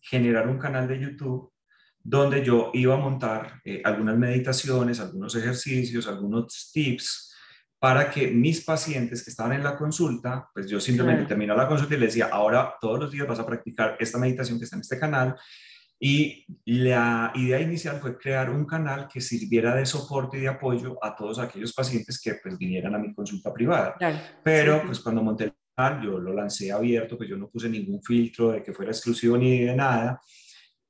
generar 0.00 0.48
un 0.48 0.58
canal 0.58 0.88
de 0.88 0.98
YouTube 0.98 1.52
donde 2.02 2.42
yo 2.42 2.70
iba 2.72 2.94
a 2.94 2.98
montar 2.98 3.60
eh, 3.66 3.82
algunas 3.84 4.16
meditaciones, 4.16 4.98
algunos 4.98 5.34
ejercicios, 5.36 6.06
algunos 6.06 6.70
tips 6.72 7.29
para 7.80 8.10
que 8.10 8.28
mis 8.28 8.60
pacientes 8.60 9.24
que 9.24 9.30
estaban 9.30 9.54
en 9.54 9.64
la 9.64 9.74
consulta, 9.74 10.50
pues 10.52 10.68
yo 10.68 10.78
simplemente 10.78 11.24
terminaba 11.24 11.62
la 11.62 11.68
consulta 11.68 11.94
y 11.94 11.98
les 11.98 12.10
decía, 12.10 12.28
ahora 12.30 12.74
todos 12.78 13.00
los 13.00 13.10
días 13.10 13.26
vas 13.26 13.40
a 13.40 13.46
practicar 13.46 13.96
esta 13.98 14.18
meditación 14.18 14.58
que 14.58 14.64
está 14.64 14.76
en 14.76 14.82
este 14.82 14.98
canal. 14.98 15.34
Y 15.98 16.44
la 16.66 17.32
idea 17.34 17.58
inicial 17.58 17.98
fue 17.98 18.18
crear 18.18 18.50
un 18.50 18.66
canal 18.66 19.08
que 19.08 19.22
sirviera 19.22 19.74
de 19.74 19.86
soporte 19.86 20.36
y 20.36 20.42
de 20.42 20.48
apoyo 20.48 21.02
a 21.02 21.16
todos 21.16 21.38
aquellos 21.38 21.72
pacientes 21.72 22.20
que 22.20 22.34
pues 22.34 22.58
vinieran 22.58 22.94
a 22.94 22.98
mi 22.98 23.14
consulta 23.14 23.52
privada. 23.52 23.96
Pero 24.42 24.82
pues 24.84 25.00
cuando 25.00 25.22
monté 25.22 25.44
el 25.44 25.54
canal, 25.74 26.02
yo 26.04 26.18
lo 26.18 26.34
lancé 26.34 26.70
abierto, 26.70 27.16
pues 27.16 27.30
yo 27.30 27.38
no 27.38 27.48
puse 27.48 27.70
ningún 27.70 28.02
filtro 28.02 28.50
de 28.50 28.62
que 28.62 28.74
fuera 28.74 28.92
exclusivo 28.92 29.38
ni 29.38 29.60
de 29.64 29.74
nada. 29.74 30.20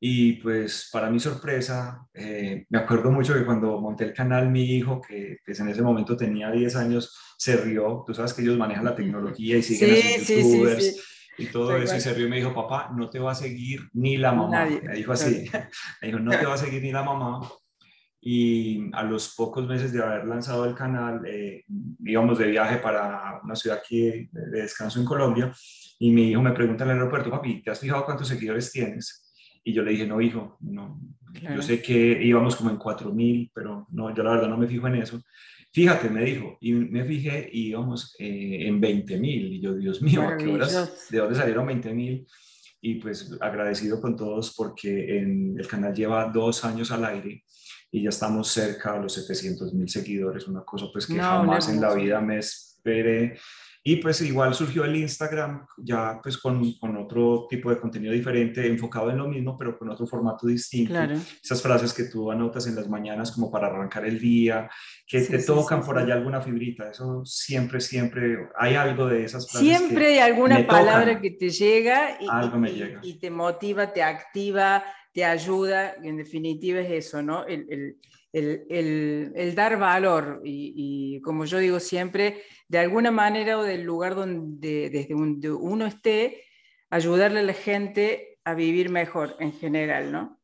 Y 0.02 0.34
pues 0.34 0.88
para 0.90 1.10
mi 1.10 1.20
sorpresa, 1.20 2.06
eh, 2.14 2.64
me 2.70 2.78
acuerdo 2.78 3.10
mucho 3.12 3.34
que 3.34 3.44
cuando 3.44 3.78
monté 3.78 4.04
el 4.04 4.14
canal, 4.14 4.48
mi 4.48 4.62
hijo, 4.62 4.98
que 4.98 5.36
pues 5.44 5.60
en 5.60 5.68
ese 5.68 5.82
momento 5.82 6.16
tenía 6.16 6.50
10 6.50 6.74
años, 6.76 7.14
se 7.36 7.58
rió. 7.58 8.02
Tú 8.06 8.14
sabes 8.14 8.32
que 8.32 8.40
ellos 8.40 8.56
manejan 8.56 8.86
la 8.86 8.96
tecnología 8.96 9.58
y 9.58 9.62
siguen 9.62 9.90
a 9.90 10.18
sus 10.18 10.28
youtubers 10.28 10.96
y 11.36 11.46
todo 11.46 11.76
eso. 11.76 11.96
Y 11.96 12.00
se 12.00 12.14
rió 12.14 12.26
y 12.26 12.30
me 12.30 12.36
dijo, 12.36 12.54
papá, 12.54 12.90
no 12.96 13.10
te 13.10 13.18
va 13.18 13.32
a 13.32 13.34
seguir 13.34 13.90
ni 13.92 14.16
la 14.16 14.32
mamá. 14.32 14.64
me 14.64 14.94
dijo 14.94 15.12
así. 15.12 15.44
me 16.00 16.08
dijo, 16.08 16.18
no 16.18 16.30
te 16.30 16.46
va 16.46 16.54
a 16.54 16.58
seguir 16.58 16.82
ni 16.82 16.92
la 16.92 17.02
mamá. 17.02 17.46
Y 18.22 18.90
a 18.94 19.02
los 19.02 19.34
pocos 19.34 19.66
meses 19.66 19.92
de 19.92 20.02
haber 20.02 20.26
lanzado 20.26 20.64
el 20.64 20.74
canal, 20.74 21.22
eh, 21.26 21.64
íbamos 22.04 22.38
de 22.38 22.46
viaje 22.46 22.78
para 22.78 23.40
una 23.42 23.54
ciudad 23.54 23.78
aquí 23.78 24.28
de 24.32 24.60
descanso 24.62 24.98
en 24.98 25.04
Colombia. 25.04 25.52
Y 25.98 26.10
mi 26.10 26.30
hijo 26.30 26.40
me 26.40 26.52
pregunta 26.52 26.84
en 26.84 26.90
el 26.90 26.96
aeropuerto, 26.96 27.30
papi, 27.30 27.62
¿te 27.62 27.70
has 27.70 27.80
fijado 27.80 28.06
cuántos 28.06 28.28
seguidores 28.28 28.72
tienes? 28.72 29.19
Y 29.64 29.72
yo 29.72 29.82
le 29.82 29.92
dije, 29.92 30.06
no, 30.06 30.20
hijo, 30.20 30.56
no, 30.60 31.00
yo 31.32 31.62
sé 31.62 31.80
que 31.80 32.22
íbamos 32.22 32.56
como 32.56 32.70
en 32.70 32.78
4.000, 32.78 33.50
pero 33.54 33.86
no, 33.90 34.14
yo 34.14 34.22
la 34.22 34.32
verdad 34.32 34.48
no 34.48 34.56
me 34.56 34.66
fijo 34.66 34.86
en 34.88 34.96
eso. 34.96 35.20
Fíjate, 35.72 36.10
me 36.10 36.24
dijo, 36.24 36.58
y 36.60 36.72
me 36.72 37.04
fijé 37.04 37.48
y 37.52 37.68
íbamos 37.68 38.16
eh, 38.18 38.66
en 38.66 38.80
20.000. 38.80 39.22
Y 39.22 39.60
yo, 39.60 39.74
Dios 39.74 40.02
mío, 40.02 40.22
¿a 40.22 40.36
qué 40.36 40.48
horas, 40.48 41.08
¿de 41.10 41.18
dónde 41.18 41.36
salieron 41.36 41.68
20.000? 41.68 42.26
Y 42.82 42.94
pues 42.96 43.36
agradecido 43.40 44.00
con 44.00 44.16
todos 44.16 44.54
porque 44.56 45.18
en, 45.18 45.56
el 45.58 45.68
canal 45.68 45.94
lleva 45.94 46.30
dos 46.32 46.64
años 46.64 46.90
al 46.90 47.04
aire 47.04 47.44
y 47.92 48.02
ya 48.02 48.08
estamos 48.08 48.48
cerca 48.48 48.94
de 48.94 49.02
los 49.02 49.12
700 49.12 49.74
mil 49.74 49.88
seguidores, 49.88 50.48
una 50.48 50.64
cosa 50.64 50.86
pues 50.92 51.06
que 51.06 51.18
jamás 51.18 51.68
en 51.68 51.80
la 51.80 51.92
vida 51.94 52.20
me 52.20 52.38
esperé 52.38 53.36
y 53.82 53.96
pues 53.96 54.20
igual 54.20 54.54
surgió 54.54 54.84
el 54.84 54.94
Instagram 54.94 55.66
ya 55.78 56.20
pues 56.22 56.36
con, 56.36 56.74
con, 56.74 56.98
otro 56.98 57.46
tipo 57.48 57.70
de 57.70 57.78
contenido 57.78 58.12
diferente, 58.12 58.66
enfocado 58.66 59.10
en 59.10 59.16
lo 59.16 59.26
mismo, 59.26 59.56
pero 59.56 59.78
con 59.78 59.88
otro 59.88 60.06
formato 60.06 60.46
distinto. 60.46 60.94
Esas 61.42 61.62
frases 61.62 61.94
que 61.94 62.04
tú 62.04 62.30
anotas 62.30 62.66
en 62.66 62.74
las 62.74 62.88
mañanas 62.90 63.32
como 63.32 63.50
para 63.50 63.68
arrancar 63.68 64.04
el 64.04 64.20
día, 64.20 64.68
que 65.06 65.22
te 65.22 65.42
tocan 65.42 65.82
por 65.82 65.96
allá 65.96 66.12
alguna 66.12 66.42
fibrita, 66.42 66.90
eso 66.90 67.24
siempre, 67.24 67.80
siempre 67.80 68.48
hay 68.58 68.74
algo 68.74 69.06
de 69.06 69.24
esas 69.24 69.50
frases. 69.50 69.68
Siempre 69.68 70.08
hay 70.08 70.18
alguna 70.18 70.66
palabra 70.66 71.18
que 71.18 71.30
te 71.30 71.48
llega 71.48 72.18
y, 72.20 72.26
algo 72.28 72.58
me 72.58 72.72
llega. 72.72 73.00
y 73.02 73.14
te 73.18 73.30
motiva, 73.30 73.94
te 73.94 74.02
activa, 74.02 74.84
te 75.14 75.24
ayuda, 75.24 75.94
en 76.02 76.18
definitiva 76.18 76.80
es 76.80 77.06
eso, 77.06 77.22
¿no? 77.22 77.46
El, 77.46 77.96
el, 78.32 78.66
el, 78.68 79.32
el 79.34 79.54
dar 79.54 79.78
valor 79.78 80.42
y, 80.44 81.16
y, 81.16 81.20
como 81.22 81.46
yo 81.46 81.58
digo 81.58 81.80
siempre, 81.80 82.42
de 82.70 82.78
alguna 82.78 83.10
manera 83.10 83.58
o 83.58 83.64
del 83.64 83.82
lugar 83.82 84.14
donde, 84.14 84.90
desde 84.90 85.14
donde 85.14 85.50
uno 85.50 85.86
esté, 85.86 86.44
ayudarle 86.88 87.40
a 87.40 87.42
la 87.42 87.52
gente 87.52 88.38
a 88.44 88.54
vivir 88.54 88.90
mejor 88.90 89.34
en 89.40 89.52
general, 89.52 90.12
¿no? 90.12 90.40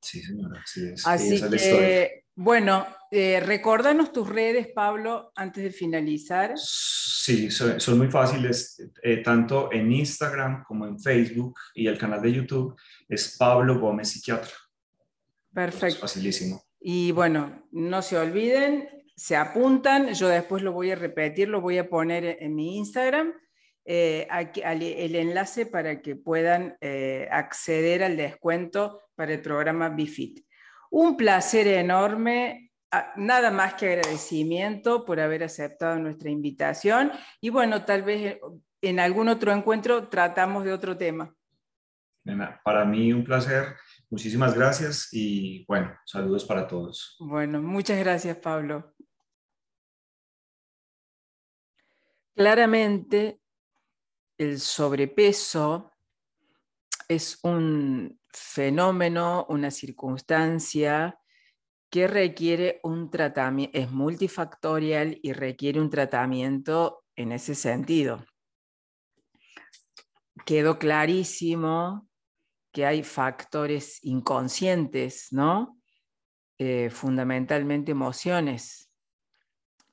Sí, 0.00 0.22
señora, 0.22 0.62
sí 0.64 0.88
es. 0.94 1.04
Así 1.04 1.40
que, 1.50 2.26
bueno, 2.36 2.86
eh, 3.10 3.40
recordanos 3.40 4.12
tus 4.12 4.28
redes, 4.28 4.68
Pablo, 4.68 5.32
antes 5.34 5.64
de 5.64 5.70
finalizar. 5.70 6.52
Sí, 6.56 7.50
son, 7.50 7.98
muy 7.98 8.08
fáciles, 8.08 8.80
eh, 9.02 9.16
tanto 9.16 9.72
en 9.72 9.90
Instagram 9.90 10.62
como 10.62 10.86
en 10.86 11.00
Facebook 11.00 11.58
y 11.74 11.88
el 11.88 11.98
canal 11.98 12.22
de 12.22 12.34
YouTube 12.34 12.80
es 13.08 13.36
Pablo 13.36 13.80
Gómez 13.80 14.10
Psiquiatra. 14.10 14.52
Perfecto. 15.52 15.86
Es 15.88 15.98
facilísimo. 15.98 16.62
Y 16.80 17.10
bueno, 17.10 17.66
no 17.72 18.00
se 18.00 18.16
olviden, 18.16 18.97
se 19.18 19.34
apuntan, 19.34 20.14
yo 20.14 20.28
después 20.28 20.62
lo 20.62 20.72
voy 20.72 20.92
a 20.92 20.94
repetir, 20.94 21.48
lo 21.48 21.60
voy 21.60 21.76
a 21.76 21.88
poner 21.88 22.36
en 22.40 22.54
mi 22.54 22.76
Instagram, 22.76 23.34
eh, 23.84 24.28
el 24.62 25.16
enlace 25.16 25.66
para 25.66 26.00
que 26.00 26.14
puedan 26.14 26.76
eh, 26.80 27.26
acceder 27.32 28.04
al 28.04 28.16
descuento 28.16 29.02
para 29.16 29.32
el 29.32 29.42
programa 29.42 29.88
BIFIT. 29.88 30.46
Un 30.92 31.16
placer 31.16 31.66
enorme, 31.66 32.70
ah, 32.92 33.12
nada 33.16 33.50
más 33.50 33.74
que 33.74 33.88
agradecimiento 33.88 35.04
por 35.04 35.18
haber 35.18 35.42
aceptado 35.42 35.98
nuestra 35.98 36.30
invitación 36.30 37.10
y 37.40 37.50
bueno, 37.50 37.84
tal 37.84 38.04
vez 38.04 38.38
en 38.80 39.00
algún 39.00 39.28
otro 39.28 39.50
encuentro 39.52 40.08
tratamos 40.08 40.64
de 40.64 40.72
otro 40.72 40.96
tema. 40.96 41.34
Para 42.62 42.84
mí 42.84 43.12
un 43.12 43.24
placer, 43.24 43.74
muchísimas 44.10 44.54
gracias 44.54 45.08
y 45.10 45.64
bueno, 45.66 45.92
saludos 46.04 46.44
para 46.44 46.68
todos. 46.68 47.16
Bueno, 47.18 47.60
muchas 47.60 47.98
gracias 47.98 48.36
Pablo. 48.36 48.94
Claramente, 52.38 53.40
el 54.38 54.60
sobrepeso 54.60 55.90
es 57.08 57.40
un 57.42 58.20
fenómeno, 58.28 59.44
una 59.48 59.72
circunstancia 59.72 61.18
que 61.90 62.06
requiere 62.06 62.78
un 62.84 63.10
tratamiento, 63.10 63.76
es 63.76 63.90
multifactorial 63.90 65.18
y 65.20 65.32
requiere 65.32 65.80
un 65.80 65.90
tratamiento 65.90 67.02
en 67.16 67.32
ese 67.32 67.56
sentido. 67.56 68.24
Quedó 70.46 70.78
clarísimo 70.78 72.08
que 72.72 72.86
hay 72.86 73.02
factores 73.02 73.98
inconscientes, 74.04 75.32
¿no? 75.32 75.76
Eh, 76.56 76.88
fundamentalmente 76.90 77.90
emociones, 77.90 78.87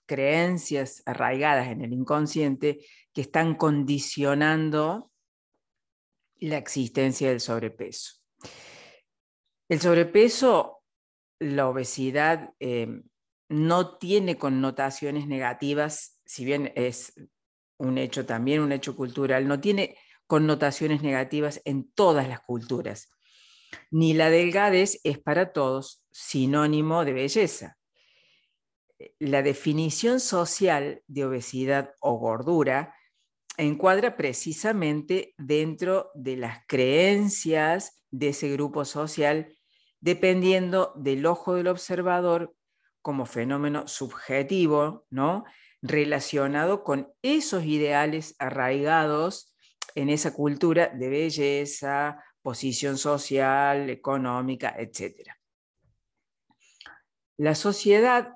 creencias 0.06 1.02
arraigadas 1.06 1.68
en 1.68 1.82
el 1.82 1.94
inconsciente 1.94 2.86
que 3.14 3.22
están 3.22 3.56
condicionando 3.56 5.12
la 6.40 6.58
existencia 6.58 7.30
del 7.30 7.40
sobrepeso. 7.40 8.16
El 9.68 9.80
sobrepeso, 9.82 10.84
la 11.40 11.68
obesidad, 11.68 12.54
eh, 12.60 12.88
no 13.50 13.98
tiene 13.98 14.38
connotaciones 14.38 15.28
negativas, 15.28 16.20
si 16.26 16.46
bien 16.46 16.72
es 16.76 17.14
un 17.78 17.98
hecho 17.98 18.26
también, 18.26 18.62
un 18.62 18.72
hecho 18.72 18.96
cultural, 18.96 19.48
no 19.48 19.60
tiene 19.60 19.98
connotaciones 20.28 21.02
negativas 21.02 21.62
en 21.66 21.92
todas 21.92 22.28
las 22.28 22.42
culturas. 22.42 23.12
Ni 23.92 24.14
la 24.14 24.30
delgadez 24.30 25.00
es 25.04 25.20
para 25.20 25.52
todos 25.52 26.06
sinónimo 26.12 27.06
de 27.06 27.14
belleza. 27.14 27.78
La 29.20 29.42
definición 29.42 30.20
social 30.20 31.04
de 31.08 31.26
obesidad 31.26 31.94
o 32.00 32.18
gordura 32.18 32.96
encuadra 33.58 34.18
precisamente 34.18 35.34
dentro 35.38 36.12
de 36.14 36.38
las 36.38 36.66
creencias 36.68 38.02
de 38.12 38.30
ese 38.30 38.50
grupo 38.52 38.86
social, 38.86 39.56
dependiendo 40.00 40.94
del 40.96 41.26
ojo 41.26 41.56
del 41.56 41.68
observador 41.68 42.56
como 43.02 43.26
fenómeno 43.26 43.88
subjetivo, 43.88 45.06
¿no? 45.10 45.46
relacionado 45.82 46.84
con 46.84 47.14
esos 47.22 47.64
ideales 47.66 48.36
arraigados 48.40 49.56
en 49.94 50.10
esa 50.10 50.34
cultura 50.34 50.88
de 50.88 51.10
belleza, 51.10 52.24
posición 52.42 52.98
social, 52.98 53.90
económica, 53.90 54.76
etc. 54.78 55.30
La 57.38 57.56
sociedad, 57.56 58.36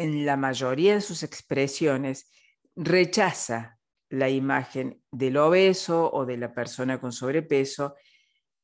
en 0.00 0.24
la 0.24 0.38
mayoría 0.38 0.94
de 0.94 1.00
sus 1.02 1.22
expresiones, 1.22 2.30
rechaza 2.74 3.78
la 4.08 4.30
imagen 4.30 5.02
del 5.10 5.36
obeso 5.36 6.10
o 6.10 6.24
de 6.24 6.38
la 6.38 6.54
persona 6.54 6.98
con 6.98 7.12
sobrepeso 7.12 7.94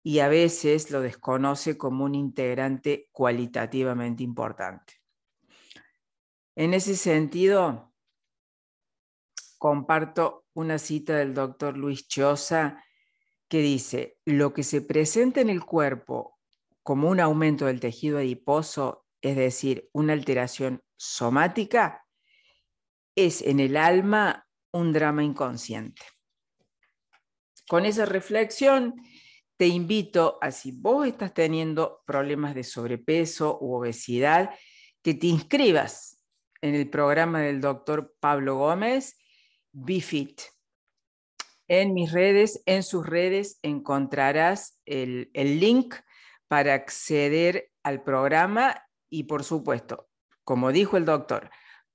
y 0.02 0.20
a 0.20 0.28
veces 0.28 0.90
lo 0.90 1.02
desconoce 1.02 1.76
como 1.76 2.04
un 2.04 2.14
integrante 2.14 3.10
cualitativamente 3.12 4.22
importante. 4.22 4.94
En 6.54 6.72
ese 6.72 6.96
sentido, 6.96 7.92
comparto 9.58 10.46
una 10.54 10.78
cita 10.78 11.18
del 11.18 11.34
doctor 11.34 11.76
Luis 11.76 12.08
Chosa 12.08 12.82
que 13.46 13.58
dice, 13.58 14.18
lo 14.24 14.54
que 14.54 14.62
se 14.62 14.80
presenta 14.80 15.42
en 15.42 15.50
el 15.50 15.64
cuerpo 15.66 16.38
como 16.82 17.10
un 17.10 17.20
aumento 17.20 17.66
del 17.66 17.80
tejido 17.80 18.18
adiposo, 18.18 19.04
es 19.20 19.36
decir, 19.36 19.90
una 19.92 20.14
alteración 20.14 20.82
somática, 20.96 22.06
es 23.14 23.42
en 23.42 23.60
el 23.60 23.76
alma 23.76 24.46
un 24.72 24.92
drama 24.92 25.24
inconsciente. 25.24 26.02
Con 27.68 27.84
esa 27.84 28.04
reflexión, 28.04 28.94
te 29.56 29.66
invito 29.66 30.38
a 30.42 30.50
si 30.50 30.70
vos 30.70 31.06
estás 31.06 31.32
teniendo 31.32 32.02
problemas 32.06 32.54
de 32.54 32.62
sobrepeso 32.62 33.58
u 33.60 33.74
obesidad, 33.74 34.50
que 35.02 35.14
te 35.14 35.28
inscribas 35.28 36.22
en 36.60 36.74
el 36.74 36.90
programa 36.90 37.40
del 37.40 37.60
doctor 37.60 38.14
Pablo 38.20 38.56
Gómez, 38.56 39.18
BeFit. 39.72 40.42
En 41.68 41.94
mis 41.94 42.12
redes, 42.12 42.62
en 42.66 42.82
sus 42.82 43.06
redes, 43.06 43.58
encontrarás 43.62 44.80
el, 44.84 45.30
el 45.32 45.58
link 45.58 45.94
para 46.48 46.74
acceder 46.74 47.72
al 47.82 48.02
programa 48.02 48.84
y, 49.10 49.24
por 49.24 49.42
supuesto, 49.42 50.05
como 50.46 50.70
dijo 50.70 50.96
el 50.96 51.04
doctor, 51.04 51.50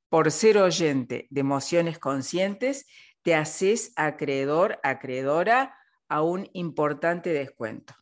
por 0.10 0.30
ser 0.30 0.58
oyente 0.58 1.26
de 1.30 1.40
emociones 1.40 1.98
conscientes, 2.00 2.86
te 3.22 3.34
haces 3.34 3.94
acreedor, 3.96 4.78
acreedora 4.84 5.78
a 6.10 6.22
un 6.22 6.50
importante 6.52 7.30
descuento. 7.32 7.96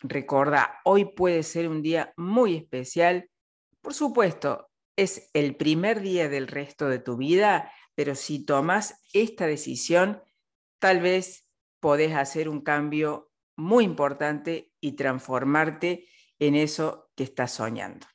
Recuerda, 0.00 0.80
hoy 0.84 1.04
puede 1.16 1.42
ser 1.42 1.68
un 1.68 1.82
día 1.82 2.14
muy 2.16 2.54
especial. 2.54 3.28
Por 3.80 3.92
supuesto, 3.92 4.70
es 4.94 5.30
el 5.32 5.56
primer 5.56 6.00
día 6.00 6.28
del 6.28 6.46
resto 6.46 6.88
de 6.88 7.00
tu 7.00 7.16
vida, 7.16 7.72
pero 7.96 8.14
si 8.14 8.46
tomas 8.46 9.02
esta 9.12 9.48
decisión, 9.48 10.22
tal 10.78 11.00
vez 11.00 11.48
podés 11.80 12.14
hacer 12.14 12.48
un 12.48 12.60
cambio 12.60 13.32
muy 13.56 13.82
importante 13.82 14.72
y 14.80 14.92
transformarte 14.92 16.06
en 16.38 16.54
eso 16.54 17.10
que 17.16 17.24
estás 17.24 17.50
soñando. 17.50 18.06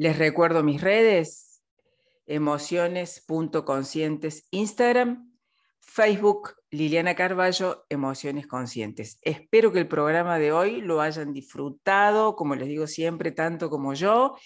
Les 0.00 0.16
recuerdo 0.16 0.62
mis 0.62 0.80
redes, 0.80 1.60
emociones.conscientes 2.28 4.46
Instagram, 4.52 5.36
Facebook 5.80 6.54
Liliana 6.70 7.16
Carballo, 7.16 7.84
Emociones 7.88 8.46
Conscientes. 8.46 9.18
Espero 9.22 9.72
que 9.72 9.80
el 9.80 9.88
programa 9.88 10.38
de 10.38 10.52
hoy 10.52 10.82
lo 10.82 11.00
hayan 11.00 11.32
disfrutado, 11.32 12.36
como 12.36 12.54
les 12.54 12.68
digo 12.68 12.86
siempre, 12.86 13.32
tanto 13.32 13.70
como 13.70 13.92
yo, 13.92 14.36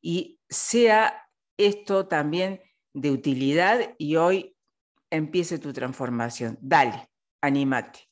y 0.00 0.38
sea 0.48 1.28
esto 1.56 2.06
también 2.06 2.60
de 2.94 3.10
utilidad 3.10 3.96
y 3.98 4.14
hoy 4.14 4.54
empiece 5.10 5.58
tu 5.58 5.72
transformación. 5.72 6.58
Dale, 6.60 7.10
anímate. 7.40 8.08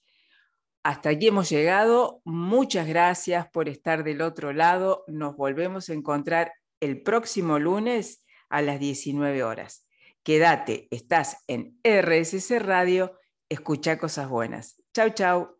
Hasta 0.82 1.10
aquí 1.10 1.28
hemos 1.28 1.48
llegado. 1.50 2.20
Muchas 2.24 2.88
gracias 2.88 3.48
por 3.48 3.68
estar 3.68 4.02
del 4.02 4.22
otro 4.22 4.52
lado. 4.52 5.04
Nos 5.06 5.36
volvemos 5.36 5.88
a 5.88 5.92
encontrar 5.92 6.50
el 6.80 7.02
próximo 7.02 7.58
lunes 7.58 8.24
a 8.48 8.62
las 8.62 8.80
19 8.80 9.42
horas. 9.42 9.86
Quédate, 10.22 10.88
estás 10.90 11.38
en 11.46 11.78
RSC 11.82 12.58
Radio, 12.58 13.18
escucha 13.48 13.98
cosas 13.98 14.28
buenas. 14.28 14.82
Chau, 14.92 15.10
chau. 15.10 15.48